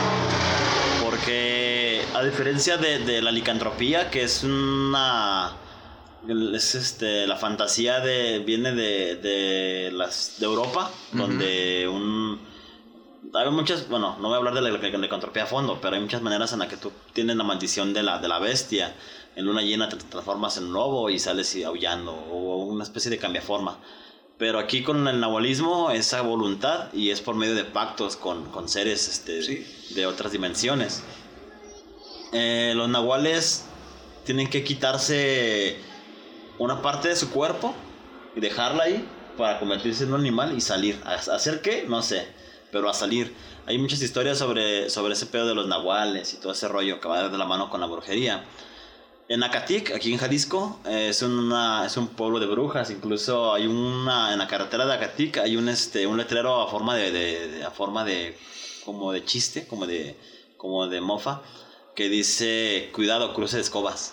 Porque 1.05 2.03
a 2.15 2.25
diferencia 2.25 2.79
de, 2.79 2.99
de 3.01 3.23
la 3.23 3.31
licantropía, 3.31 4.11
que 4.11 4.25
es 4.25 4.43
una... 4.43 5.57
Es 6.55 6.75
este, 6.75 7.27
la 7.27 7.37
fantasía 7.37 8.01
de, 8.01 8.39
viene 8.39 8.73
de, 8.73 9.17
de, 9.17 9.91
las, 9.93 10.37
de 10.39 10.47
Europa, 10.47 10.91
donde 11.13 11.87
un... 11.89 12.41
Hay 13.35 13.51
muchas, 13.51 13.89
bueno, 13.89 14.17
no 14.21 14.29
voy 14.29 14.35
a 14.35 14.37
hablar 14.39 14.55
de 14.55 14.61
la, 14.63 14.71
licantropía 14.71 15.43
a 15.43 15.47
fondo, 15.47 15.81
pero 15.83 15.97
hay 15.97 16.01
muchas 16.01 16.23
maneras 16.23 16.53
en 16.53 16.61
las 16.61 16.69
que 16.69 16.77
tú 16.77 16.93
tienes 17.13 17.37
la 17.37 17.45
maldición 17.45 17.93
de 17.93 18.03
la, 18.03 18.19
de 18.21 18.29
la 18.29 18.39
bestia. 18.39 18.95
En 19.37 19.45
luna 19.45 19.63
llena 19.63 19.89
te 19.89 19.97
transformas 19.97 20.57
en 20.57 20.73
lobo 20.73 21.11
y 21.11 21.19
sales 21.19 21.55
y 21.57 21.65
aullando, 21.65 22.13
o 22.13 22.65
una 22.65 22.85
especie 22.85 23.11
de 23.11 23.19
cambiaforma. 23.19 23.79
Pero 24.39 24.59
aquí 24.59 24.83
con 24.83 25.07
el 25.09 25.21
nahualismo, 25.21 25.91
esa 25.91 26.23
voluntad 26.23 26.93
y 26.93 27.11
es 27.11 27.21
por 27.21 27.35
medio 27.35 27.55
de 27.55 27.65
pactos 27.65 28.17
con, 28.17 28.51
con 28.51 28.69
seres 28.69 29.09
este, 29.09 29.43
Sí. 29.43 29.67
de 29.95 30.07
otras 30.07 30.33
dimensiones. 30.33 31.03
Eh, 32.33 32.73
los 32.77 32.89
nahuales 32.89 33.65
tienen 34.25 34.49
que 34.49 34.65
quitarse 34.65 35.79
una 36.59 36.83
parte 36.83 37.09
de 37.09 37.17
su 37.17 37.31
cuerpo 37.31 37.75
y 38.37 38.41
dejarla 38.41 38.85
ahí 38.85 39.05
para 39.37 39.59
convertirse 39.59 40.05
en 40.05 40.13
un 40.15 40.21
animal 40.21 40.57
y 40.57 40.61
salir. 40.61 41.01
¿A 41.05 41.15
hacer 41.15 41.61
qué? 41.61 41.85
No 41.89 42.03
sé, 42.03 42.27
pero 42.71 42.89
a 42.89 42.95
salir. 42.95 43.35
Hay 43.67 43.79
muchas 43.79 44.03
historias 44.03 44.39
sobre, 44.39 44.91
sobre 44.91 45.15
ese 45.15 45.27
pedo 45.27 45.47
de 45.47 45.55
los 45.55 45.67
nahuales 45.67 46.35
y 46.35 46.37
todo 46.37 46.53
ese 46.53 46.69
rollo 46.69 47.01
que 47.01 47.09
va 47.09 47.29
de 47.29 47.39
la 47.39 47.45
mano 47.47 47.71
con 47.71 47.81
la 47.81 47.87
brujería. 47.87 48.45
En 49.27 49.43
Acatic, 49.43 49.91
aquí 49.93 50.13
en 50.13 50.19
Jalisco, 50.19 50.81
es, 50.87 51.23
una, 51.23 51.87
es 51.87 51.97
un 51.97 52.09
pueblo 52.09 52.39
de 52.41 52.47
brujas. 52.47 52.91
Incluso 52.91 53.55
hay 53.55 53.67
una, 53.67 54.33
en 54.35 54.39
la 54.39 54.47
carretera 54.47 54.85
de 54.85 54.93
Acatic, 54.93 55.39
hay 55.39 55.57
un, 55.57 55.69
este, 55.71 56.07
un 56.07 56.19
letrero 56.19 56.61
a 56.61 56.69
forma 56.71 56.95
de, 56.95 57.11
de- 57.11 57.49
de- 57.49 57.65
a 57.65 57.71
forma 57.71 58.05
de, 58.05 58.37
como 58.85 59.13
de 59.13 59.25
chiste, 59.25 59.67
como 59.67 59.87
de, 59.87 60.15
como 60.59 60.87
de 60.89 61.01
mofa, 61.01 61.41
que 61.97 62.11
dice, 62.11 62.91
cuidado, 62.93 63.33
cruce 63.33 63.57
de 63.57 63.63
escobas. 63.63 64.13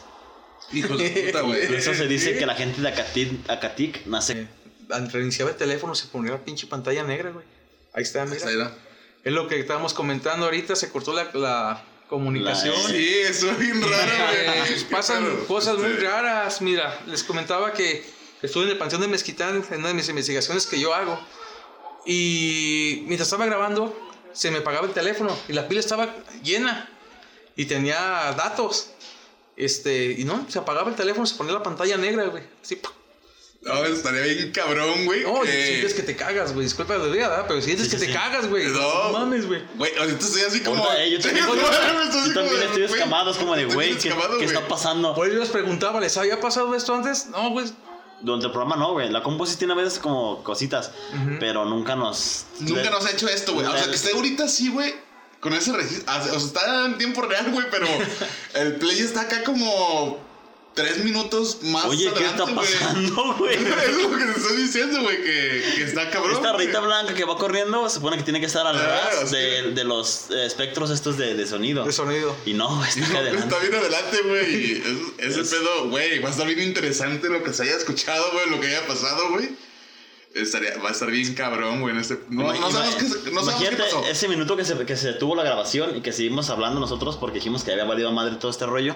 Hijos 0.74 0.98
de 0.98 1.10
puta, 1.10 1.42
güey. 1.42 1.68
Por 1.68 1.76
eso 1.76 1.94
se 1.94 2.08
dice 2.08 2.38
que 2.38 2.46
la 2.46 2.56
gente 2.56 2.82
de 2.82 2.88
Acatic, 2.90 3.50
Acatic 3.50 4.06
nace... 4.06 4.34
Eh, 4.42 4.48
al 4.90 5.10
reiniciaba 5.12 5.52
el 5.52 5.58
teléfono 5.58 5.96
se 5.96 6.08
ponía 6.08 6.32
la 6.32 6.44
pinche 6.44 6.68
pantalla 6.68 7.04
negra, 7.04 7.32
güey. 7.32 7.46
Ahí 7.94 8.04
está, 8.04 8.26
mira. 8.26 8.46
Ahí 8.46 8.54
está. 8.54 8.76
Es 9.24 9.32
lo 9.34 9.48
que 9.48 9.60
estábamos 9.60 9.94
comentando 9.94 10.46
ahorita, 10.46 10.76
se 10.76 10.90
cortó 10.90 11.14
la, 11.14 11.30
la 11.34 11.84
comunicación. 12.10 12.76
La- 12.84 12.90
Sí, 12.90 13.10
eso 13.22 13.52
es 13.52 13.58
bien 13.60 13.82
raro, 13.82 14.12
Eh, 14.34 14.64
güey. 14.68 14.84
pasan 14.90 15.24
Qué 15.24 15.30
raro. 15.30 15.48
cosas 15.48 15.78
muy 15.78 15.94
raras. 15.94 16.62
Mira, 16.62 17.00
les 17.08 17.24
comentaba 17.24 17.72
que 17.72 18.04
estuve 18.42 18.66
en 18.66 18.70
el 18.72 18.78
Panteón 18.78 19.02
de 19.02 19.08
Mezquitán 19.08 19.64
en 19.72 19.80
una 19.80 19.90
de 19.90 19.94
mis 19.94 20.10
investigaciones 20.10 20.66
que 20.68 20.78
yo 20.80 20.94
hago. 20.94 21.18
Y 22.06 23.04
mientras 23.06 23.28
estaba 23.28 23.46
grabando, 23.46 23.96
se 24.34 24.52
me 24.52 24.58
apagaba 24.60 24.88
el 24.88 24.94
teléfono 24.94 25.38
y 25.48 25.54
la 25.54 25.68
pila 25.68 25.80
estaba 25.80 26.14
llena 26.44 26.90
y 27.56 27.66
tenía 27.66 28.34
datos. 28.36 28.92
Este, 29.62 30.16
y 30.18 30.24
no, 30.24 30.46
se 30.50 30.58
apagaba 30.58 30.90
el 30.90 30.96
teléfono, 30.96 31.26
se 31.28 31.36
ponía 31.36 31.54
la 31.54 31.62
pantalla 31.62 31.96
negra, 31.96 32.26
güey. 32.26 32.44
Así, 32.64 32.78
¡pum! 32.78 32.92
No, 33.62 33.86
estaría 33.86 34.22
bien 34.22 34.52
cabrón, 34.52 35.06
güey. 35.06 35.22
No, 35.22 35.42
que- 35.42 35.52
sientes 35.68 35.94
que 35.94 36.02
te 36.02 36.16
cagas, 36.16 36.52
güey. 36.52 36.66
Disculpa 36.66 36.98
la 36.98 37.08
idea, 37.08 37.30
¿verdad? 37.30 37.46
Pero 37.48 37.62
sientes 37.62 37.86
Sí, 37.86 37.92
que 37.92 38.00
sí, 38.00 38.06
te 38.08 38.12
sí. 38.12 38.18
cagas, 38.18 38.48
güey. 38.50 38.66
No. 38.66 39.12
No 39.12 39.20
mames, 39.20 39.46
güey. 39.46 39.62
Güey, 39.76 39.96
ahorita 40.00 40.26
estoy 40.26 40.42
así 40.42 40.62
como. 40.62 40.84
Eh, 40.94 41.12
yo 41.12 41.20
también, 41.22 41.46
Sí, 41.46 41.52
yo 41.56 41.62
estoy 41.62 42.22
así 42.22 42.34
también 42.34 42.34
como, 42.34 42.48
estoy 42.66 42.82
güey, 42.82 42.84
escamado, 42.86 43.30
es 43.30 43.38
como 43.38 43.56
de, 43.56 43.62
estoy 43.62 43.76
güey, 43.76 43.98
¿qué, 44.00 44.46
está 44.46 44.68
pasando? 44.68 45.14
Por 45.14 45.28
eso 45.28 45.36
yo 45.36 45.42
les 45.42 45.50
preguntaba, 45.50 46.00
¿les 46.00 46.18
había 46.18 46.40
pasado 46.40 46.74
esto 46.74 46.96
antes? 46.96 47.28
No, 47.28 47.52
güey. 47.52 47.68
Durante 48.22 48.48
el 48.48 48.52
programa 48.52 48.78
no, 48.78 48.94
güey. 48.94 49.10
La 49.12 49.22
compu 49.22 49.46
sí 49.46 49.58
tiene 49.58 49.74
a 49.74 49.76
veces 49.76 50.00
como 50.00 50.44
cositas, 50.44 50.92
pero 51.40 51.66
nunca 51.66 51.96
nos... 51.96 52.46
Nunca 52.62 52.90
nos 52.90 53.06
ha 53.06 53.12
hecho 53.12 53.28
esto, 53.30 53.54
güey. 53.54 53.66
O 53.68 53.72
sea, 53.78 53.86
que 53.86 53.96
esté 53.96 54.12
ahorita 54.14 54.46
así, 54.46 54.70
güey. 54.70 54.92
Con 55.42 55.54
ese 55.54 55.74
registro. 55.74 56.14
O 56.14 56.24
sea, 56.24 56.36
está 56.38 56.86
en 56.86 56.98
tiempo 56.98 57.22
real, 57.24 57.52
güey, 57.52 57.66
pero 57.70 57.88
el 58.56 58.76
play 58.78 59.00
está 59.00 59.22
acá 59.22 59.44
como. 59.44 60.32
Tres 60.74 61.04
minutos 61.04 61.58
más. 61.64 61.84
Oye, 61.84 62.10
¿qué 62.18 62.24
está 62.26 62.46
pasando, 62.46 63.36
güey? 63.38 63.56
Es 63.58 63.98
lo 63.98 64.10
que 64.18 64.24
te 64.24 64.32
estoy 64.40 64.56
diciendo, 64.56 65.02
güey, 65.02 65.18
que, 65.18 65.64
que 65.76 65.84
está 65.84 66.10
cabrón. 66.10 66.32
Esta 66.38 66.54
rita 66.54 66.80
blanca 66.80 67.14
que 67.14 67.26
va 67.26 67.36
corriendo 67.38 67.90
se 67.90 67.96
supone 67.96 68.16
que 68.16 68.24
tiene 68.24 68.40
que 68.40 68.46
estar 68.46 68.66
al 68.66 68.78
Ah, 68.78 69.10
ras 69.20 69.30
sí. 69.30 69.36
de, 69.36 69.72
de 69.74 69.84
los 69.84 70.32
espectros 70.32 70.90
estos 70.90 71.18
de, 71.18 71.34
de 71.36 71.46
sonido. 71.46 71.84
De 71.84 71.92
sonido. 71.92 72.34
Y 72.46 72.54
no, 72.54 72.86
está 72.86 73.02
no, 73.02 73.18
adelante. 73.20 73.44
está 73.50 73.60
bien 73.60 73.76
adelante, 73.76 74.18
güey. 74.22 74.84
Ese 75.18 75.42
Es- 75.42 75.50
pedo, 75.50 75.90
güey, 75.90 76.20
va 76.20 76.30
a 76.30 76.32
estar 76.32 76.48
bien 76.48 76.62
interesante 76.62 77.28
lo 77.28 77.44
que 77.44 77.52
se 77.52 77.64
haya 77.64 77.76
escuchado, 77.76 78.24
güey, 78.32 78.50
lo 78.50 78.62
que 78.62 78.68
haya 78.68 78.88
pasado, 78.88 79.30
güey. 79.32 79.50
Estaría, 80.34 80.78
va 80.78 80.90
a 80.90 80.92
estar 80.94 81.12
bien 81.12 81.34
cabrón, 81.36 81.82
güey, 81.82 81.94
en 81.94 82.00
este... 82.02 82.18
No, 82.30 82.54
no 82.54 82.72
sabemos 82.72 82.96
qué, 82.96 83.06
se- 83.06 83.32
no 83.32 83.44
sabemos 83.44 83.56
qué 83.62 83.68
Imagínate 83.68 83.84
pasó. 83.84 84.06
ese 84.08 84.28
minuto 84.30 84.56
que 84.56 84.64
se, 84.66 84.78
que 84.86 84.96
se 84.96 85.08
detuvo 85.14 85.36
la 85.36 85.44
grabación 85.44 85.96
y 85.98 86.02
que 86.02 86.14
seguimos 86.14 86.50
hablando 86.50 86.80
nosotros 86.80 87.18
porque 87.18 87.36
dijimos 87.40 87.64
que 87.64 87.72
había 87.74 87.84
valido 87.84 88.12
madre 88.14 88.36
todo 88.38 88.50
este 88.50 88.66
rollo. 88.66 88.96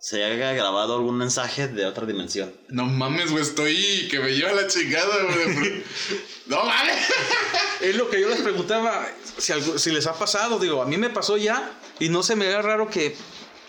Se 0.00 0.22
haya 0.22 0.52
grabado 0.52 0.94
algún 0.96 1.16
mensaje 1.18 1.66
de 1.68 1.84
otra 1.86 2.06
dimensión. 2.06 2.52
No 2.68 2.84
mames, 2.84 3.30
güey, 3.32 3.42
estoy 3.42 4.06
que 4.10 4.20
me 4.20 4.30
lleva 4.34 4.52
la 4.52 4.66
chingada, 4.68 5.22
güey. 5.22 5.82
no 6.46 6.64
mames. 6.64 6.96
Es 7.80 7.96
lo 7.96 8.08
que 8.10 8.20
yo 8.20 8.28
les 8.28 8.40
preguntaba, 8.40 9.06
si, 9.38 9.52
algo- 9.52 9.78
si 9.78 9.90
les 9.90 10.06
ha 10.06 10.14
pasado, 10.14 10.58
digo, 10.58 10.82
a 10.82 10.86
mí 10.86 10.96
me 10.96 11.10
pasó 11.10 11.36
ya 11.36 11.72
y 11.98 12.08
no 12.08 12.22
se 12.22 12.36
me 12.36 12.46
da 12.46 12.62
raro 12.62 12.88
que 12.88 13.16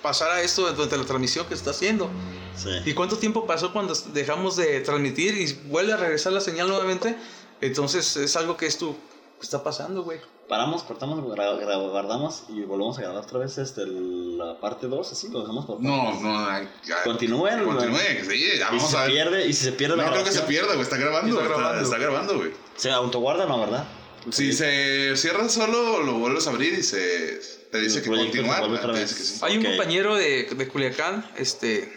pasara 0.01 0.41
esto 0.41 0.71
durante 0.73 0.97
la 0.97 1.05
transmisión 1.05 1.45
que 1.45 1.55
se 1.55 1.59
está 1.59 1.71
haciendo. 1.71 2.09
Sí. 2.55 2.69
¿Y 2.85 2.93
cuánto 2.93 3.17
tiempo 3.17 3.45
pasó 3.45 3.71
cuando 3.73 3.93
dejamos 4.13 4.55
de 4.55 4.79
transmitir 4.81 5.37
y 5.37 5.53
vuelve 5.69 5.93
a 5.93 5.97
regresar 5.97 6.33
la 6.33 6.41
señal 6.41 6.67
nuevamente? 6.67 7.15
Entonces 7.61 8.15
es 8.17 8.35
algo 8.35 8.57
que 8.57 8.65
esto 8.67 8.95
está 9.41 9.63
pasando, 9.63 10.03
güey. 10.03 10.19
Paramos, 10.47 10.83
cortamos, 10.83 11.19
guardamos 11.21 12.43
y 12.47 12.61
volvemos 12.61 12.97
a 12.97 13.01
grabar 13.01 13.23
otra 13.23 13.39
vez 13.39 13.57
este, 13.57 13.85
la 13.85 14.57
parte 14.61 14.87
2, 14.87 15.11
así 15.11 15.27
lo 15.27 15.41
dejamos 15.41 15.65
por 15.65 15.81
No, 15.81 16.19
no, 16.21 16.47
ya. 16.85 17.03
Continúen, 17.03 17.65
Continúe, 17.65 17.89
güey. 17.91 18.25
sí, 18.25 18.57
ya 18.57 18.67
Y 18.67 18.77
vamos 18.77 18.89
si 18.89 18.95
a 18.95 18.99
se 19.01 19.05
ver. 19.07 19.11
pierde, 19.11 19.47
y 19.47 19.53
si 19.53 19.65
se 19.65 19.71
pierde 19.73 19.97
No 19.97 20.03
la 20.03 20.11
creo 20.11 20.23
que 20.23 20.31
se 20.31 20.41
pierda, 20.43 20.69
güey, 20.69 20.81
está 20.81 20.95
grabando, 20.95 21.35
Está 21.41 21.53
grabando. 21.53 21.81
está 21.83 21.97
grabando, 21.97 22.37
güey. 22.37 22.51
se 22.77 22.91
autoguarda, 22.91 23.45
¿no, 23.45 23.59
verdad? 23.59 23.85
Si 24.31 24.53
se 24.53 25.15
cierra 25.17 25.49
solo, 25.49 26.01
lo 26.03 26.13
vuelves 26.13 26.47
a 26.47 26.51
abrir 26.51 26.73
y 26.79 26.83
se 26.83 27.41
te 27.77 27.83
dice 27.83 28.01
que 28.01 28.09
continuar. 28.09 28.93
que 28.93 29.07
sí. 29.07 29.39
Hay 29.41 29.57
un 29.57 29.63
compañero 29.63 30.15
de, 30.15 30.43
de 30.43 30.67
Culiacán, 30.67 31.25
este, 31.37 31.91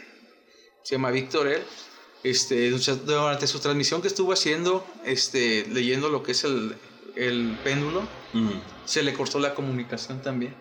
se 0.83 0.95
llama 0.95 1.11
Víctor 1.11 1.49
él, 1.49 1.63
este, 2.23 2.71
durante 2.71 3.47
su 3.47 3.61
transmisión 3.61 4.03
que 4.03 4.09
estuvo 4.09 4.33
haciendo, 4.33 4.87
este, 5.05 5.67
leyendo 5.71 6.09
lo 6.09 6.23
que 6.23 6.33
es 6.33 6.45
el, 6.45 6.77
el 7.17 7.59
péndulo, 7.65 8.07
se 8.85 9.03
le 9.03 9.15
cortó 9.15 9.39
la 9.39 9.55
comunicación 9.55 10.23
también. 10.23 10.55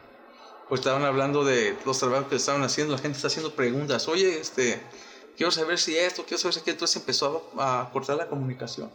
Pues 0.68 0.82
estaban 0.82 1.04
hablando 1.04 1.44
de 1.44 1.76
los 1.86 1.98
trabajos 1.98 2.28
que 2.28 2.36
estaban 2.36 2.64
haciendo, 2.64 2.94
la 2.94 3.02
gente 3.02 3.18
está 3.18 3.28
haciendo 3.28 3.56
preguntas, 3.56 4.08
oye, 4.08 4.40
este, 4.40 4.80
quiero 5.36 5.52
saber 5.52 5.80
si 5.80 5.98
esto, 5.98 6.24
quiero 6.24 6.38
saber 6.38 6.54
si 6.54 6.60
aquello, 6.60 6.76
entonces 6.76 6.98
empezó 6.98 7.52
a 7.58 7.90
cortar 7.92 8.18
la 8.18 8.28
comunicación 8.28 8.92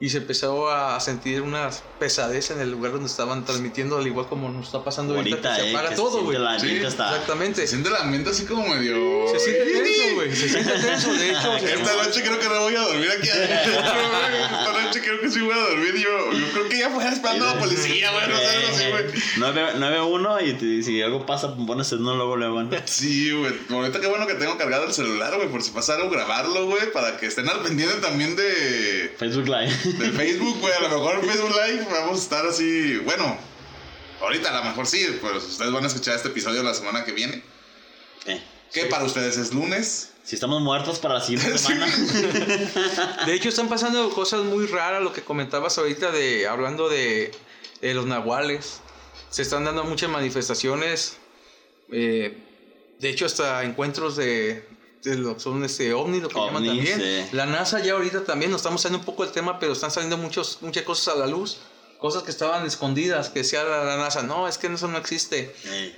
y 0.00 0.10
se 0.10 0.18
empezó 0.18 0.70
a 0.70 0.98
sentir 1.00 1.42
una 1.42 1.70
pesadez 1.98 2.52
en 2.52 2.60
el 2.60 2.70
lugar 2.70 2.92
donde 2.92 3.08
estaban 3.08 3.44
transmitiendo, 3.44 3.98
al 3.98 4.06
igual 4.06 4.28
como 4.28 4.48
nos 4.48 4.66
está 4.66 4.84
pasando 4.84 5.16
ahorita, 5.16 5.56
se 5.56 5.70
eh, 5.70 5.74
apaga 5.74 5.96
todo, 5.96 6.22
güey. 6.22 6.38
Sí, 6.60 6.76
exactamente. 6.76 7.62
Se 7.62 7.68
siente 7.68 7.90
la 7.90 8.04
mente 8.04 8.30
así 8.30 8.44
como 8.44 8.66
medio... 8.66 9.26
Se 9.28 9.40
siente 9.40 9.64
tenso, 9.72 10.14
güey. 10.14 10.36
Se 10.36 10.48
siente 10.48 10.72
tenso, 10.72 11.12
de 11.12 11.30
hecho. 11.30 11.56
Esta 11.56 11.96
noche 11.96 12.22
creo 12.22 12.38
que 12.38 12.48
no 12.48 12.60
voy 12.60 12.76
a 12.76 12.80
dormir 12.80 13.10
aquí 13.10 13.28
Esta 13.28 14.72
noche 14.88 15.00
creo 15.00 15.20
que 15.20 15.30
sí 15.30 15.40
voy 15.40 15.54
a 15.54 15.58
dormir. 15.58 15.94
Yo, 15.94 16.32
yo 16.32 16.46
creo 16.52 16.68
que 16.68 16.78
ya 16.78 16.90
fue 16.90 17.06
esperando 17.06 17.48
a 17.48 17.54
la 17.54 17.60
policía, 17.60 18.10
güey. 18.10 18.28
No 18.28 18.36
sé, 18.38 18.90
no 19.38 19.52
güey. 19.52 20.22
9-1 20.22 20.62
y 20.62 20.82
si 20.82 21.02
algo 21.02 21.26
pasa, 21.26 21.54
pones 21.54 21.92
el 21.92 22.02
no 22.02 22.16
luego 22.16 22.36
luego. 22.36 22.62
Sí, 22.86 23.30
güey. 23.32 23.52
Ahorita 23.70 24.00
qué 24.00 24.06
bueno 24.06 24.26
que 24.26 24.34
tengo 24.34 24.56
cargado 24.56 24.84
el 24.84 24.92
celular, 24.92 25.34
güey, 25.36 25.48
por 25.48 25.62
si 25.62 25.70
pasa 25.70 25.94
algo, 25.94 26.10
grabarlo, 26.10 26.66
güey, 26.66 26.90
para 26.92 27.16
que 27.16 27.26
estén 27.26 27.48
al 27.48 27.60
pendiente 27.60 27.96
también 27.96 28.36
de... 28.36 29.14
Facebook 29.18 29.48
Live 29.48 29.72
de 29.84 30.10
Facebook, 30.16 30.58
güey. 30.60 30.72
A 30.74 30.80
lo 30.80 30.88
mejor 30.88 31.16
en 31.16 31.30
Facebook 31.30 31.54
Live 31.66 31.86
vamos 31.90 32.18
a 32.18 32.22
estar 32.22 32.46
así. 32.46 32.96
Bueno, 33.04 33.38
ahorita 34.20 34.50
a 34.50 34.58
lo 34.58 34.70
mejor 34.70 34.86
sí, 34.86 35.06
pues 35.20 35.44
ustedes 35.44 35.72
van 35.72 35.84
a 35.84 35.86
escuchar 35.86 36.16
este 36.16 36.28
episodio 36.28 36.62
la 36.62 36.74
semana 36.74 37.04
que 37.04 37.12
viene. 37.12 37.42
¿Qué 38.72 38.86
para 38.86 39.04
ustedes 39.04 39.38
es 39.38 39.52
lunes? 39.52 40.10
Si 40.24 40.34
estamos 40.34 40.60
muertos 40.60 40.98
para 40.98 41.14
la 41.14 41.20
siguiente 41.20 41.56
semana. 41.58 41.86
de 43.26 43.34
hecho, 43.34 43.48
están 43.48 43.68
pasando 43.68 44.10
cosas 44.10 44.44
muy 44.44 44.66
raras, 44.66 45.02
lo 45.02 45.12
que 45.12 45.22
comentabas 45.22 45.78
ahorita 45.78 46.10
de 46.10 46.46
hablando 46.46 46.88
de, 46.88 47.32
de 47.80 47.94
los 47.94 48.06
nahuales. 48.06 48.80
Se 49.30 49.42
están 49.42 49.64
dando 49.64 49.84
muchas 49.84 50.10
manifestaciones. 50.10 51.16
Eh, 51.90 52.36
de 52.98 53.08
hecho, 53.08 53.26
hasta 53.26 53.62
encuentros 53.64 54.16
de, 54.16 54.66
son 55.38 55.64
este 55.64 55.92
ovni, 55.94 56.20
lo 56.20 56.28
que 56.28 56.38
llaman 56.38 56.66
también. 56.66 57.28
La 57.32 57.46
NASA 57.46 57.80
ya 57.80 57.94
ahorita 57.94 58.24
también, 58.24 58.50
nos 58.50 58.60
estamos 58.60 58.82
saliendo 58.82 59.00
un 59.00 59.06
poco 59.06 59.24
del 59.24 59.32
tema, 59.32 59.58
pero 59.58 59.72
están 59.72 59.90
saliendo 59.90 60.18
muchos, 60.18 60.58
muchas 60.60 60.82
cosas 60.82 61.14
a 61.14 61.18
la 61.18 61.26
luz. 61.26 61.58
Cosas 61.98 62.22
que 62.22 62.30
estaban 62.30 62.64
escondidas, 62.64 63.28
que 63.28 63.40
decía 63.40 63.64
la, 63.64 63.96
NASA, 63.96 64.22
no, 64.22 64.46
es 64.46 64.56
que 64.56 64.68
eso 64.68 64.86
no 64.86 64.98
existe. 64.98 65.52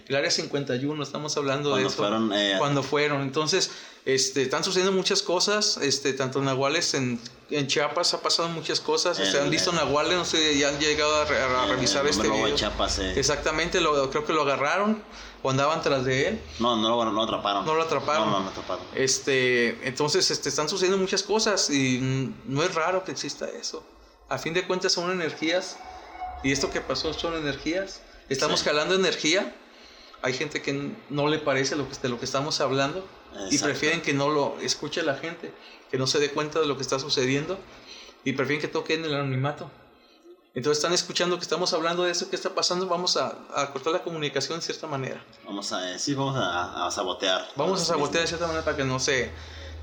El 0.08 0.16
área 0.16 0.30
51, 0.30 1.02
estamos 1.02 1.36
hablando 1.36 1.76
de 1.76 1.82
eso. 1.82 1.90
Fueron, 1.90 2.32
eh, 2.32 2.54
cuando 2.58 2.82
fueron. 2.82 3.20
Entonces, 3.20 3.70
este, 4.06 4.40
están 4.42 4.64
sucediendo 4.64 4.92
muchas 4.92 5.20
cosas, 5.20 5.76
este, 5.82 6.14
tanto 6.14 6.40
nahuales 6.40 6.94
en, 6.94 7.20
en 7.50 7.66
Chiapas 7.66 8.14
ha 8.14 8.22
pasado 8.22 8.48
muchas 8.48 8.80
cosas, 8.80 9.18
se 9.18 9.24
este, 9.24 9.40
han 9.40 9.50
visto 9.50 9.72
nahuales, 9.72 10.16
no 10.16 10.24
sé, 10.24 10.56
ya 10.58 10.68
han 10.68 10.78
llegado 10.78 11.14
a, 11.16 11.66
revisar 11.66 12.06
este 12.06 12.28
video. 12.28 12.46
Eh. 12.46 13.14
Exactamente, 13.16 13.82
lo, 13.82 14.08
creo 14.08 14.24
que 14.24 14.32
lo 14.32 14.42
agarraron 14.42 15.02
o 15.42 15.50
andaban 15.50 15.82
tras 15.82 16.06
de 16.06 16.28
él. 16.28 16.40
No, 16.60 16.76
no 16.76 16.88
lo, 16.88 17.12
no 17.12 17.22
atraparon. 17.22 17.66
No 17.66 17.74
lo 17.74 17.82
atraparon. 17.82 18.30
No, 18.30 18.38
no, 18.38 18.44
lo 18.44 18.50
atraparon. 18.50 18.84
Este, 18.94 19.86
entonces 19.86 20.30
este, 20.30 20.48
están 20.48 20.70
sucediendo 20.70 20.96
muchas 20.96 21.22
cosas 21.22 21.68
y 21.68 22.32
no 22.46 22.62
es 22.62 22.74
raro 22.74 23.04
que 23.04 23.12
exista 23.12 23.46
eso. 23.50 23.84
A 24.30 24.38
fin 24.38 24.54
de 24.54 24.64
cuentas 24.64 24.92
son 24.92 25.10
energías 25.10 25.76
y 26.44 26.52
esto 26.52 26.70
que 26.70 26.80
pasó 26.80 27.12
son 27.12 27.34
energías. 27.34 28.00
Estamos 28.28 28.62
jalando 28.62 28.94
energía. 28.94 29.52
Hay 30.22 30.34
gente 30.34 30.62
que 30.62 30.92
no 31.10 31.26
le 31.26 31.38
parece 31.40 31.74
lo 31.74 31.88
que, 31.88 31.96
de 31.96 32.08
lo 32.08 32.18
que 32.20 32.26
estamos 32.26 32.60
hablando 32.60 33.04
y 33.50 33.58
prefieren 33.58 34.02
que 34.02 34.14
no 34.14 34.28
lo 34.28 34.56
escuche 34.60 35.02
la 35.02 35.16
gente, 35.16 35.52
que 35.90 35.98
no 35.98 36.06
se 36.06 36.20
dé 36.20 36.30
cuenta 36.30 36.60
de 36.60 36.66
lo 36.66 36.76
que 36.76 36.82
está 36.82 37.00
sucediendo 37.00 37.58
y 38.22 38.32
prefieren 38.34 38.60
que 38.60 38.68
toque 38.68 38.94
en 38.94 39.04
el 39.04 39.14
anonimato. 39.14 39.68
Entonces 40.54 40.78
están 40.78 40.92
escuchando 40.92 41.36
que 41.36 41.42
estamos 41.42 41.72
hablando 41.72 42.04
de 42.04 42.12
eso 42.12 42.30
que 42.30 42.36
está 42.36 42.54
pasando, 42.54 42.86
vamos 42.86 43.16
a, 43.16 43.36
cortar 43.72 43.92
la 43.92 44.02
comunicación 44.02 44.60
de 44.60 44.64
cierta 44.64 44.86
manera. 44.86 45.24
Vamos 45.44 45.72
a, 45.72 45.98
sí, 45.98 46.14
vamos 46.14 46.36
a, 46.38 46.88
sabotear. 46.92 47.48
Vamos 47.56 47.82
a 47.82 47.84
sabotear 47.84 48.22
de 48.22 48.28
cierta 48.28 48.46
manera 48.46 48.64
para 48.64 48.76
que 48.76 48.84
no 48.84 49.00
se, 49.00 49.30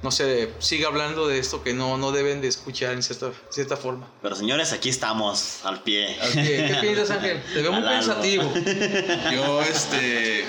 no 0.04 0.12
se 0.12 0.54
siga 0.60 0.88
hablando 0.88 1.28
de 1.28 1.40
esto 1.40 1.64
que 1.64 1.74
no, 1.74 1.98
no 1.98 2.12
deben 2.12 2.42
de 2.42 2.48
escuchar 2.48 2.94
en 2.94 3.04
cierta, 3.04 3.32
cierta 3.50 3.78
forma. 3.78 4.08
Pero 4.22 4.36
señores, 4.36 4.74
aquí 4.74 4.90
estamos, 4.90 5.60
al 5.64 5.82
pie. 5.84 6.20
Al 6.22 6.32
pie. 6.32 6.68
¿Qué 6.68 6.76
piensas, 6.82 7.12
Ángel? 7.12 7.42
Te 7.54 7.62
veo 7.62 7.72
muy 7.72 7.84
pensativo. 7.84 8.54
Yo, 9.34 9.62
este, 9.62 10.46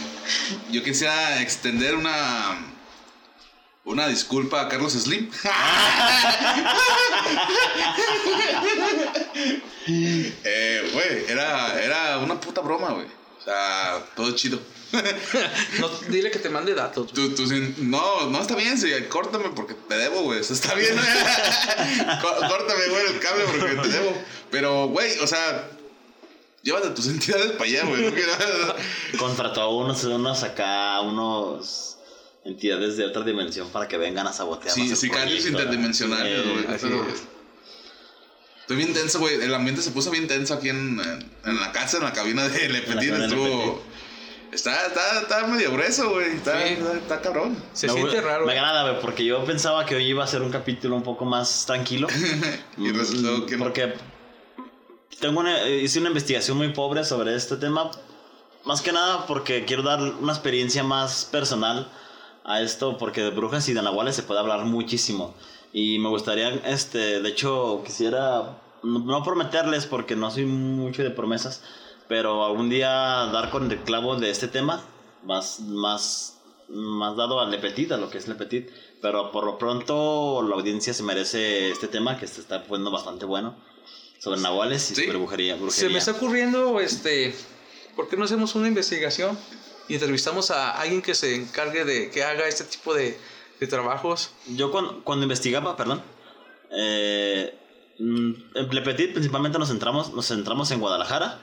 yo 0.70 0.82
quisiera 0.82 1.40
extender 1.40 1.94
una 1.94 2.74
una 3.88 4.06
disculpa 4.06 4.60
a 4.60 4.68
Carlos 4.68 4.92
Slim. 4.92 5.30
eh, 9.86 10.90
güey, 10.92 11.24
era, 11.26 11.82
era 11.82 12.18
una 12.18 12.38
puta 12.38 12.60
broma, 12.60 12.90
güey. 12.90 13.06
O 13.06 13.42
sea, 13.42 14.04
todo 14.14 14.30
chido. 14.32 14.60
no, 15.80 15.88
dile 16.08 16.30
que 16.30 16.38
te 16.38 16.48
mande 16.48 16.74
datos. 16.74 17.12
Tú, 17.12 17.34
tú, 17.34 17.44
no, 17.78 18.30
no 18.30 18.40
está 18.40 18.54
bien, 18.54 18.78
sí, 18.78 18.90
córtame 19.08 19.50
porque 19.50 19.74
te 19.74 19.96
debo, 19.96 20.22
güey. 20.22 20.40
Eso 20.40 20.54
está 20.54 20.74
bien. 20.74 20.96
córtame, 22.20 22.88
güey, 22.88 23.06
el 23.06 23.18
cable 23.20 23.44
porque 23.44 23.74
te 23.76 23.88
debo. 23.88 24.22
Pero, 24.50 24.88
güey, 24.88 25.18
o 25.18 25.26
sea, 25.26 25.68
llévate 26.62 26.90
tus 26.90 27.08
entidades 27.08 27.52
para 27.52 27.64
allá, 27.64 27.84
güey. 27.84 28.14
Contrató 29.18 29.60
a 29.62 29.68
unos, 29.68 30.02
unos 30.04 30.42
acá, 30.42 31.00
unos 31.02 31.98
entidades 32.44 32.96
de 32.96 33.04
otra 33.04 33.22
dimensión 33.22 33.68
para 33.70 33.88
que 33.88 33.98
vengan 33.98 34.26
a 34.26 34.32
sabotear. 34.32 34.74
Sí, 34.74 34.94
sicarios 34.96 35.44
interdimensionales, 35.46 36.44
güey. 36.46 36.66
Estoy 38.60 38.76
bien 38.76 38.92
tenso, 38.92 39.18
güey. 39.18 39.34
El 39.34 39.54
ambiente 39.54 39.80
se 39.80 39.90
puso 39.92 40.10
bien 40.10 40.28
tenso 40.28 40.52
aquí 40.52 40.68
en, 40.68 41.00
en 41.44 41.60
la 41.60 41.72
casa, 41.72 41.98
en 41.98 42.04
la 42.04 42.12
cabina 42.12 42.46
de 42.48 42.68
Lepetín. 42.68 43.14
Estuvo. 43.14 43.82
Está, 44.52 44.86
está, 44.86 45.20
está 45.20 45.46
medio 45.46 45.72
grueso, 45.72 46.10
güey. 46.10 46.36
Está, 46.36 46.64
está, 46.64 47.20
cabrón. 47.20 47.62
Se 47.72 47.88
siente 47.88 48.20
raro. 48.20 48.46
Me 48.46 48.52
agrada, 48.52 48.90
güey, 48.90 49.00
porque 49.00 49.24
yo 49.24 49.44
pensaba 49.44 49.84
que 49.84 49.94
hoy 49.94 50.04
iba 50.04 50.24
a 50.24 50.26
ser 50.26 50.42
un 50.42 50.50
capítulo 50.50 50.96
un 50.96 51.02
poco 51.02 51.24
más 51.24 51.66
tranquilo. 51.66 52.08
y 52.78 52.90
resultó 52.90 53.46
que 53.46 53.58
Porque 53.58 53.94
tengo 55.20 55.40
una, 55.40 55.68
hice 55.68 55.98
una 55.98 56.08
investigación 56.08 56.56
muy 56.56 56.72
pobre 56.72 57.04
sobre 57.04 57.34
este 57.34 57.56
tema. 57.56 57.90
Más 58.64 58.80
que 58.80 58.92
nada 58.92 59.26
porque 59.26 59.64
quiero 59.64 59.82
dar 59.82 60.00
una 60.00 60.32
experiencia 60.32 60.82
más 60.82 61.24
personal 61.24 61.90
a 62.44 62.60
esto 62.60 62.96
porque 62.98 63.22
de 63.22 63.30
brujas 63.30 63.68
y 63.68 63.74
de 63.74 63.82
nahuales 63.82 64.16
se 64.16 64.22
puede 64.22 64.40
hablar 64.40 64.64
muchísimo. 64.64 65.34
Y 65.72 65.98
me 65.98 66.08
gustaría, 66.08 66.48
este, 66.64 67.20
de 67.20 67.28
hecho, 67.28 67.82
quisiera 67.84 68.58
no 68.82 69.22
prometerles 69.22 69.86
porque 69.86 70.16
no 70.16 70.30
soy 70.30 70.46
mucho 70.46 71.02
de 71.02 71.10
promesas, 71.10 71.62
pero 72.08 72.44
algún 72.44 72.70
día 72.70 72.88
dar 73.32 73.50
con 73.50 73.70
el 73.70 73.78
clavo 73.82 74.16
de 74.16 74.30
este 74.30 74.48
tema, 74.48 74.82
más, 75.24 75.60
más, 75.60 76.38
más 76.68 77.16
dado 77.16 77.40
al 77.40 77.50
Lepetit, 77.50 77.92
a 77.92 77.96
lo 77.96 78.10
que 78.10 78.18
es 78.18 78.28
Lepetit. 78.28 78.70
Pero 79.00 79.30
por 79.30 79.44
lo 79.44 79.58
pronto 79.58 80.42
la 80.42 80.56
audiencia 80.56 80.92
se 80.92 81.02
merece 81.02 81.70
este 81.70 81.86
tema 81.86 82.18
que 82.18 82.26
se 82.26 82.40
está 82.40 82.64
poniendo 82.64 82.90
bastante 82.90 83.24
bueno 83.24 83.56
sobre 84.18 84.40
nahuales 84.40 84.90
y 84.90 84.94
sobre 84.96 85.16
brujería, 85.16 85.54
brujería. 85.54 85.88
Se 85.88 85.88
me 85.88 85.98
está 85.98 86.12
ocurriendo, 86.12 86.80
este, 86.80 87.32
¿por 87.94 88.08
qué 88.08 88.16
no 88.16 88.24
hacemos 88.24 88.56
una 88.56 88.66
investigación 88.66 89.38
y 89.88 89.94
entrevistamos 89.94 90.50
a 90.50 90.72
alguien 90.72 91.02
que 91.02 91.14
se 91.14 91.36
encargue 91.36 91.84
de 91.84 92.10
que 92.10 92.24
haga 92.24 92.48
este 92.48 92.64
tipo 92.64 92.94
de, 92.94 93.16
de 93.58 93.66
trabajos. 93.66 94.30
Yo 94.46 94.70
cuando, 94.70 95.02
cuando 95.04 95.24
investigaba, 95.24 95.76
perdón, 95.76 96.02
eh, 96.70 97.54
en 98.00 98.68
Plepetit 98.68 99.12
principalmente 99.12 99.58
nos 99.58 99.68
centramos, 99.68 100.14
nos 100.14 100.28
centramos 100.28 100.70
en 100.70 100.78
Guadalajara, 100.78 101.40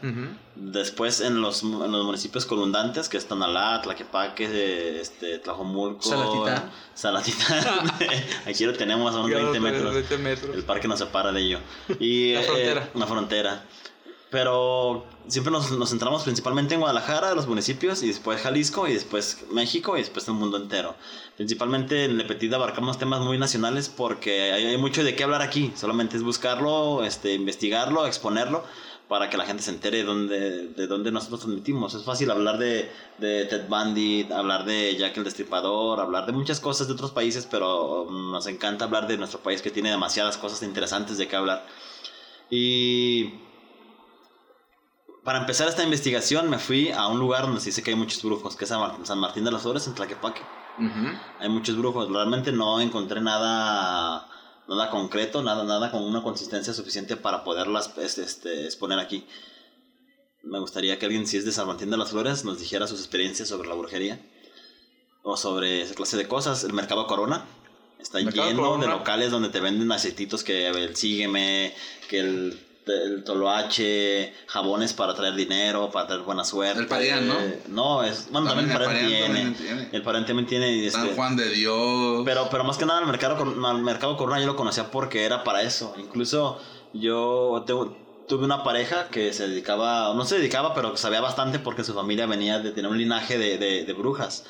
después 0.56 1.20
en 1.20 1.41
los, 1.41 1.64
en 1.64 1.91
los, 1.91 2.06
municipios 2.06 2.45
colundantes, 2.45 3.10
que 3.10 3.18
es 3.18 3.28
Tonalá, 3.28 3.82
Tlaquepaque, 3.82 5.01
este, 5.01 5.39
Tlajomulco, 5.39 6.01
Salatitán. 6.01 6.72
Salatitán. 6.93 7.91
Aquí 8.47 8.66
lo 8.66 8.74
tenemos 8.74 9.14
a 9.14 9.20
unos 9.20 9.32
20 9.32 9.60
metros. 10.18 10.56
El 10.56 10.64
parque 10.64 10.88
nos 10.88 10.99
separa 10.99 11.34
de 11.34 11.41
ello. 11.41 11.60
Y, 11.99 12.34
la 12.34 12.41
frontera. 12.43 12.84
Eh, 12.84 12.89
una 12.93 13.06
frontera. 13.06 13.66
Pero 14.32 15.06
siempre 15.28 15.52
nos, 15.52 15.72
nos, 15.72 15.90
centramos 15.90 16.24
principalmente 16.24 16.74
en 16.74 16.82
Guadalajara, 16.82 17.36
los 17.36 17.48
municipios, 17.48 18.04
y 18.04 18.08
después 18.08 18.42
Jalisco, 18.42 18.88
y 18.88 18.94
después 18.94 19.46
México, 19.52 19.96
y 19.96 20.00
después 20.00 20.28
el 20.28 20.34
mundo 20.34 20.58
entero. 20.58 20.96
Principalmente 21.36 22.06
en 22.06 22.18
Le 22.18 22.26
Petit 22.26 22.52
abarcamos 22.54 22.98
temas 22.98 23.22
muy 23.22 23.38
nacionales 23.38 23.90
porque 23.90 24.52
hay, 24.52 24.78
mucho 24.78 25.04
de 25.04 25.16
qué 25.16 25.24
hablar 25.24 25.42
aquí. 25.42 25.72
Solamente 25.76 26.18
es 26.18 26.24
buscarlo, 26.24 27.04
este, 27.04 27.34
investigarlo, 27.34 28.08
exponerlo 28.08 28.64
para 29.08 29.30
que 29.30 29.38
la 29.38 29.46
gente 29.46 29.62
se 29.62 29.70
entere 29.70 30.00
de 30.00 30.04
dónde, 30.04 30.68
de 30.70 30.88
dónde 30.88 31.12
nosotros 31.12 31.42
transmitimos. 31.42 31.94
Es 31.94 32.04
fácil 32.04 32.32
hablar 32.32 32.58
de, 32.58 32.90
de 33.20 33.46
Ted 33.46 33.68
Bundy, 33.68 34.28
hablar 34.32 34.66
de 34.66 34.96
Jack 34.96 35.18
el 35.18 35.24
Destripador, 35.24 36.00
hablar 36.00 36.26
de 36.26 36.32
muchas 36.32 36.60
cosas 36.60 36.88
de 36.88 36.94
otros 36.94 37.12
países, 37.12 37.48
pero 37.50 38.08
nos 38.10 38.48
encanta 38.48 38.86
hablar 38.86 39.08
de 39.08 39.18
nuestro 39.18 39.42
país 39.42 39.62
que 39.62 39.70
tiene 39.70 39.92
demasiadas 39.92 40.38
cosas 40.38 40.64
interesantes 40.64 41.18
de 41.18 41.28
qué 41.28 41.36
hablar. 41.36 41.66
Y 42.50 43.34
para 45.26 45.40
empezar 45.40 45.68
esta 45.68 45.84
investigación 45.84 46.52
me 46.52 46.60
fui 46.60 46.92
a 46.92 47.08
un 47.08 47.18
lugar 47.18 47.42
donde 47.42 47.60
se 47.60 47.70
dice 47.70 47.82
que 47.82 47.90
hay 47.90 47.98
muchos 47.98 48.24
brujos, 48.24 48.56
que 48.56 48.66
es 48.66 48.70
San 48.70 49.20
Martín 49.20 49.44
de 49.44 49.52
los 49.52 49.66
Ores, 49.66 49.88
en 49.88 49.96
Tlaquepaque. 49.96 50.42
Hay 51.40 51.50
muchos 51.50 51.76
brujos. 51.78 52.10
Realmente 52.12 52.52
no 52.52 52.80
encontré 52.80 53.22
nada, 53.22 54.28
nada 54.68 54.90
concreto, 54.92 55.42
nada, 55.42 55.64
nada 55.64 55.90
con 55.90 56.04
una 56.04 56.22
consistencia 56.22 56.74
suficiente 56.74 57.18
para 57.18 57.44
poderlas 57.44 57.92
este, 57.98 58.22
este, 58.22 58.66
exponer 58.66 59.00
aquí. 59.00 59.26
Me 60.44 60.60
gustaría 60.60 61.00
que 61.00 61.08
alguien, 61.08 61.26
si 61.26 61.38
es 61.38 61.46
de 61.46 61.52
San 61.52 61.66
Martín 61.66 61.90
de 61.90 61.98
las 61.98 62.12
Flores, 62.12 62.46
nos 62.46 62.60
dijera 62.60 62.86
sus 62.86 63.00
experiencias 63.00 63.50
sobre 63.50 63.68
la 63.68 63.74
brujería 63.74 64.20
o 65.24 65.38
sobre 65.38 65.82
esa 65.82 65.96
clase 65.96 66.18
de 66.18 66.28
cosas. 66.28 66.64
El 66.64 66.74
mercado 66.74 67.08
Corona 67.08 67.46
está 67.98 68.20
Mercado 68.22 68.48
lleno 68.48 68.78
de 68.78 68.86
locales 68.86 69.32
donde 69.32 69.50
te 69.50 69.60
venden 69.60 69.92
aceititos 69.92 70.44
que 70.44 70.68
el 70.68 70.96
sígueme, 70.96 71.74
que 72.10 72.20
el, 72.20 72.60
el 72.88 73.24
toloache, 73.24 74.34
jabones 74.48 74.94
para 74.94 75.14
traer 75.16 75.36
dinero, 75.36 75.90
para 75.92 76.08
traer 76.08 76.22
buena 76.24 76.44
suerte. 76.44 76.80
El 76.82 76.88
Parián, 76.88 77.28
¿no? 77.28 77.36
No, 77.68 78.04
es, 78.04 78.28
bueno, 78.32 78.48
también, 78.48 78.70
También 78.70 78.92
el 78.92 79.08
Parián 79.08 79.08
tiene. 79.34 79.52
tiene. 79.58 79.90
El 79.92 80.02
Parián 80.02 80.26
también 80.26 80.48
tiene. 80.48 80.90
San 80.92 81.04
este, 81.06 81.16
Juan 81.16 81.36
de 81.36 81.50
Dios. 81.50 82.22
pero, 82.26 82.48
pero 82.52 82.64
más 82.64 82.78
que 82.78 82.86
nada 82.86 83.00
el 83.02 83.08
mercado, 83.08 83.42
el 83.44 83.82
mercado 83.84 84.18
Corona 84.18 84.40
yo 84.40 84.46
lo 84.48 84.56
conocía 84.56 84.92
porque 84.92 85.24
era 85.26 85.44
para 85.44 85.62
eso. 85.64 85.94
Incluso 85.98 86.60
yo 86.94 87.64
tengo- 87.66 87.98
tuve 88.28 88.46
una 88.46 88.64
pareja 88.64 89.10
que 89.10 89.34
se 89.34 89.48
dedicaba, 89.48 90.14
no 90.16 90.26
se 90.26 90.38
dedicaba, 90.38 90.74
pero 90.74 90.98
sabía 90.98 91.22
bastante 91.22 91.60
porque 91.60 91.84
su 91.84 91.94
familia 91.94 92.26
venía 92.26 92.60
de 92.60 92.72
tener 92.72 92.90
un 92.90 92.98
linaje 92.98 93.38
de, 93.38 93.58
de- 93.58 93.84
de 93.84 93.94
brujas. 93.94 94.46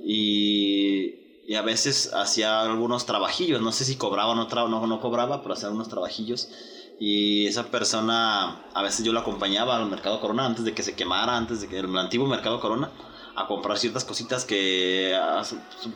Y, 0.00 1.42
y 1.46 1.54
a 1.54 1.62
veces 1.62 2.12
hacía 2.14 2.60
algunos 2.62 3.06
trabajillos, 3.06 3.60
no 3.60 3.72
sé 3.72 3.84
si 3.84 3.96
cobraba 3.96 4.32
o 4.32 4.34
no, 4.34 4.48
no, 4.68 4.86
no 4.86 5.00
cobraba, 5.00 5.42
pero 5.42 5.54
hacía 5.54 5.66
algunos 5.68 5.88
trabajillos. 5.88 6.48
Y 6.98 7.46
esa 7.46 7.64
persona, 7.70 8.62
a 8.72 8.82
veces 8.82 9.04
yo 9.04 9.12
la 9.12 9.20
acompañaba 9.20 9.76
al 9.76 9.90
mercado 9.90 10.20
Corona 10.20 10.46
antes 10.46 10.64
de 10.64 10.74
que 10.74 10.82
se 10.82 10.94
quemara, 10.94 11.36
antes 11.36 11.60
de 11.60 11.68
que 11.68 11.80
el 11.80 11.96
antiguo 11.98 12.26
mercado 12.26 12.60
Corona, 12.60 12.90
a 13.36 13.46
comprar 13.46 13.78
ciertas 13.78 14.04
cositas 14.04 14.44
que 14.44 15.12
ah, 15.20 15.42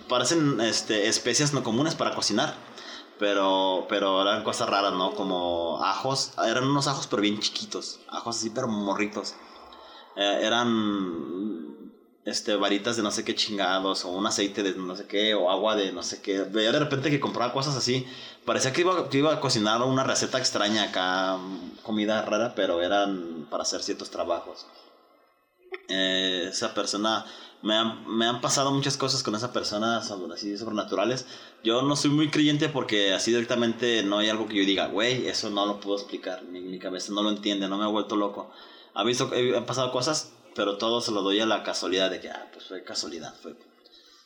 parecen 0.08 0.60
este, 0.60 1.06
especias 1.08 1.52
no 1.52 1.62
comunes 1.62 1.94
para 1.94 2.14
cocinar. 2.14 2.54
Pero, 3.18 3.86
pero 3.88 4.22
eran 4.22 4.44
cosas 4.44 4.68
raras, 4.68 4.92
¿no? 4.92 5.12
Como 5.12 5.82
ajos, 5.84 6.34
eran 6.46 6.64
unos 6.64 6.86
ajos 6.86 7.08
pero 7.08 7.20
bien 7.20 7.40
chiquitos, 7.40 7.98
ajos 8.08 8.36
así 8.36 8.50
pero 8.50 8.68
morritos. 8.68 9.34
Eh, 10.14 10.40
eran 10.42 11.77
este, 12.28 12.56
varitas 12.56 12.96
de 12.96 13.02
no 13.02 13.10
sé 13.10 13.24
qué 13.24 13.34
chingados, 13.34 14.04
o 14.04 14.10
un 14.10 14.26
aceite 14.26 14.62
de 14.62 14.74
no 14.74 14.94
sé 14.96 15.06
qué, 15.06 15.34
o 15.34 15.50
agua 15.50 15.76
de 15.76 15.92
no 15.92 16.02
sé 16.02 16.20
qué. 16.20 16.42
Veía 16.42 16.72
de 16.72 16.78
repente 16.78 17.10
que 17.10 17.20
compraba 17.20 17.52
cosas 17.52 17.76
así. 17.76 18.06
Parecía 18.44 18.72
que 18.72 18.82
iba, 18.82 19.08
que 19.08 19.18
iba 19.18 19.32
a 19.32 19.40
cocinar 19.40 19.82
una 19.82 20.04
receta 20.04 20.38
extraña 20.38 20.84
acá, 20.84 21.36
mm, 21.38 21.78
comida 21.82 22.22
rara, 22.22 22.54
pero 22.54 22.82
eran 22.82 23.46
para 23.50 23.62
hacer 23.62 23.82
ciertos 23.82 24.10
trabajos. 24.10 24.66
Eh, 25.88 26.48
esa 26.50 26.74
persona, 26.74 27.24
me 27.62 27.74
han, 27.74 28.06
me 28.06 28.26
han 28.26 28.40
pasado 28.40 28.70
muchas 28.72 28.96
cosas 28.96 29.22
con 29.22 29.34
esa 29.34 29.52
persona 29.52 30.02
sobre, 30.02 30.34
así 30.34 30.56
sobrenaturales. 30.58 31.26
Yo 31.64 31.82
no 31.82 31.96
soy 31.96 32.10
muy 32.10 32.30
creyente 32.30 32.68
porque 32.68 33.14
así 33.14 33.30
directamente 33.32 34.02
no 34.02 34.18
hay 34.18 34.28
algo 34.28 34.46
que 34.48 34.56
yo 34.56 34.64
diga, 34.64 34.88
güey, 34.88 35.26
eso 35.28 35.50
no 35.50 35.66
lo 35.66 35.80
puedo 35.80 35.96
explicar, 35.96 36.44
mi, 36.44 36.60
mi 36.60 36.78
cabeza 36.78 37.12
no 37.12 37.22
lo 37.22 37.30
entiende, 37.30 37.68
no 37.68 37.78
me 37.78 37.84
ha 37.84 37.88
vuelto 37.88 38.16
loco. 38.16 38.50
Ha 38.94 39.04
visto, 39.04 39.30
han 39.56 39.66
pasado 39.66 39.92
cosas, 39.92 40.32
pero 40.58 40.76
todo 40.76 41.00
se 41.00 41.12
lo 41.12 41.22
doy 41.22 41.40
a 41.40 41.46
la 41.46 41.62
casualidad 41.62 42.10
de 42.10 42.20
que, 42.20 42.28
ah, 42.30 42.48
pues 42.52 42.66
fue 42.66 42.82
casualidad, 42.84 43.32
fue... 43.42 43.54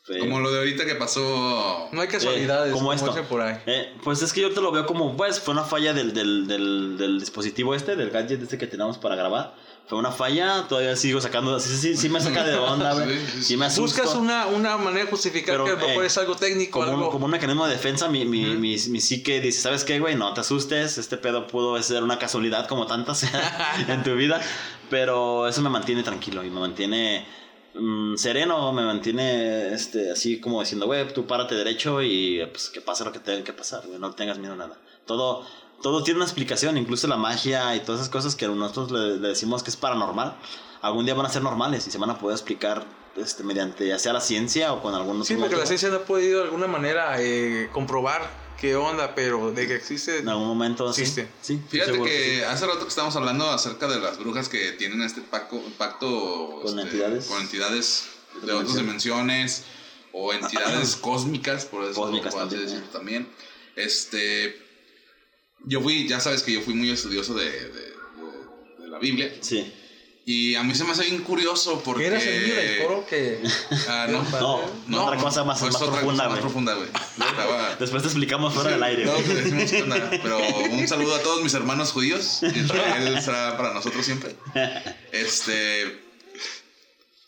fue- 0.04 0.18
Como 0.18 0.40
lo 0.40 0.50
de 0.50 0.58
ahorita 0.58 0.84
que 0.84 0.94
pasó. 0.96 1.88
No 1.92 2.00
hay 2.00 2.08
casualidades, 2.08 2.70
Eh, 2.70 2.72
como 2.72 2.86
como 2.88 2.92
esto. 2.94 3.24
por 3.28 3.40
ahí. 3.42 3.56
Eh, 3.66 3.94
pues 4.02 4.20
es 4.22 4.32
que 4.32 4.40
yo 4.40 4.52
te 4.52 4.60
lo 4.60 4.72
veo 4.72 4.84
como, 4.86 5.16
pues, 5.16 5.38
fue 5.38 5.52
una 5.54 5.62
falla 5.64 5.92
del, 5.92 6.12
del, 6.14 6.46
del, 6.48 6.96
del 6.98 7.20
dispositivo 7.20 7.74
este, 7.76 7.94
del 7.94 8.10
gadget 8.10 8.42
este 8.42 8.58
que 8.58 8.66
tenemos 8.66 8.98
para 8.98 9.14
grabar. 9.14 9.54
Fue 9.92 9.98
una 9.98 10.10
falla, 10.10 10.64
todavía 10.70 10.96
sigo 10.96 11.20
sacando, 11.20 11.60
sí, 11.60 11.76
sí, 11.76 11.98
sí 11.98 12.08
me 12.08 12.18
saca 12.18 12.44
de 12.44 12.54
onda, 12.56 12.94
güey. 12.94 13.14
Sí, 13.14 13.26
sí, 13.34 13.42
Sí, 13.42 13.56
me 13.58 13.66
asusto. 13.66 13.82
Buscas 13.82 14.14
una, 14.14 14.46
una 14.46 14.78
manera 14.78 15.04
de 15.04 15.10
justificar 15.10 15.56
Pero, 15.56 15.64
que 15.66 15.70
a 15.72 15.74
lo 15.74 15.86
mejor 15.86 16.04
eh, 16.04 16.06
es 16.06 16.16
algo 16.16 16.34
técnico, 16.34 16.80
como, 16.80 16.92
un, 16.92 16.98
algo... 16.98 17.10
como 17.10 17.26
un 17.26 17.30
mecanismo 17.30 17.66
de 17.66 17.74
defensa, 17.74 18.08
mi, 18.08 18.24
mi, 18.24 18.56
mi, 18.56 18.78
mi 18.88 19.00
psique 19.02 19.42
dice, 19.42 19.60
¿sabes 19.60 19.84
qué, 19.84 20.00
güey? 20.00 20.14
No 20.14 20.32
te 20.32 20.40
asustes, 20.40 20.96
este 20.96 21.18
pedo 21.18 21.46
pudo 21.46 21.82
ser 21.82 22.02
una 22.02 22.18
casualidad 22.18 22.66
como 22.68 22.86
tantas 22.86 23.26
en 23.86 24.02
tu 24.02 24.14
vida, 24.14 24.40
pero 24.88 25.46
eso 25.46 25.60
me 25.60 25.68
mantiene 25.68 26.02
tranquilo 26.02 26.42
y 26.42 26.48
me 26.48 26.60
mantiene 26.60 27.26
mm, 27.74 28.16
sereno, 28.16 28.72
me 28.72 28.86
mantiene 28.86 29.74
este, 29.74 30.10
así 30.10 30.40
como 30.40 30.60
diciendo, 30.60 30.86
güey, 30.86 31.06
tú 31.12 31.26
párate 31.26 31.54
derecho 31.54 32.00
y 32.00 32.42
pues 32.50 32.70
que 32.70 32.80
pase 32.80 33.04
lo 33.04 33.12
que 33.12 33.18
tenga 33.18 33.44
que 33.44 33.52
pasar, 33.52 33.86
güey, 33.86 33.98
no 33.98 34.14
tengas 34.14 34.38
miedo 34.38 34.54
a 34.54 34.56
nada. 34.56 34.78
Todo, 35.04 35.44
todo 35.82 36.02
tiene 36.02 36.18
una 36.18 36.24
explicación, 36.24 36.76
incluso 36.78 37.06
la 37.08 37.16
magia 37.16 37.74
y 37.76 37.80
todas 37.80 38.00
esas 38.00 38.10
cosas 38.10 38.34
que 38.34 38.46
nosotros 38.48 38.90
le, 38.90 39.18
le 39.18 39.28
decimos 39.28 39.62
que 39.62 39.70
es 39.70 39.76
paranormal, 39.76 40.36
algún 40.80 41.04
día 41.04 41.14
van 41.14 41.26
a 41.26 41.28
ser 41.28 41.42
normales 41.42 41.86
y 41.86 41.90
se 41.90 41.98
van 41.98 42.10
a 42.10 42.18
poder 42.18 42.36
explicar 42.36 42.86
este, 43.16 43.42
mediante 43.44 43.86
ya 43.86 43.98
sea 43.98 44.12
la 44.12 44.20
ciencia 44.20 44.72
o 44.72 44.82
con 44.82 44.94
algunos 44.94 45.26
Sí, 45.26 45.36
porque 45.36 45.56
la 45.56 45.66
ciencia 45.66 45.88
no 45.90 45.96
ha 45.96 46.04
podido 46.04 46.38
de 46.38 46.44
alguna 46.46 46.66
manera 46.66 47.16
eh, 47.20 47.68
comprobar 47.72 48.28
qué 48.58 48.76
onda, 48.76 49.14
pero 49.14 49.52
de 49.52 49.66
que 49.66 49.74
existe... 49.74 50.18
En 50.18 50.28
algún 50.28 50.46
momento 50.46 50.92
sí. 50.92 51.02
Existe. 51.02 51.28
Sí, 51.40 51.60
Fíjate 51.68 51.92
seguro 51.92 52.10
que 52.10 52.36
sí. 52.38 52.42
hace 52.44 52.66
rato 52.66 52.80
que 52.80 52.88
estábamos 52.88 53.16
hablando 53.16 53.50
acerca 53.50 53.88
de 53.88 53.98
las 54.00 54.18
brujas 54.18 54.48
que 54.48 54.72
tienen 54.72 55.02
este 55.02 55.20
pacto, 55.20 55.60
pacto 55.76 56.60
Con 56.62 56.78
este, 56.78 56.82
entidades. 56.82 57.26
con 57.26 57.40
entidades 57.40 58.08
de 58.42 58.52
otras 58.52 58.76
dimensiones 58.76 59.64
o 60.12 60.32
entidades 60.32 60.96
cósmicas, 61.00 61.64
por 61.66 61.84
eso 61.84 62.00
Cósmicas 62.00 62.34
también. 62.92 63.28
Este, 63.74 64.61
yo 65.66 65.80
fui, 65.80 66.08
ya 66.08 66.20
sabes 66.20 66.42
que 66.42 66.52
yo 66.52 66.60
fui 66.62 66.74
muy 66.74 66.90
estudioso 66.90 67.34
de, 67.34 67.44
de- 67.50 67.68
de- 67.68 67.92
de 68.80 68.88
la 68.88 68.98
Biblia 68.98 69.32
Sí. 69.40 69.72
y 70.26 70.54
a 70.54 70.62
mí 70.62 70.74
se 70.74 70.84
me 70.84 70.90
hace 70.92 71.04
bien 71.04 71.22
curioso 71.22 71.82
porque 71.84 72.02
¿Qué 72.02 72.08
eras 72.08 72.24
el 72.26 72.42
niño 72.42 72.54
del 72.54 72.82
foro 72.82 73.06
que... 73.06 73.42
Ah, 73.88 74.06
no, 74.10 74.22
No, 74.40 74.60
no, 74.88 75.04
otra 75.06 75.16
cosa 75.18 75.44
más, 75.44 75.60
más 75.62 75.74
otra 75.76 75.90
profunda, 76.00 76.02
cosa 76.02 76.16
más 76.24 76.28
güey. 76.30 76.40
profunda, 76.40 76.74
güey. 76.74 76.88
Estaba- 76.88 77.74
Después 77.80 78.02
te 78.02 78.08
explicamos 78.08 78.54
fuera 78.54 78.70
del 78.72 78.82
aire. 78.82 79.04
no, 79.04 79.12
güey. 79.12 79.24
te 79.24 79.34
decimos 79.34 79.70
qué 79.70 79.82
onda, 79.82 80.10
pero 80.22 80.38
un 80.70 80.88
saludo 80.88 81.14
a 81.16 81.20
todos 81.22 81.42
mis 81.42 81.54
hermanos 81.54 81.92
judíos. 81.92 82.42
Israel 82.42 83.20
será 83.22 83.56
para 83.56 83.72
nosotros 83.74 84.04
siempre. 84.04 84.34
Este. 85.12 86.00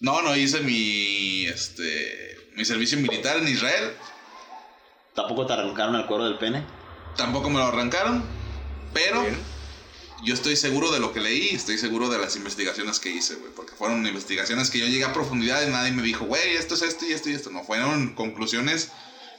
No, 0.00 0.22
no 0.22 0.36
hice 0.36 0.60
mi. 0.60 1.46
Este. 1.46 2.36
Mi 2.56 2.64
servicio 2.64 2.98
militar 2.98 3.38
en 3.38 3.48
Israel. 3.48 3.92
Tampoco 5.14 5.46
te 5.46 5.52
arrancaron 5.54 5.94
el 5.96 6.06
cuero 6.06 6.24
del 6.24 6.38
pene. 6.38 6.64
Tampoco 7.16 7.50
me 7.50 7.58
lo 7.58 7.66
arrancaron. 7.66 8.22
Pero. 8.92 9.22
Bien. 9.22 9.54
Yo 10.24 10.32
estoy 10.32 10.56
seguro 10.56 10.90
de 10.90 11.00
lo 11.00 11.12
que 11.12 11.20
leí, 11.20 11.50
estoy 11.50 11.76
seguro 11.76 12.08
de 12.08 12.18
las 12.18 12.34
investigaciones 12.36 12.98
que 12.98 13.10
hice, 13.10 13.34
güey. 13.34 13.52
Porque 13.54 13.74
fueron 13.74 14.06
investigaciones 14.06 14.70
que 14.70 14.78
yo 14.78 14.86
llegué 14.86 15.04
a 15.04 15.12
profundidad 15.12 15.66
y 15.66 15.70
nadie 15.70 15.92
me 15.92 16.02
dijo, 16.02 16.24
güey, 16.24 16.56
esto 16.56 16.74
es 16.74 16.82
esto 16.82 17.04
y 17.04 17.12
esto 17.12 17.28
y 17.28 17.34
esto. 17.34 17.50
No, 17.50 17.62
fueron 17.62 18.14
conclusiones 18.14 18.90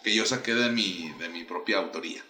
que 0.03 0.13
yo 0.13 0.27
saqué 0.27 0.53
de 0.53 0.69
mi, 0.69 1.11
de 1.17 1.29
mi 1.29 1.43
propia 1.43 1.79
autoría. 1.79 2.23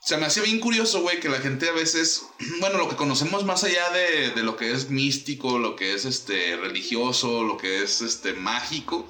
Se 0.00 0.16
me 0.16 0.26
hacía 0.26 0.42
bien 0.42 0.58
curioso, 0.58 1.02
güey, 1.02 1.20
que 1.20 1.28
la 1.28 1.38
gente 1.38 1.68
a 1.68 1.72
veces, 1.72 2.24
bueno, 2.60 2.78
lo 2.78 2.88
que 2.88 2.96
conocemos 2.96 3.44
más 3.44 3.62
allá 3.62 3.90
de, 3.90 4.30
de 4.30 4.42
lo 4.42 4.56
que 4.56 4.72
es 4.72 4.90
místico, 4.90 5.60
lo 5.60 5.76
que 5.76 5.94
es 5.94 6.04
este 6.04 6.56
religioso, 6.56 7.44
lo 7.44 7.56
que 7.58 7.84
es 7.84 8.00
este 8.00 8.32
mágico, 8.32 9.08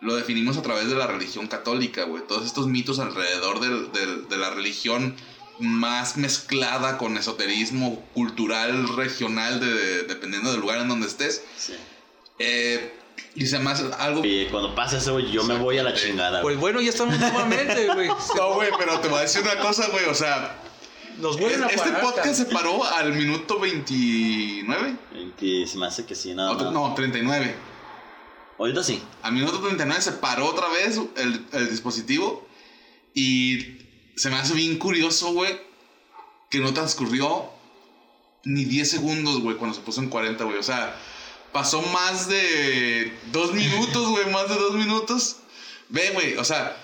lo 0.00 0.14
definimos 0.16 0.56
a 0.56 0.62
través 0.62 0.88
de 0.88 0.94
la 0.94 1.06
religión 1.06 1.46
católica, 1.48 2.04
güey. 2.04 2.22
Todos 2.26 2.44
estos 2.46 2.66
mitos 2.66 2.98
alrededor 2.98 3.60
del- 3.60 3.92
del- 3.92 4.28
de 4.28 4.36
la 4.36 4.50
religión 4.50 5.14
más 5.58 6.16
mezclada 6.18 6.98
con 6.98 7.16
esoterismo 7.16 8.04
cultural, 8.14 8.94
regional, 8.96 9.58
de- 9.60 10.02
dependiendo 10.02 10.52
del 10.52 10.60
lugar 10.60 10.80
en 10.80 10.88
donde 10.88 11.06
estés. 11.06 11.42
Sí. 11.56 11.74
Eh, 12.38 12.92
y 13.34 13.46
se 13.46 13.58
me 13.58 13.70
hace 13.70 13.84
algo... 13.98 14.22
Y 14.24 14.46
cuando 14.50 14.74
pasa 14.74 14.98
eso, 14.98 15.14
güey, 15.14 15.30
yo 15.30 15.42
me 15.44 15.56
voy 15.58 15.78
a 15.78 15.82
la 15.82 15.94
chingada. 15.94 16.42
Pues 16.42 16.58
bueno, 16.58 16.80
ya 16.82 16.90
estamos 16.90 17.18
nuevamente, 17.18 17.86
güey. 17.94 18.08
No, 18.36 18.54
güey, 18.54 18.68
pero 18.78 19.00
te 19.00 19.08
voy 19.08 19.18
a 19.18 19.22
decir 19.22 19.40
una 19.42 19.58
cosa, 19.58 19.88
güey, 19.88 20.04
o 20.04 20.14
sea... 20.14 20.62
Nos 21.18 21.38
vuelven 21.40 21.64
a 21.64 21.66
Este 21.68 21.78
parar, 21.78 22.00
podcast 22.02 22.34
se 22.34 22.44
paró 22.44 22.84
al 22.84 23.14
minuto 23.14 23.58
29. 23.58 24.96
Que 25.38 25.66
se 25.66 25.78
me 25.78 25.86
hace 25.86 26.04
que 26.04 26.14
sí, 26.14 26.34
nada 26.34 26.50
Otro- 26.52 26.66
más. 26.66 26.74
no, 26.74 26.94
39. 26.94 27.54
Ahorita 28.58 28.82
sí. 28.82 29.02
Al 29.22 29.32
minuto 29.32 29.58
39 29.60 30.00
se 30.02 30.12
paró 30.12 30.46
otra 30.46 30.68
vez 30.68 30.98
el, 31.16 31.46
el 31.52 31.70
dispositivo. 31.70 32.46
Y 33.14 33.78
se 34.16 34.30
me 34.30 34.36
hace 34.36 34.54
bien 34.54 34.78
curioso, 34.78 35.32
güey, 35.32 35.58
que 36.50 36.58
no 36.58 36.72
transcurrió 36.74 37.50
ni 38.44 38.64
10 38.64 38.88
segundos, 38.90 39.40
güey, 39.40 39.56
cuando 39.56 39.74
se 39.76 39.82
puso 39.82 40.00
en 40.00 40.08
40, 40.08 40.44
güey. 40.44 40.56
O 40.58 40.62
sea, 40.62 40.94
pasó 41.52 41.82
más 41.82 42.28
de 42.28 43.12
dos 43.32 43.52
minutos, 43.52 44.08
güey, 44.08 44.30
más 44.30 44.48
de 44.48 44.54
dos 44.56 44.74
minutos. 44.74 45.36
Ve, 45.88 46.10
güey, 46.14 46.36
o 46.36 46.44
sea, 46.44 46.76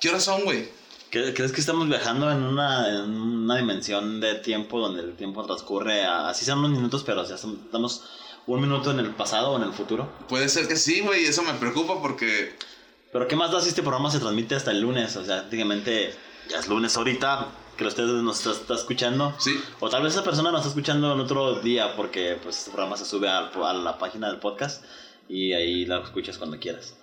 ¿qué 0.00 0.08
horas 0.10 0.24
son, 0.24 0.42
güey? 0.44 0.68
¿Cre- 1.10 1.34
¿Crees 1.34 1.52
que 1.52 1.60
estamos 1.60 1.88
viajando 1.88 2.30
en 2.30 2.42
una, 2.42 2.88
en 2.88 3.10
una 3.10 3.56
dimensión 3.56 4.20
de 4.20 4.36
tiempo 4.36 4.78
donde 4.80 5.02
el 5.02 5.16
tiempo 5.16 5.44
transcurre, 5.44 6.04
a- 6.04 6.28
así 6.28 6.44
sean 6.44 6.58
unos 6.58 6.70
minutos, 6.72 7.02
pero 7.04 7.24
son- 7.36 7.60
estamos 7.64 8.04
un 8.56 8.62
minuto 8.62 8.90
en 8.90 9.00
el 9.00 9.10
pasado 9.10 9.50
o 9.50 9.56
en 9.56 9.62
el 9.64 9.72
futuro? 9.72 10.08
Puede 10.28 10.48
ser 10.48 10.66
que 10.68 10.76
sí, 10.76 11.00
güey, 11.00 11.24
eso 11.24 11.42
me 11.42 11.54
preocupa 11.54 12.00
porque 12.00 12.56
Pero 13.12 13.26
¿qué 13.28 13.36
más 13.36 13.50
da 13.50 13.60
si 13.60 13.68
este 13.70 13.82
programa 13.82 14.10
se 14.10 14.18
transmite 14.20 14.54
hasta 14.54 14.70
el 14.70 14.80
lunes? 14.80 15.16
O 15.16 15.24
sea, 15.24 15.38
prácticamente 15.40 16.14
ya 16.48 16.58
es 16.58 16.68
lunes 16.68 16.96
ahorita, 16.96 17.48
que 17.76 17.84
usted 17.86 18.04
nos 18.04 18.38
está, 18.38 18.50
está 18.52 18.74
escuchando. 18.74 19.34
Sí. 19.38 19.58
O 19.80 19.88
tal 19.88 20.02
vez 20.02 20.12
esa 20.14 20.22
persona 20.24 20.50
nos 20.50 20.60
está 20.60 20.68
escuchando 20.70 21.12
en 21.12 21.20
otro 21.20 21.60
día 21.60 21.96
porque 21.96 22.38
pues 22.42 22.58
este 22.58 22.70
programa 22.70 22.96
se 22.96 23.04
sube 23.04 23.28
al- 23.28 23.50
a, 23.64 23.72
la 23.72 23.98
página 23.98 24.28
del 24.28 24.38
podcast 24.38 24.84
y 25.28 25.52
ahí 25.52 25.86
la 25.86 26.00
escuchas 26.00 26.38
cuando 26.38 26.58
quieras. 26.58 26.94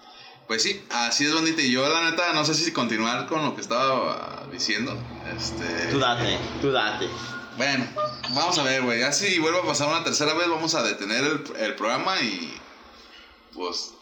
Pues 0.48 0.64
sí, 0.64 0.82
así 0.90 1.26
es, 1.26 1.34
bandita. 1.34 1.62
Y 1.62 1.72
yo, 1.72 1.88
la 1.90 2.10
neta, 2.10 2.32
no 2.34 2.46
sé 2.46 2.54
si 2.54 2.72
continuar 2.72 3.28
con 3.28 3.44
lo 3.44 3.54
que 3.54 3.60
estaba 3.62 4.46
diciendo. 4.52 4.98
Este... 5.36 5.92
Tú 5.92 6.00
date, 6.00 6.38
tú 6.62 6.72
date. 6.72 7.08
Bueno, 7.58 7.88
vamos 8.36 8.58
a 8.60 8.64
ver, 8.64 8.84
güey. 8.84 9.00
Ya 9.00 9.12
si 9.12 9.40
vuelve 9.40 9.60
a 9.60 9.66
pasar 9.66 9.90
una 9.90 10.04
tercera 10.04 10.36
vez, 10.36 10.48
vamos 10.48 10.76
a 10.76 10.84
detener 10.84 11.24
el, 11.24 11.44
el 11.60 11.76
programa 11.76 12.22
y. 12.22 12.54
Pues. 13.54 13.94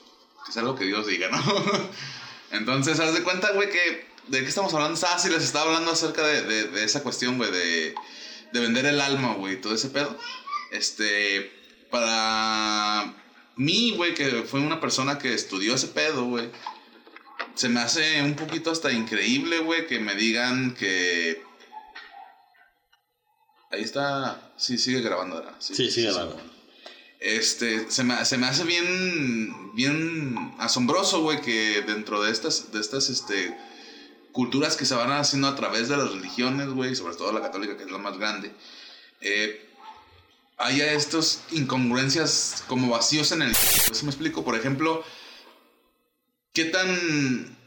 Que 0.45 0.51
sea 0.51 0.61
lo 0.61 0.75
que 0.75 0.83
Dios 0.83 1.07
diga, 1.07 1.29
¿no? 1.29 1.41
Entonces, 2.51 2.99
haz 2.99 3.13
de 3.13 3.23
cuenta, 3.23 3.51
güey, 3.53 3.69
que. 3.69 4.13
¿De 4.27 4.41
qué 4.41 4.47
estamos 4.47 4.73
hablando? 4.73 4.99
Ah, 5.07 5.17
sí, 5.17 5.29
les 5.29 5.43
estaba 5.43 5.65
hablando 5.65 5.91
acerca 5.91 6.25
de, 6.27 6.41
de, 6.41 6.63
de 6.65 6.83
esa 6.83 7.01
cuestión, 7.01 7.37
güey, 7.37 7.51
de, 7.51 7.95
de 8.51 8.59
vender 8.59 8.85
el 8.87 8.99
alma, 8.99 9.35
güey, 9.35 9.61
todo 9.61 9.73
ese 9.73 9.89
pedo. 9.89 10.17
Este. 10.71 11.51
Para 11.89 13.13
mí, 13.55 13.93
güey, 13.95 14.15
que 14.15 14.43
fue 14.43 14.59
una 14.59 14.81
persona 14.81 15.17
que 15.17 15.33
estudió 15.33 15.75
ese 15.75 15.87
pedo, 15.87 16.25
güey. 16.25 16.49
Se 17.53 17.69
me 17.69 17.79
hace 17.79 18.21
un 18.21 18.35
poquito 18.35 18.69
hasta 18.69 18.91
increíble, 18.91 19.59
güey, 19.59 19.87
que 19.87 19.99
me 19.99 20.15
digan 20.15 20.73
que 20.73 21.41
Ahí 23.75 23.83
está. 23.83 24.53
Sí, 24.55 24.77
sigue 24.77 25.01
grabando 25.01 25.35
ahora. 25.35 25.53
Sí, 25.59 25.91
sigue 25.91 26.11
grabando. 26.11 26.41
Este, 27.19 27.91
se 27.91 28.03
me, 28.05 28.23
se 28.23 28.37
me 28.37 28.47
hace 28.47 28.63
bien, 28.63 29.75
bien 29.75 30.53
asombroso, 30.59 31.21
güey, 31.21 31.41
que 31.41 31.81
dentro 31.81 32.23
de 32.23 32.31
estas, 32.31 32.71
de 32.71 32.79
estas, 32.79 33.09
este, 33.09 33.57
culturas 34.31 34.77
que 34.77 34.85
se 34.85 34.95
van 34.95 35.11
haciendo 35.11 35.49
a 35.49 35.55
través 35.55 35.89
de 35.89 35.97
las 35.97 36.09
religiones, 36.11 36.69
güey, 36.69 36.95
sobre 36.95 37.15
todo 37.15 37.33
la 37.33 37.41
católica, 37.41 37.75
que 37.75 37.83
es 37.83 37.91
la 37.91 37.97
más 37.97 38.17
grande, 38.17 38.53
eh, 39.19 39.69
haya 40.57 40.93
estas 40.93 41.43
incongruencias 41.51 42.63
como 42.67 42.91
vacíos 42.91 43.33
en 43.33 43.41
el... 43.41 43.51
Eso 43.51 44.03
me 44.03 44.11
explico, 44.11 44.45
por 44.45 44.55
ejemplo, 44.55 45.03
¿qué 46.53 46.65
tan 46.65 47.57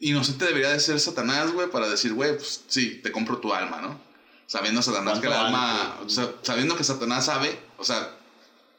inocente 0.00 0.46
debería 0.46 0.70
de 0.70 0.80
ser 0.80 0.98
Satanás, 0.98 1.52
güey, 1.52 1.70
para 1.70 1.88
decir, 1.88 2.14
güey, 2.14 2.36
pues 2.36 2.64
sí, 2.66 3.00
te 3.02 3.12
compro 3.12 3.38
tu 3.38 3.54
alma, 3.54 3.80
¿no? 3.80 4.11
Sabiendo 4.52 4.82
Satanás 4.82 5.18
que 5.18 5.28
el 5.28 5.32
¿Cuánto 5.32 5.46
alma, 5.46 5.96
o 6.04 6.08
sea, 6.10 6.30
sabiendo 6.42 6.76
que 6.76 6.84
Satanás 6.84 7.24
sabe, 7.24 7.58
o 7.78 7.84
sea, 7.84 8.10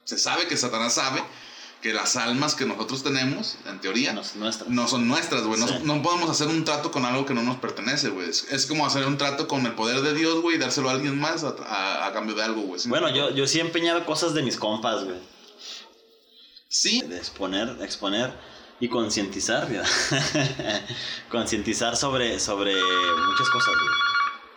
se 0.03 0.19
sabe 0.19 0.45
que 0.47 0.55
Satanás 0.55 0.93
sabe 0.93 1.23
que 1.81 1.93
las 1.93 2.15
almas 2.15 2.53
que 2.53 2.65
nosotros 2.67 3.01
tenemos, 3.01 3.57
en 3.65 3.81
teoría, 3.81 4.13
No 4.13 4.23
son 4.23 4.39
nuestras. 4.41 4.69
no 4.69 4.87
son 4.87 5.07
nuestras, 5.07 5.41
güey. 5.45 5.59
No, 5.59 5.67
Sí. 5.67 5.73
no 5.81 5.99
podemos 6.03 6.29
hacer 6.29 6.47
un 6.47 6.63
trato 6.63 6.91
con 6.91 7.05
algo 7.05 7.25
que 7.25 7.33
no 7.33 7.41
nos 7.41 7.57
pertenece, 7.57 8.09
güey. 8.09 8.29
Es, 8.29 8.45
es 8.51 8.67
como 8.67 8.85
hacer 8.85 9.07
un 9.07 9.17
trato 9.17 9.47
con 9.47 9.65
el 9.65 9.73
poder 9.73 10.01
de 10.01 10.13
Dios, 10.13 10.41
güey, 10.43 10.57
y 10.57 10.59
dárselo 10.59 10.89
a 10.89 10.93
alguien 10.93 11.19
más 11.19 11.43
a, 11.43 11.55
a- 11.67 12.05
a 12.05 12.13
cambio 12.13 12.35
de 12.35 12.43
algo, 12.43 12.61
güey. 12.61 12.79
¿Sí 12.79 12.87
me 12.87 12.99
Bueno, 12.99 13.09
yo, 13.15 13.31
yo 13.31 13.47
sí 13.47 13.57
he 13.57 13.61
empeñado 13.61 14.05
cosas 14.05 14.35
de 14.35 14.43
mis 14.43 14.57
compas, 14.57 15.03
güey. 15.03 15.17
Sí, 16.69 17.01
De 17.01 17.17
exponer, 17.17 17.77
exponer 17.81 18.31
y 18.79 18.89
concientizar, 18.89 19.67
concientizar 21.31 21.97
sobre, 21.97 22.39
sobre 22.39 22.73
muchas 22.75 23.49
cosas, 23.49 23.73
güey. 23.73 24.12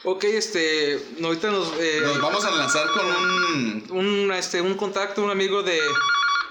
Ok, 0.09 0.23
este, 0.23 1.05
ahorita 1.21 1.51
nos... 1.51 1.73
eh, 1.81 1.99
nos 2.01 2.21
vamos 2.21 2.45
a 2.45 2.53
lanzar 2.53 2.87
con 2.93 3.07
un... 3.07 3.87
un, 3.91 4.33
este, 4.33 4.61
un 4.61 4.75
contacto, 4.75 5.21
un 5.21 5.31
amigo 5.31 5.65
de, 5.65 5.81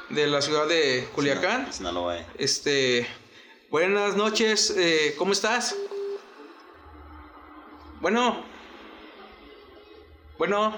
de 0.10 0.28
la 0.28 0.42
ciudad 0.42 0.68
de 0.68 1.08
Culiacán. 1.16 1.72
Sinaloa, 1.72 2.18
eh. 2.18 2.26
Este, 2.38 3.08
buenas 3.70 4.18
noches, 4.18 4.76
eh, 4.78 5.16
¿cómo 5.18 5.32
estás? 5.32 5.74
Bueno, 8.02 8.44
bueno, 10.38 10.76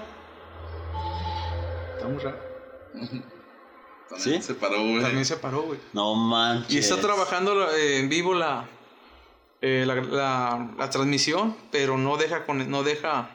está 1.96 2.06
muy 2.06 2.22
raro. 2.22 2.38
También 4.08 4.40
¿Sí? 4.40 4.46
se 4.46 4.54
paró, 4.54 4.76
güey. 4.76 5.02
También 5.02 5.24
se 5.24 5.36
paró, 5.36 5.62
güey. 5.62 5.80
No 5.92 6.14
manches. 6.14 6.72
Y 6.72 6.78
está 6.78 7.00
trabajando 7.00 7.72
eh, 7.72 7.98
en 7.98 8.08
vivo 8.08 8.34
la, 8.34 8.68
eh, 9.60 9.84
la, 9.86 9.94
la- 9.96 10.68
la 10.76 10.90
transmisión, 10.90 11.56
pero 11.70 11.96
no 11.96 12.16
deja, 12.16 12.44
con, 12.46 12.70
no 12.70 12.82
deja, 12.82 13.30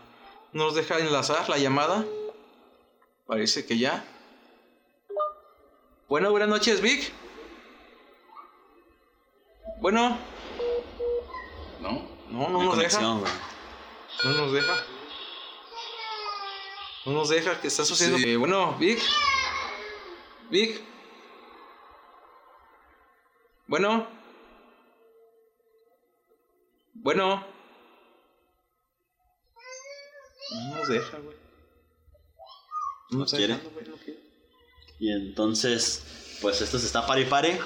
no 0.53 0.65
nos 0.65 0.75
deja 0.75 0.99
enlazar 0.99 1.49
la 1.49 1.57
llamada. 1.57 2.05
Parece 3.27 3.65
que 3.65 3.77
ya. 3.77 4.05
Bueno, 6.09 6.29
buenas 6.31 6.49
noches, 6.49 6.81
Vic. 6.81 7.11
Bueno, 9.79 10.17
¿No? 11.81 12.07
no, 12.29 12.49
no 12.49 12.63
nos 12.63 12.77
deja. 12.77 13.01
No 13.01 13.23
nos 14.23 14.53
deja. 14.53 14.73
No 17.05 17.11
nos 17.11 17.29
deja, 17.29 17.59
¿qué 17.59 17.67
está 17.67 17.83
sucediendo? 17.83 18.17
Sí. 18.19 18.29
Eh, 18.31 18.37
bueno, 18.37 18.75
Vic. 18.79 18.99
Vic. 20.49 20.81
Bueno. 23.67 24.07
Bueno. 27.03 27.45
No 30.69 30.75
nos 30.77 30.87
deja, 30.87 31.17
güey. 31.17 31.35
¿No 33.11 33.25
quiere? 33.25 33.47
dejando, 33.55 33.69
güey, 33.71 33.85
no 33.87 33.95
quiere. 33.97 34.19
Y 34.99 35.11
entonces, 35.11 36.37
pues 36.41 36.61
esto 36.61 36.79
se 36.79 36.85
está 36.85 37.05
pare 37.05 37.21
y 37.21 37.25
pare. 37.25 37.59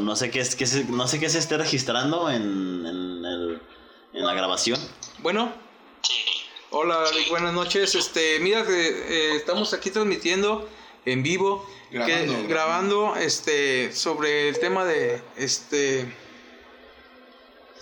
No 0.00 0.16
sé 0.16 0.30
qué, 0.30 0.40
es, 0.40 0.56
qué 0.56 0.64
no 0.88 1.06
sé 1.06 1.20
qué 1.20 1.28
se 1.28 1.38
esté 1.38 1.58
registrando 1.58 2.30
en, 2.30 2.42
en, 2.86 3.24
el- 3.24 3.60
en 4.14 4.24
la 4.26 4.32
grabación. 4.32 4.80
Bueno. 5.18 5.52
Hola, 6.70 7.04
buenas 7.28 7.52
noches. 7.52 7.94
Este, 7.94 8.38
mira 8.40 8.64
que 8.64 8.88
eh, 8.88 9.36
estamos 9.36 9.74
aquí 9.74 9.90
transmitiendo 9.90 10.68
en 11.04 11.22
vivo, 11.22 11.68
Grabando, 11.90 12.36
que- 12.36 12.46
grabando, 12.46 13.16
este, 13.16 13.92
sobre 13.92 14.48
el 14.48 14.58
tema 14.58 14.84
de, 14.86 15.20
este, 15.36 16.14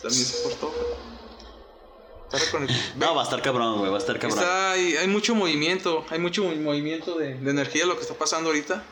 también 0.03 0.25
se 0.25 0.37
reconectado. 0.49 0.73
No, 2.97 3.15
va 3.15 3.23
a 3.23 3.25
estar 3.25 3.41
cabrón, 3.41 3.79
güey, 3.79 3.91
va 3.91 3.97
a 3.97 4.01
estar 4.01 4.19
cabrón. 4.19 4.39
Está, 4.39 4.73
hay, 4.73 4.97
hay 4.97 5.09
mucho 5.09 5.35
movimiento, 5.35 6.05
hay 6.11 6.19
mucho 6.19 6.45
mo- 6.45 6.55
movimiento 6.57 7.15
de, 7.17 7.35
de 7.35 7.51
energía 7.51 7.87
lo 7.87 7.95
que 7.97 8.03
está 8.03 8.15
pasando 8.15 8.51
ahorita. 8.51 8.83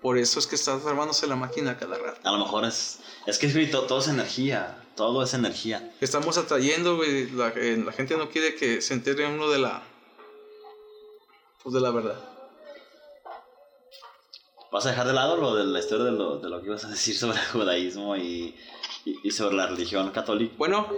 Por 0.00 0.16
eso 0.18 0.38
es 0.38 0.46
que 0.46 0.54
está 0.54 0.74
armándose 0.74 1.26
la 1.26 1.36
máquina 1.36 1.76
cada 1.78 1.98
rato. 1.98 2.20
A 2.26 2.32
lo 2.32 2.38
mejor 2.38 2.64
es. 2.64 3.00
Es 3.26 3.38
que 3.38 3.50
güey, 3.52 3.70
to- 3.70 3.82
todo 3.84 4.00
es 4.00 4.08
energía. 4.08 4.80
Todo 4.96 5.22
es 5.22 5.34
energía. 5.34 5.92
Estamos 6.00 6.38
atrayendo, 6.38 6.96
güey, 6.96 7.28
la, 7.30 7.48
eh, 7.56 7.82
la 7.84 7.92
gente 7.92 8.16
no 8.16 8.30
quiere 8.30 8.54
que 8.54 8.80
se 8.80 8.94
entere 8.94 9.26
uno 9.26 9.50
de 9.50 9.58
la, 9.58 9.82
pues 11.62 11.74
de 11.74 11.80
la 11.80 11.90
verdad. 11.90 12.18
¿Vas 14.70 14.86
a 14.86 14.90
dejar 14.90 15.06
de 15.06 15.12
lado 15.12 15.36
lo 15.36 15.54
de 15.54 15.64
la 15.64 15.78
historia 15.80 16.04
de 16.06 16.12
lo, 16.12 16.38
de 16.38 16.48
lo 16.48 16.60
que 16.60 16.66
ibas 16.68 16.84
a 16.84 16.88
decir 16.88 17.16
sobre 17.16 17.38
el 17.38 17.46
judaísmo 17.46 18.16
y, 18.16 18.56
y, 19.04 19.28
y 19.28 19.30
sobre 19.30 19.56
la 19.56 19.66
religión 19.66 20.10
católica? 20.10 20.54
Bueno, 20.56 20.88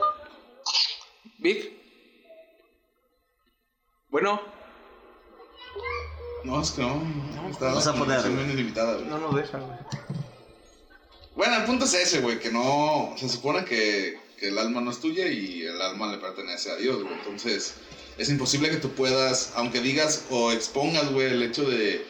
Vic. 1.39 1.73
Bueno, 4.09 4.41
No, 6.45 6.63
es 6.63 6.71
que 6.71 6.81
no. 6.83 6.95
no 7.03 7.49
está 7.51 7.67
Vamos 7.67 7.87
a 7.87 7.95
poner, 7.95 8.21
güey. 8.23 8.73
no 9.07 9.19
nos 9.19 9.35
deja, 9.35 9.59
güey. 9.59 9.79
Bueno, 11.35 11.57
el 11.57 11.65
punto 11.65 11.85
es 11.85 11.93
ese, 11.95 12.21
güey, 12.21 12.39
que 12.39 12.51
no. 12.51 13.13
Se 13.17 13.29
supone 13.29 13.65
que, 13.65 14.19
que 14.39 14.49
el 14.49 14.59
alma 14.59 14.81
no 14.81 14.91
es 14.91 15.01
tuya 15.01 15.27
y 15.27 15.63
el 15.63 15.83
alma 15.83 16.11
le 16.11 16.19
pertenece 16.19 16.71
a 16.71 16.77
Dios, 16.77 17.03
güey. 17.03 17.13
Entonces, 17.15 17.75
es 18.17 18.31
imposible 18.31 18.71
que 18.71 18.77
tú 18.79 18.91
puedas, 18.93 19.53
aunque 19.57 19.81
digas 19.81 20.25
o 20.31 20.51
expongas, 20.53 21.13
güey, 21.13 21.27
el 21.27 21.43
hecho 21.43 21.65
de. 21.69 22.07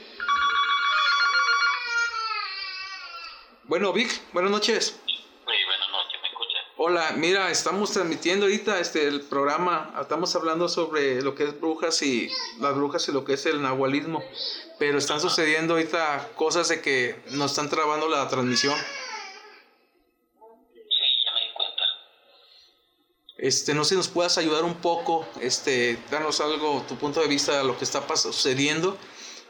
Bueno, 3.65 3.93
Vic, 3.93 4.21
buenas 4.33 4.53
noches. 4.53 5.01
Sí, 5.07 5.13
buenas 5.67 5.89
noches, 5.91 6.21
¿me 6.23 6.29
escucha? 6.29 6.59
Hola, 6.79 7.15
mira, 7.17 7.51
estamos 7.51 7.93
transmitiendo 7.93 8.45
ahorita 8.45 8.79
este 8.81 9.09
el 9.09 9.23
programa, 9.23 9.95
estamos 9.99 10.37
hablando 10.37 10.69
sobre 10.69 11.23
lo 11.23 11.35
que 11.35 11.45
es 11.45 11.59
brujas 11.59 12.03
y 12.03 12.31
las 12.61 12.77
brujas 12.77 13.09
y 13.09 13.13
lo 13.13 13.25
que 13.25 13.33
es 13.33 13.47
el 13.47 13.63
nahualismo, 13.63 14.23
pero 14.79 14.99
están 14.99 15.19
sucediendo 15.19 15.73
ahorita 15.73 16.33
cosas 16.35 16.69
de 16.69 16.83
que 16.83 17.19
nos 17.31 17.53
están 17.53 17.71
trabando 17.71 18.11
la 18.11 18.29
transmisión. 18.29 18.75
Sí, 18.77 18.85
ya 21.25 21.33
me 21.33 21.41
di 21.41 21.55
cuenta. 21.55 21.83
Este, 23.39 23.73
no 23.73 23.83
sé 23.83 23.91
si 23.91 23.97
nos 23.97 24.09
puedas 24.09 24.37
ayudar 24.37 24.63
un 24.65 24.75
poco, 24.75 25.27
este, 25.41 25.99
darnos 26.11 26.43
algo, 26.43 26.85
tu 26.87 26.97
punto 26.97 27.23
de 27.23 27.27
vista 27.27 27.57
de 27.57 27.65
lo 27.65 27.79
que 27.79 27.85
está 27.85 28.07
sucediendo 28.19 28.99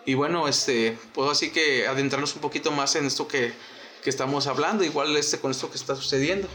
y 0.05 0.15
bueno, 0.15 0.47
este, 0.47 0.97
pues 1.13 1.29
así 1.29 1.51
que 1.51 1.89
adentrarnos 1.89 2.37
un 2.37 2.41
poquito 2.41 2.71
más 2.71 2.95
en 2.95 3.05
esto 3.05 3.27
que, 3.27 3.53
que 4.05 4.11
estamos 4.11 4.47
hablando, 4.47 4.85
igual 4.85 5.17
este 5.17 5.41
con 5.41 5.51
esto 5.51 5.69
que 5.73 5.77
está 5.77 5.97
sucediendo. 5.97 6.47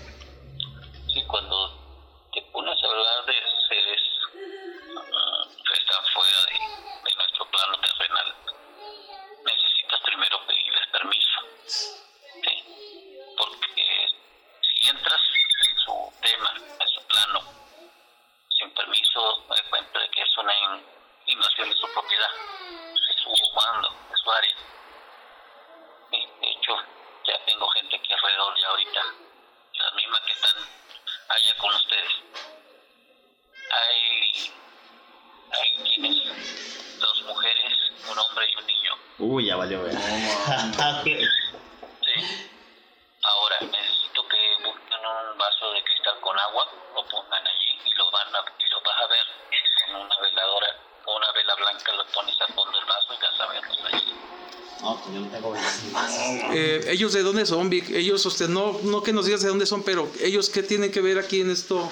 Ellos 56.92 57.14
de 57.14 57.24
dónde 57.24 57.46
son, 57.46 57.70
Vic? 57.70 57.89
Ellos, 57.89 58.26
usted 58.26 58.48
no, 58.48 58.80
no 58.84 59.02
que 59.02 59.14
nos 59.14 59.26
digas 59.26 59.42
de 59.42 59.50
dónde 59.50 59.66
son, 59.66 59.84
pero 59.84 60.12
ellos 60.20 60.50
qué 60.50 60.64
tienen 60.64 60.92
que 60.92 61.02
ver 61.02 61.18
aquí 61.18 61.42
en 61.42 61.50
esto, 61.50 61.92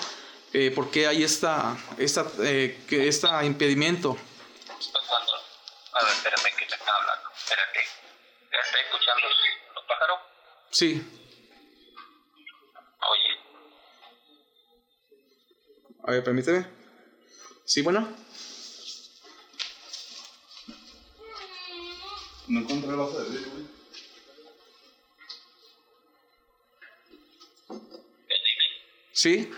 eh, 0.53 0.71
por 0.71 0.91
qué 0.91 1.07
hay 1.07 1.23
esta, 1.23 1.77
esta, 1.97 2.29
eh, 2.39 2.83
que 2.87 3.07
esta 3.07 3.43
impedimento. 3.45 4.17
Pues 4.65 4.91
cuando, 5.07 5.31
a 5.93 6.05
ver, 6.05 6.13
espérame 6.13 6.55
que 6.57 6.65
te 6.65 6.75
están 6.75 6.95
hablando, 6.95 7.29
espérate. 7.37 7.79
¿Ya 8.51 8.59
está 8.65 8.79
escuchando 8.81 9.27
los 9.75 9.83
pájaros? 9.87 10.19
Sí. 10.71 11.01
Oye, 13.11 13.39
A 16.05 16.11
ver, 16.11 16.23
permíteme. 16.23 16.65
Sí, 17.65 17.81
bueno. 17.81 18.07
Sí. 29.19 29.49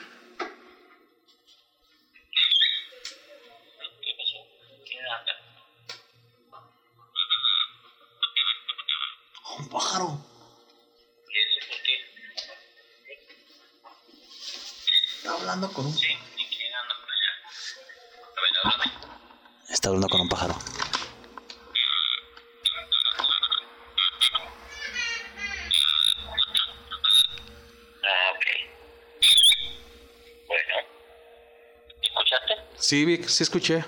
Sí, 32.91 33.05
Vic, 33.05 33.29
sí 33.29 33.43
escuché. 33.43 33.85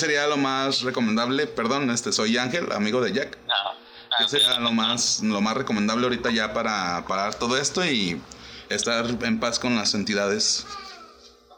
Sería 0.00 0.26
lo 0.26 0.36
más 0.36 0.82
recomendable? 0.82 1.46
Perdón, 1.46 1.90
este, 1.90 2.10
soy 2.12 2.36
Ángel, 2.38 2.72
amigo 2.72 3.00
de 3.00 3.12
Jack. 3.12 3.38
Ah, 3.48 3.74
¿Qué 4.18 4.28
sería 4.28 4.58
lo 4.58 4.72
más, 4.72 5.20
lo 5.22 5.40
más 5.40 5.56
recomendable 5.56 6.04
ahorita 6.04 6.30
ya 6.30 6.52
para 6.52 7.04
parar 7.06 7.34
todo 7.36 7.56
esto 7.56 7.84
y 7.84 8.20
estar 8.68 9.04
en 9.06 9.38
paz 9.40 9.58
con 9.58 9.76
las 9.76 9.94
entidades? 9.94 10.66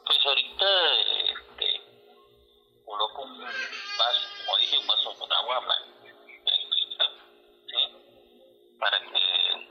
Pues 0.04 0.18
ahorita 0.26 0.64
este, 1.32 1.80
coloco 2.84 3.22
un 3.22 3.40
vaso, 3.40 4.20
como 4.44 4.58
dije, 4.58 4.78
un 4.78 4.86
vaso 4.86 5.14
con 5.18 5.32
agua. 5.32 5.62
Para 8.78 8.98
que, 8.98 9.68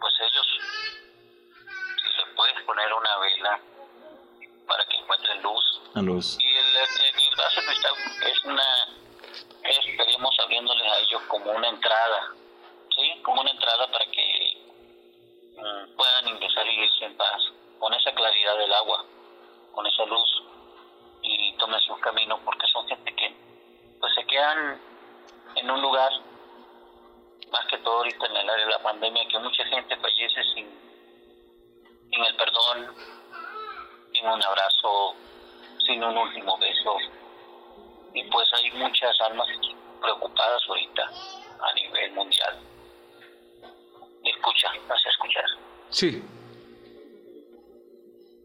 pues 0.00 0.14
ellos, 0.20 0.46
si 2.00 2.08
le 2.16 2.34
puedes 2.34 2.64
poner 2.64 2.86
una 2.92 3.18
vela 3.18 3.60
para 4.66 4.84
que 4.86 4.96
encuentren 4.96 5.42
luz, 5.42 5.64
La 5.94 6.00
luz. 6.02 6.38
y 6.40 6.48
el, 6.48 6.76
el, 6.76 7.20
de 7.34 7.66
cristal 7.66 7.94
es 8.26 8.44
una, 8.44 8.88
es, 9.64 9.78
estaríamos 9.86 10.36
abriéndoles 10.40 10.92
a 10.92 10.98
ellos 10.98 11.22
como 11.28 11.50
una 11.50 11.68
entrada, 11.68 12.32
¿sí? 12.94 13.20
Como 13.22 13.40
una 13.40 13.50
entrada 13.50 13.86
para 13.90 14.04
que 14.06 14.56
mm, 15.56 15.96
puedan 15.96 16.28
ingresar 16.28 16.66
y 16.66 16.84
irse 16.84 17.04
en 17.06 17.16
paz, 17.16 17.42
con 17.78 17.92
esa 17.92 18.12
claridad 18.12 18.56
del 18.58 18.72
agua, 18.72 19.04
con 19.72 19.86
esa 19.86 20.04
luz, 20.04 20.42
y 21.22 21.56
tomen 21.56 21.80
su 21.80 21.98
camino, 22.00 22.38
porque 22.44 22.66
son 22.68 22.86
gente 22.86 23.14
que 23.14 23.34
pues 23.98 24.14
se 24.14 24.26
quedan 24.26 24.80
en 25.56 25.70
un 25.70 25.82
lugar, 25.82 26.12
más 27.50 27.66
que 27.66 27.78
todo 27.78 27.96
ahorita 27.98 28.26
en 28.26 28.36
el 28.36 28.50
área 28.50 28.66
de 28.66 28.72
la 28.72 28.82
pandemia, 28.82 29.28
que 29.28 29.38
mucha 29.38 29.64
gente 29.66 29.96
fallece 29.96 30.42
sin, 30.54 30.68
sin 32.10 32.24
el 32.24 32.36
perdón, 32.36 32.94
sin 34.12 34.28
un 34.28 34.42
abrazo, 34.44 35.14
sin 35.86 36.04
un 36.04 36.16
último 36.16 36.56
beso. 36.58 36.96
Y 38.14 38.22
pues 38.30 38.48
hay 38.54 38.70
muchas 38.72 39.20
almas 39.28 39.46
preocupadas 40.00 40.62
ahorita 40.68 41.02
a 41.60 41.74
nivel 41.74 42.12
mundial. 42.12 42.58
Escucha, 44.22 44.68
vas 44.88 45.04
a 45.04 45.10
escuchar. 45.10 45.44
Sí. 45.90 46.22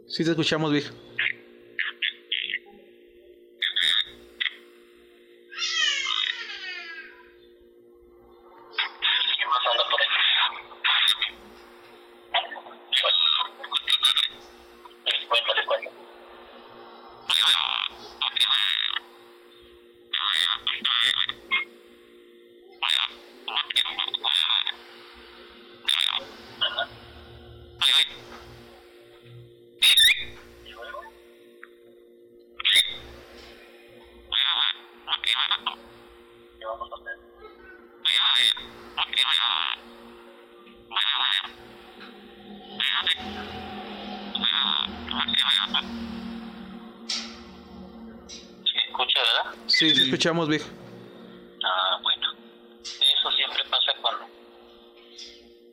Sí 0.08 0.26
te 0.26 0.32
escuchamos, 0.32 0.72
Vic. 0.72 0.92
Escuchamos, 50.20 50.50
Vic. 50.50 50.62
Ah, 51.64 51.98
bueno. 52.04 52.28
Eso 52.84 53.32
siempre 53.38 53.64
pasa 53.70 53.94
cuando, 54.02 54.28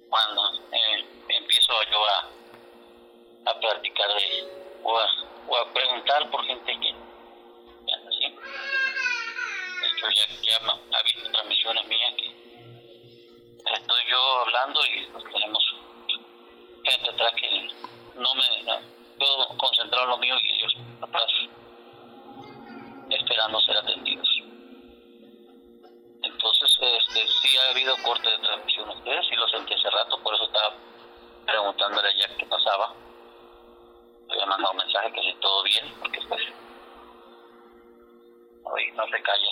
cuando 0.09 0.43
eh, 0.71 1.05
empiezo 1.29 1.73
yo 1.91 1.99
a, 2.07 3.51
a 3.51 3.59
platicar 3.59 4.09
de, 4.09 4.49
o 4.85 4.97
a, 4.97 5.07
o 5.49 5.57
a 5.57 5.73
preguntar 5.73 6.31
por 6.31 6.45
gente 6.45 6.79
que, 6.79 6.91
anda 6.91 8.09
así. 8.09 8.37
De 9.81 9.87
hecho, 9.89 10.07
ya, 10.15 10.27
ya 10.43 10.57
ha 10.65 10.99
habido 11.01 11.33
transmisiones 11.33 11.87
mías 11.89 12.15
que 12.15 12.33
estoy 13.75 14.03
yo 14.09 14.41
hablando 14.43 14.81
y 14.87 15.07
pues, 15.07 15.25
tenemos 15.25 15.75
gente 16.85 17.11
atrás 17.11 17.33
que 17.35 17.69
no 18.15 18.35
me 18.37 18.81
puedo 19.19 19.59
concentrar 19.59 20.05
en 20.05 20.11
lo 20.11 20.19
mío 20.19 20.37
y 20.41 20.55
ellos 20.55 20.77
atrás 21.03 21.33
esperando 23.11 23.61
ser 23.61 23.77
atendidos. 23.77 24.26
Este, 27.17 27.49
sí 27.49 27.57
ha 27.57 27.71
habido 27.71 27.97
corte 28.03 28.29
de 28.29 28.39
transmisión 28.39 28.91
ustedes, 28.91 29.27
sí 29.27 29.35
lo 29.37 29.49
sentí 29.49 29.73
hace 29.73 29.89
rato, 29.91 30.19
por 30.23 30.35
eso 30.35 30.45
estaba 30.45 30.75
preguntándole 31.47 32.09
a 32.09 32.17
Jack 32.17 32.37
qué 32.37 32.47
pasaba. 32.47 32.93
Le 34.29 34.35
había 34.35 34.47
mandado 34.47 34.73
un 34.73 34.79
mensaje 34.79 35.13
que 35.13 35.23
si 35.23 35.35
todo 35.41 35.63
bien, 35.63 35.95
porque 35.99 36.21
pues 36.29 36.43
hoy 38.65 38.93
no 38.93 39.07
se 39.09 39.23
calla. 39.23 39.49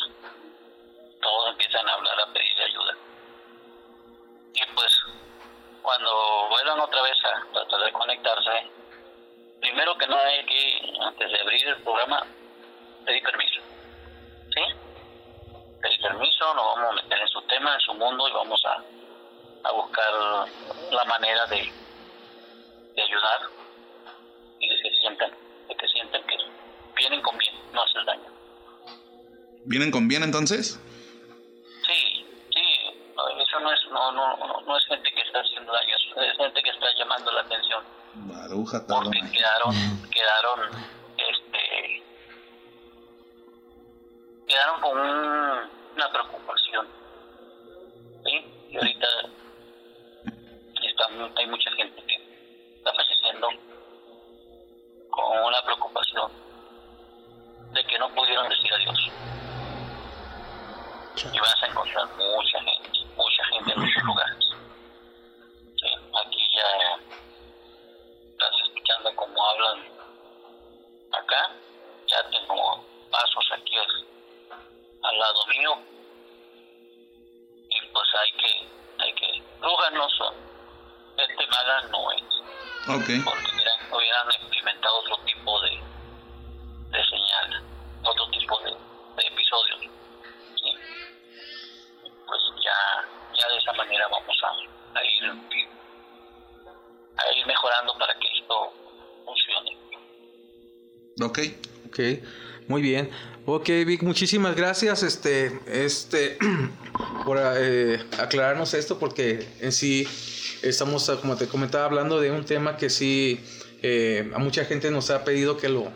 todos 1.23 1.51
empiezan 1.53 1.89
a 1.89 1.93
hablar, 1.95 2.21
a 2.21 2.33
pedir 2.33 2.61
ayuda. 2.61 2.97
Y 4.53 4.75
pues 4.75 4.93
cuando 5.81 6.49
vuelvan 6.51 6.81
otra 6.81 7.03
vez 7.03 7.17
a 7.25 7.53
tratar 7.53 7.81
de 7.81 7.93
conectarse, 7.93 8.71
primero 9.61 9.97
que 9.97 10.07
nada 10.07 10.27
hay 10.27 10.45
que, 10.45 10.93
antes 11.01 11.31
de 11.33 11.41
abrir 11.41 11.67
el 11.69 11.83
programa, 11.83 12.27
pedir 13.07 13.23
permiso. 13.23 13.74
Permiso, 16.09 16.55
nos 16.55 16.65
vamos 16.77 16.91
a 16.91 17.03
meter 17.03 17.19
en 17.19 17.29
su 17.29 17.41
tema, 17.43 17.73
en 17.75 17.81
su 17.81 17.95
mundo 17.95 18.29
y 18.29 18.33
vamos 18.33 18.63
a, 18.67 19.69
a 19.69 19.73
buscar 19.73 20.13
la 20.93 21.05
manera 21.07 21.47
de, 21.47 21.57
de 22.95 23.03
ayudar 23.03 23.41
y 24.61 24.69
de 24.69 24.83
que 24.83 24.91
sientan, 25.01 25.31
de 25.67 25.75
que 25.75 25.89
sientan 25.89 26.23
que 26.27 26.37
vienen 26.97 27.23
con 27.23 27.39
bien, 27.39 27.55
no 27.73 27.83
hacen 27.83 28.05
daño. 28.05 28.31
¿Vienen 29.65 29.91
con 29.91 30.07
bien 30.07 30.23
entonces? 30.25 30.79
Sí, 31.87 32.27
sí, 32.53 32.63
eso 33.41 33.61
no 33.61 33.73
es, 33.73 33.81
no, 33.91 34.13
no, 34.13 34.37
no, 34.37 34.61
no 34.61 34.77
es 34.77 34.85
gente 34.87 35.11
que 35.11 35.23
está 35.23 35.41
haciendo 35.41 35.73
daño, 35.73 35.97
es 35.97 36.37
gente 36.37 36.63
que 36.63 36.71
está 36.71 36.87
llamando 36.99 37.33
la 37.33 37.41
atención 37.41 37.83
Baruja 38.17 38.85
porque 38.87 39.21
quedaron, 39.33 39.75
quedaron, 40.11 40.61
este, 41.17 42.03
quedaron 44.47 44.81
con 44.83 44.99
un- 45.01 45.84
una 45.95 46.11
preocupación, 46.11 46.89
¿sí? 48.25 48.67
Y 48.71 48.77
ahorita 48.77 49.07
está 50.83 51.07
hay 51.37 51.47
mucha 51.47 51.71
gente 51.73 52.03
que 52.05 52.77
está 52.77 52.93
falleciendo 52.93 53.49
con 55.11 55.39
una 55.45 55.63
preocupación 55.63 56.33
de 57.73 57.85
que 57.85 57.99
no 57.99 58.09
pudieron 58.15 58.49
decir 58.49 58.73
adiós. 58.75 59.11
Y 61.33 61.39
vas 61.39 61.63
a 61.63 61.67
encontrar 61.67 62.07
mucha 62.17 62.61
gente, 62.61 62.99
mucha 63.17 63.45
gente 63.47 63.73
en 63.73 63.81
muchos 63.81 64.03
lugares. 64.03 64.45
Sí, 65.77 65.89
aquí 66.27 66.51
ya 66.53 66.99
estás 68.31 68.55
escuchando 68.67 69.15
cómo 69.15 69.47
hablan 69.47 69.85
acá, 71.13 71.53
ya 72.09 72.31
tengo 72.31 72.85
pasos 73.11 73.47
aquí 73.53 73.77
al, 75.05 75.19
lado 75.19 75.47
mío 75.47 75.79
y 77.71 77.87
pues 77.93 78.09
hay 78.21 78.33
que, 78.33 79.03
hay 79.03 79.15
que, 79.15 79.43
brujas 79.61 79.93
no 79.93 80.09
son, 80.11 80.35
este 81.17 81.47
maga 81.47 81.83
no 81.91 82.11
es, 82.13 82.23
porque 82.87 83.13
hubieran, 83.13 83.93
hubieran 83.93 84.29
experimentado 84.29 84.99
otro 85.01 85.17
tipo 85.25 85.61
de, 85.61 85.71
de 85.71 87.05
señal, 87.05 87.65
otro 88.03 88.31
tipo 88.31 88.61
de, 88.61 88.71
de 88.71 89.29
episodios. 89.29 89.81
¿sí? 89.81 90.73
Pues 92.27 92.43
ya, 92.63 93.09
ya 93.39 93.49
de 93.49 93.57
esa 93.59 93.73
manera 93.73 94.09
vamos 94.09 94.37
a, 94.43 94.99
a 94.99 95.05
ir 95.05 95.25
a 97.17 97.39
ir 97.39 97.47
mejorando 97.47 97.95
para 97.99 98.15
que 98.15 98.27
esto 98.39 98.73
funcione. 99.25 99.79
Ok. 101.23 101.39
Ok, 101.95 102.01
muy 102.69 102.83
bien. 102.83 103.11
Ok, 103.47 103.69
Vic, 103.87 104.03
muchísimas 104.03 104.57
gracias 104.57 105.03
este, 105.03 105.61
este, 105.67 106.39
por 107.25 107.39
eh, 107.41 108.03
aclararnos 108.19 108.75
esto, 108.75 108.99
porque 108.99 109.47
en 109.61 109.73
sí 109.73 110.09
estamos, 110.63 111.09
ah, 111.11 111.19
como 111.21 111.37
te 111.37 111.47
comentaba, 111.47 111.85
hablando 111.85 112.21
de 112.21 112.31
un 112.31 112.45
tema 112.45 112.77
que 112.77 112.89
sí 112.91 113.41
eh, 113.83 114.31
a 114.35 114.39
mucha 114.39 114.65
gente 114.65 114.91
nos 114.91 115.11
ha 115.11 115.25
pedido 115.25 115.59
que 115.59 115.69
lo, 115.69 115.93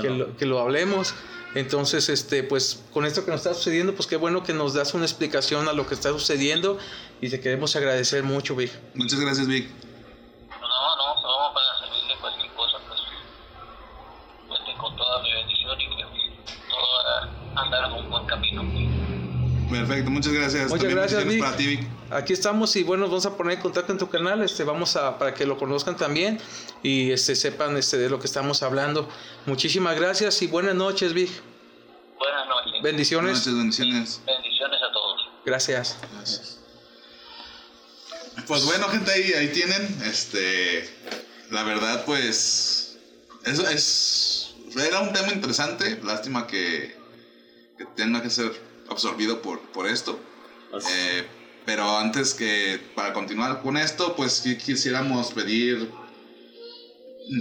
que 0.00 0.10
lo, 0.10 0.36
que 0.36 0.46
lo 0.46 0.60
hablemos. 0.60 1.14
Entonces, 1.54 2.08
este, 2.08 2.42
pues 2.42 2.82
con 2.92 3.04
esto 3.04 3.24
que 3.24 3.30
nos 3.30 3.40
está 3.40 3.52
sucediendo, 3.52 3.94
pues 3.94 4.06
qué 4.06 4.16
bueno 4.16 4.42
que 4.42 4.54
nos 4.54 4.72
das 4.72 4.94
una 4.94 5.04
explicación 5.04 5.68
a 5.68 5.72
lo 5.72 5.86
que 5.86 5.94
está 5.94 6.08
sucediendo 6.10 6.78
y 7.20 7.28
te 7.28 7.40
queremos 7.40 7.76
agradecer 7.76 8.22
mucho, 8.22 8.56
Vic. 8.56 8.72
Muchas 8.94 9.20
gracias, 9.20 9.46
Vic. 9.46 9.68
No, 10.48 10.96
no, 10.96 11.14
no, 11.20 11.54
para 11.54 11.78
servirle 11.78 12.16
cualquier 12.20 12.52
cosa, 12.54 12.78
pues 12.88 13.00
cuente 14.48 14.72
con 14.80 14.96
toda 14.96 15.22
mi 15.22 15.32
bendición 15.32 15.80
y 15.80 15.96
que 15.96 16.04
todo 16.70 16.86
va 16.94 17.60
a 17.60 17.64
andar 17.64 17.84
en 17.90 17.92
un 17.92 18.10
buen 18.10 18.26
camino. 18.26 18.62
Perfecto, 19.70 20.10
muchas 20.72 20.90
gracias. 20.90 21.24
Gracias, 21.24 21.26
Vic. 21.26 21.40
para 21.40 21.56
ti, 21.56 21.66
Vic. 21.66 21.86
Aquí 22.10 22.32
estamos 22.32 22.74
y 22.76 22.82
bueno, 22.82 23.06
vamos 23.06 23.26
a 23.26 23.36
poner 23.36 23.56
en 23.56 23.62
contacto 23.62 23.92
en 23.92 23.98
tu 23.98 24.08
canal, 24.08 24.42
este, 24.42 24.64
vamos 24.64 24.96
a, 24.96 25.18
para 25.18 25.34
que 25.34 25.46
lo 25.46 25.56
conozcan 25.58 25.96
también 25.96 26.38
y 26.82 27.10
este, 27.12 27.36
sepan 27.36 27.76
este, 27.76 27.98
de 27.98 28.10
lo 28.10 28.18
que 28.18 28.26
estamos 28.26 28.62
hablando. 28.62 29.08
Muchísimas 29.46 29.98
gracias 29.98 30.42
y 30.42 30.46
buenas 30.46 30.74
noches, 30.74 31.12
Vic. 31.12 31.30
Buenas 32.18 32.46
noches. 32.48 32.82
Bendiciones. 32.82 33.38
Muchas 33.38 33.54
bendiciones. 33.54 34.20
Bendiciones 34.26 34.80
a 34.88 34.92
todos. 34.92 35.28
Gracias. 35.44 35.96
Pues 38.46 38.64
bueno, 38.64 38.88
gente, 38.88 39.10
ahí, 39.10 39.32
ahí 39.32 39.48
tienen. 39.48 40.02
Este. 40.04 40.88
La 41.50 41.62
verdad, 41.64 42.04
pues. 42.04 42.96
Eso 43.44 43.68
es. 43.68 44.54
Era 44.76 45.00
un 45.00 45.12
tema 45.12 45.32
interesante. 45.32 46.00
Lástima 46.02 46.46
que. 46.46 46.96
que 47.76 47.84
tenga 47.96 48.22
que 48.22 48.30
ser 48.30 48.52
absorbido 48.88 49.42
por, 49.42 49.60
por 49.72 49.86
esto. 49.86 50.18
Eh, 50.72 51.26
pero 51.64 51.98
antes 51.98 52.34
que. 52.34 52.80
Para 52.94 53.12
continuar 53.12 53.62
con 53.62 53.76
esto, 53.76 54.16
pues 54.16 54.40
quisiéramos 54.64 55.32
pedir. 55.32 55.90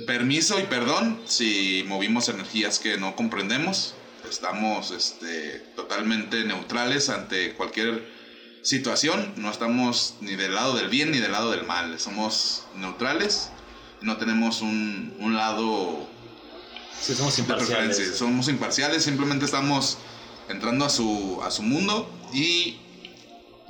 Permiso 0.05 0.59
y 0.59 0.63
perdón 0.63 1.19
si 1.25 1.83
movimos 1.87 2.29
energías 2.29 2.79
que 2.79 2.97
no 2.97 3.15
comprendemos. 3.15 3.95
Estamos 4.29 4.91
este, 4.91 5.57
totalmente 5.75 6.43
neutrales 6.43 7.09
ante 7.09 7.53
cualquier 7.53 8.07
situación. 8.61 9.33
No 9.37 9.49
estamos 9.49 10.15
ni 10.21 10.35
del 10.35 10.53
lado 10.53 10.75
del 10.75 10.89
bien 10.89 11.11
ni 11.11 11.17
del 11.17 11.31
lado 11.31 11.51
del 11.51 11.65
mal. 11.65 11.99
Somos 11.99 12.63
neutrales. 12.75 13.49
No 14.01 14.17
tenemos 14.17 14.61
un, 14.61 15.15
un 15.19 15.35
lado 15.35 16.07
Sí, 17.01 17.15
somos 17.15 17.37
imparciales. 17.39 18.15
Somos 18.15 18.47
imparciales. 18.47 19.03
Simplemente 19.03 19.45
estamos 19.45 19.97
entrando 20.49 20.85
a 20.85 20.89
su, 20.89 21.41
a 21.43 21.49
su 21.49 21.63
mundo. 21.63 22.09
Y 22.31 22.77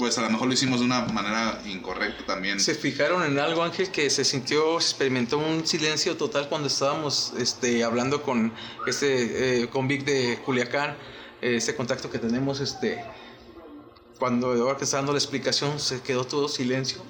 pues 0.02 0.18
a 0.18 0.22
lo 0.22 0.32
mejor 0.32 0.48
lo 0.48 0.54
hicimos 0.56 0.80
de 0.80 0.88
una 0.88 1.02
manera 1.06 1.62
incorrecta 1.68 2.26
también. 2.26 2.60
¿Se 2.60 2.74
fijaron 2.74 3.22
en 3.24 3.38
algo, 3.38 3.62
Ángel, 3.62 3.92
que 3.92 4.10
se 4.10 4.26
sintió, 4.26 4.80
se 4.82 4.88
experimentó 4.90 5.38
un 5.38 5.68
silencio 5.68 6.18
total 6.18 6.50
cuando 6.50 6.70
estábamos 6.70 7.34
este, 7.38 7.84
hablando 7.84 8.24
con, 8.24 8.52
este, 8.88 9.62
eh, 9.62 9.70
con 9.70 9.88
Vic 9.88 10.04
de 10.04 10.40
Culiacán? 10.44 10.98
Eh, 11.40 11.58
Este 11.58 11.76
contacto 11.76 12.10
que 12.10 12.18
tenemos, 12.18 12.62
este, 12.62 13.06
cuando 14.18 14.48
ahora 14.54 14.76
que 14.76 14.86
está 14.86 14.98
dando 14.98 15.12
la 15.12 15.20
explicación, 15.20 15.80
se 15.80 16.02
quedó 16.02 16.24
todo 16.26 16.48
silencio. 16.50 17.04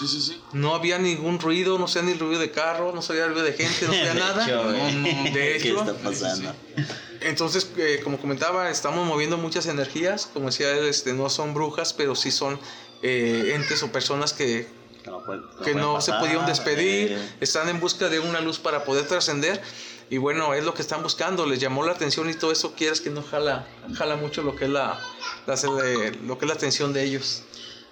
Sí, 0.00 0.08
sí, 0.08 0.20
sí. 0.22 0.42
No 0.54 0.74
había 0.74 0.98
ningún 0.98 1.38
ruido, 1.38 1.78
no 1.78 1.88
sé 1.88 2.02
ni 2.02 2.14
ruido 2.14 2.40
de 2.40 2.50
carro, 2.50 2.92
no 2.94 3.02
sabía 3.02 3.26
ruido 3.26 3.42
de 3.42 3.52
gente, 3.52 3.86
no 3.86 3.92
sabía 3.92 4.14
nada. 4.14 4.46
hecho, 4.46 4.64
No, 4.64 4.90
no, 4.92 5.24
de 5.24 5.30
¿Qué 5.34 5.56
hecho, 5.56 5.78
está 5.80 5.92
pasando? 5.92 6.54
Entonces, 7.20 7.70
eh, 7.76 8.00
como 8.04 8.18
comentaba, 8.18 8.70
estamos 8.70 9.06
moviendo 9.06 9.36
muchas 9.38 9.66
energías. 9.66 10.26
Como 10.32 10.46
decía, 10.46 10.70
él, 10.76 10.86
este, 10.86 11.12
no 11.12 11.28
son 11.30 11.54
brujas, 11.54 11.92
pero 11.92 12.14
sí 12.14 12.30
son 12.30 12.58
eh, 13.02 13.52
entes 13.54 13.82
o 13.82 13.92
personas 13.92 14.32
que, 14.32 14.66
Que 15.02 15.10
no, 15.10 15.22
puede- 15.24 15.42
que 15.64 16.02
se 16.02 16.12
pudieron 16.14 16.46
despedir, 16.46 17.12
eh, 17.12 17.28
están 17.40 17.68
en 17.68 17.78
busca 17.80 18.08
de 18.08 18.20
una 18.20 18.40
luz 18.40 18.58
para 18.58 18.84
poder 18.84 19.06
trascender. 19.06 19.60
Y 20.10 20.18
bueno, 20.18 20.54
es 20.54 20.64
lo 20.64 20.74
que 20.74 20.82
están 20.82 21.02
buscando, 21.02 21.46
les 21.46 21.58
llamó 21.60 21.84
la 21.84 21.92
atención 21.92 22.28
y 22.30 22.34
todo 22.34 22.52
eso, 22.52 22.74
quieres 22.74 23.00
que 23.00 23.10
no 23.10 23.22
jala, 23.22 23.66
jala 23.96 24.16
mucho 24.16 24.42
lo 24.42 24.54
que 24.56 24.64
es 24.66 24.70
la, 24.70 25.00
la- 25.46 25.56
lo 26.26 26.38
que 26.38 26.44
es 26.44 26.48
la 26.48 26.54
atención 26.54 26.92
de 26.92 27.04
ellos. 27.04 27.42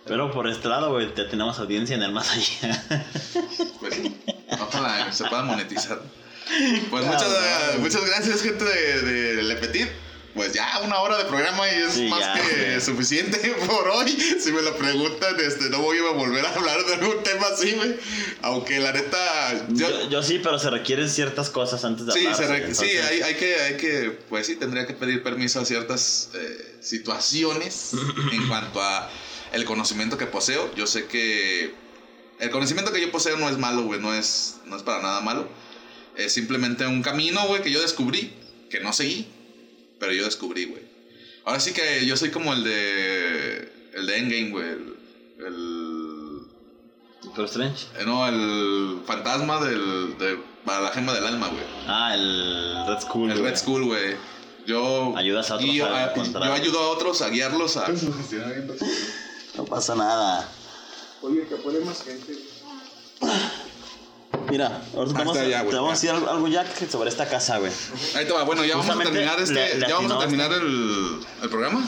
Pero 0.05 0.31
por 0.33 0.49
este 0.49 0.69
lado, 0.69 0.91
güey, 0.91 1.09
ya 1.15 1.29
tenemos 1.29 1.59
audiencia 1.59 1.95
en 1.97 2.03
el 2.03 2.13
más 2.13 2.31
allá. 2.33 2.85
Pues 3.81 3.95
sí. 3.95 4.21
Ojalá 4.61 5.13
se 5.13 5.25
pueda 5.27 5.43
monetizar. 5.45 6.01
Pues 6.91 7.05
muchas, 7.05 7.29
muchas 7.79 8.05
gracias, 8.07 8.43
gente 8.43 8.65
de, 8.65 9.03
de 9.03 9.43
Le 9.43 9.57
Petit. 9.57 9.89
Pues 10.35 10.55
ya 10.55 10.81
una 10.83 10.99
hora 11.01 11.19
de 11.19 11.25
programa 11.27 11.69
y 11.71 11.75
es 11.83 11.93
Sí, 11.93 12.09
más 12.09 12.21
ya, 12.21 12.33
que 12.35 12.81
sí. 12.81 12.87
suficiente 12.87 13.37
por 13.67 13.87
hoy. 13.89 14.09
Si 14.11 14.51
me 14.51 14.63
lo 14.63 14.75
preguntan, 14.79 15.39
este, 15.39 15.69
no 15.69 15.81
voy 15.81 15.99
a 15.99 16.11
volver 16.13 16.47
a 16.47 16.55
hablar 16.55 16.83
de 16.87 16.95
algún 16.95 17.23
tema 17.23 17.49
así, 17.53 17.73
güey. 17.73 17.97
Aunque 18.41 18.81
la 18.81 18.93
neta. 18.93 19.67
Yo, 19.69 19.91
Yo, 19.91 20.09
yo 20.09 20.23
sí, 20.23 20.41
pero 20.43 20.59
se 20.59 20.71
requieren 20.71 21.11
ciertas 21.11 21.51
cosas 21.51 21.85
antes 21.85 22.07
de 22.07 22.13
sí, 22.13 22.21
hablar. 22.21 22.37
se 22.37 22.47
re- 22.47 22.57
sí, 22.61 22.65
entonces- 22.71 23.05
hay, 23.11 23.21
hay 23.23 23.35
que, 23.35 23.55
hay 23.57 23.77
que, 23.77 24.19
pues 24.31 24.47
sí, 24.47 24.57
tendría 24.57 24.87
que 24.87 24.95
pedir 24.95 25.23
permiso 25.23 25.61
a 25.61 25.67
ciertas 25.67 26.31
eh, 26.33 26.77
situaciones 26.81 27.91
en 28.33 28.49
cuanto 28.49 28.81
a 28.83 29.11
el 29.53 29.67
conocimiento 29.67 30.17
que 30.17 30.25
poseo. 30.25 30.75
Yo 30.75 30.87
sé 30.87 31.05
que 31.09 31.75
el 32.39 32.51
conocimiento 32.51 32.91
que 32.91 33.03
yo 33.03 33.13
poseo 33.13 33.37
no 33.37 33.51
es 33.51 33.59
malo, 33.59 33.83
güey, 33.83 34.01
no 34.01 34.15
es, 34.15 34.57
no 34.65 34.77
es 34.79 34.83
para 34.83 35.03
nada 35.03 35.21
malo. 35.21 35.47
Es 36.17 36.33
simplemente 36.35 36.87
un 36.87 37.03
camino, 37.03 37.47
güey, 37.47 37.63
que 37.63 37.71
yo 37.71 37.81
descubrí, 37.81 38.33
que 38.71 38.81
no 38.81 38.93
seguí, 38.93 39.27
pero 39.99 40.13
yo 40.13 40.25
descubrí, 40.25 40.67
güey. 40.67 40.83
Ahora 41.45 41.59
sí 41.61 41.73
que 41.73 42.05
yo 42.07 42.17
soy 42.17 42.31
como 42.31 42.53
el 42.53 42.63
de, 42.65 43.73
el 43.95 44.07
de 44.07 44.19
Endgame, 44.19 44.51
güey, 44.51 44.69
el, 44.69 44.97
el 45.47 46.39
Doctor 47.23 47.47
Strange. 47.47 47.87
eh, 47.99 48.05
no, 48.05 48.29
el 48.29 49.01
fantasma 49.07 49.65
del, 49.65 50.17
de, 50.19 50.39
para 50.65 50.81
la 50.83 50.91
gema 50.91 51.13
del 51.15 51.27
alma, 51.27 51.49
güey. 51.49 51.65
Ah, 51.89 52.15
el 52.15 52.85
Red 52.87 53.01
Skull. 53.01 53.31
El. 53.31 53.43
Red 53.43 53.57
Skull, 53.57 53.85
güey. 53.85 54.17
Yo, 54.67 55.15
Ayudas 55.17 55.51
a 55.51 55.57
otros 55.57 55.75
yo, 55.75 55.87
a 55.87 55.99
a- 56.05 56.11
encontrar. 56.13 56.45
yo 56.45 56.53
ayudo 56.53 56.79
a 56.79 56.89
otros 56.91 57.21
a 57.23 57.31
guiarlos 57.31 57.77
a... 57.79 57.89
No 59.57 59.65
pasa 59.65 59.97
nada. 59.97 60.49
Oye, 61.21 61.47
que 61.49 61.57
puede 61.57 61.85
más 61.85 62.03
gente. 62.05 62.37
Mira, 64.53 64.83
ahorita 64.95 65.15
te 65.19 65.25
vamos, 65.25 65.37
a- 65.39 65.47
ya, 65.49 65.65
te 65.65 65.75
vamos 65.75 65.91
a 65.91 65.93
decir 65.95 66.11
algo, 66.11 66.47
ya 66.47 66.67
sobre 66.91 67.09
esta 67.09 67.27
casa, 67.27 67.57
güey. 67.57 67.73
Ahí 68.15 68.27
te 68.27 68.33
va, 68.35 68.43
bueno, 68.45 68.63
ya 68.67 68.77
vamos 68.77 68.95
a 68.95 68.99
terminar 69.03 69.41
este, 69.41 69.77
le- 69.79 69.89
ya 69.89 69.95
vamos 69.95 70.13
a 70.13 70.19
terminar 70.19 70.53
el, 70.53 71.19
el 71.43 71.49
programa, 71.49 71.83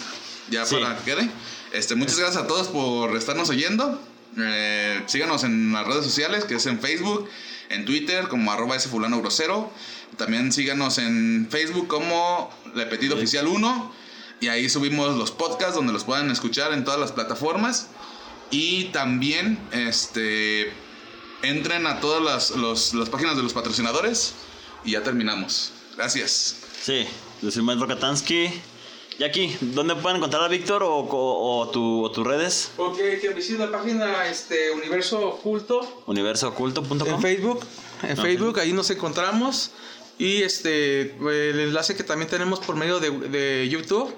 ya 0.49 0.65
Sí. 0.65 0.77
para 0.77 0.97
que 0.97 1.05
quede. 1.05 1.31
Este, 1.73 1.95
muchas 1.95 2.19
gracias 2.19 2.43
a 2.43 2.47
todos 2.47 2.69
por 2.69 3.15
estarnos 3.19 3.51
oyendo. 3.51 4.01
Eh, 4.39 5.03
síganos 5.07 5.45
en 5.45 5.75
las 5.75 5.87
redes 5.87 6.05
sociales, 6.07 6.45
que 6.47 6.55
es 6.55 6.65
en 6.65 6.81
Facebook, 6.81 7.29
en 7.69 7.85
Twitter 7.85 8.29
como 8.29 8.51
arroba 8.51 8.77
ese 8.77 8.89
fulano 8.89 9.21
grosero. 9.21 9.71
También 10.17 10.51
síganos 10.51 10.97
en 10.97 11.47
Facebook 11.51 11.87
como 11.87 12.49
Le 12.75 12.87
Petit 12.87 13.13
Oficial 13.13 13.47
1. 13.47 13.93
Y 14.41 14.49
ahí 14.49 14.71
subimos 14.71 15.17
los 15.19 15.31
podcasts 15.33 15.75
donde 15.75 15.93
los 15.93 16.05
puedan 16.05 16.31
escuchar 16.31 16.73
en 16.73 16.83
todas 16.85 16.99
las 16.99 17.13
plataformas. 17.13 17.89
Y 18.51 18.85
también 18.87 19.59
este, 19.73 20.73
entren 21.45 21.87
a 21.87 22.01
todas 22.01 22.23
las, 22.23 22.51
los- 22.51 22.95
las 22.95 23.09
páginas 23.09 23.37
de 23.37 23.43
los 23.43 23.53
patrocinadores. 23.53 24.35
Y 24.85 24.93
ya 24.93 25.03
terminamos. 25.03 25.73
Gracias. 25.97 26.57
Sí, 26.83 27.07
yo 27.41 27.51
soy 27.51 27.63
Maestro 27.63 27.89
Katansky. 27.89 28.51
Y 29.19 29.23
aquí, 29.23 29.57
¿dónde 29.61 29.95
pueden 29.95 30.17
encontrar 30.17 30.43
a 30.43 30.49
Víctor 30.49 30.83
o, 30.83 30.97
o, 30.99 31.59
o 31.61 31.69
tu, 31.71 32.05
o 32.05 32.11
tus 32.11 32.27
redes? 32.27 32.73
Ok, 32.77 32.97
que 33.21 33.29
visiten 33.35 33.61
la 33.61 33.71
página 33.79 34.27
este, 34.27 34.73
Universo 34.73 35.21
Oculto 35.29 36.03
Universooculto.com. 36.07 37.09
en 37.09 37.21
Facebook. 37.23 37.65
En 38.03 38.19
Ok. 38.19 38.25
Facebook, 38.25 38.59
ahí 38.59 38.73
nos 38.73 38.91
encontramos. 38.91 39.71
Y 40.19 40.43
este, 40.43 41.13
el 41.13 41.61
enlace 41.61 41.95
que 41.97 42.03
también 42.05 42.29
tenemos 42.29 42.59
por 42.61 42.75
medio 42.77 42.99
de, 43.01 43.11
de 43.11 43.69
YouTube. 43.69 44.13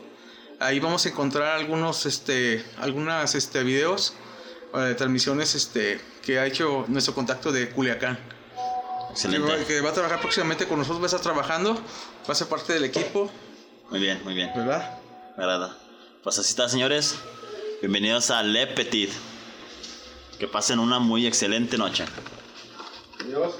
Ahí 0.60 0.80
vamos 0.80 1.04
a 1.04 1.10
encontrar 1.10 1.56
algunos, 1.58 2.06
este, 2.06 2.64
algunas, 2.78 3.34
este, 3.34 3.62
videos, 3.62 4.14
eh, 4.74 4.94
transmisiones, 4.96 5.54
este, 5.54 6.00
que 6.22 6.38
ha 6.38 6.46
hecho 6.46 6.84
nuestro 6.88 7.14
contacto 7.14 7.52
de 7.52 7.70
Culiacán. 7.70 8.16
Que 8.16 9.12
Excelente. 9.12 9.48
va, 9.48 9.64
que 9.64 9.80
va 9.80 9.90
a 9.90 9.92
trabajar 9.92 10.20
próximamente 10.20 10.66
con 10.66 10.78
nosotros, 10.78 11.00
va 11.00 11.04
a 11.04 11.06
estar 11.06 11.20
trabajando, 11.20 11.74
va 11.74 12.32
a 12.32 12.34
ser 12.34 12.48
parte 12.48 12.72
del 12.74 12.84
equipo, 12.84 13.30
Muy 13.90 14.00
bien, 14.00 14.20
muy 14.24 14.34
bien. 14.34 14.50
¿verdad? 14.54 14.98
Me 15.36 15.44
agrada. 15.44 15.76
Pues 16.22 16.38
así 16.38 16.50
está, 16.50 16.68
señores. 16.68 17.14
Bienvenidos 17.80 18.30
a 18.30 18.42
Le 18.42 18.66
Petit. 18.66 19.10
Que 20.38 20.46
pasen 20.48 20.78
una 20.80 20.98
muy 20.98 21.26
excelente 21.26 21.78
noche. 21.78 22.04
Adiós. 23.20 23.54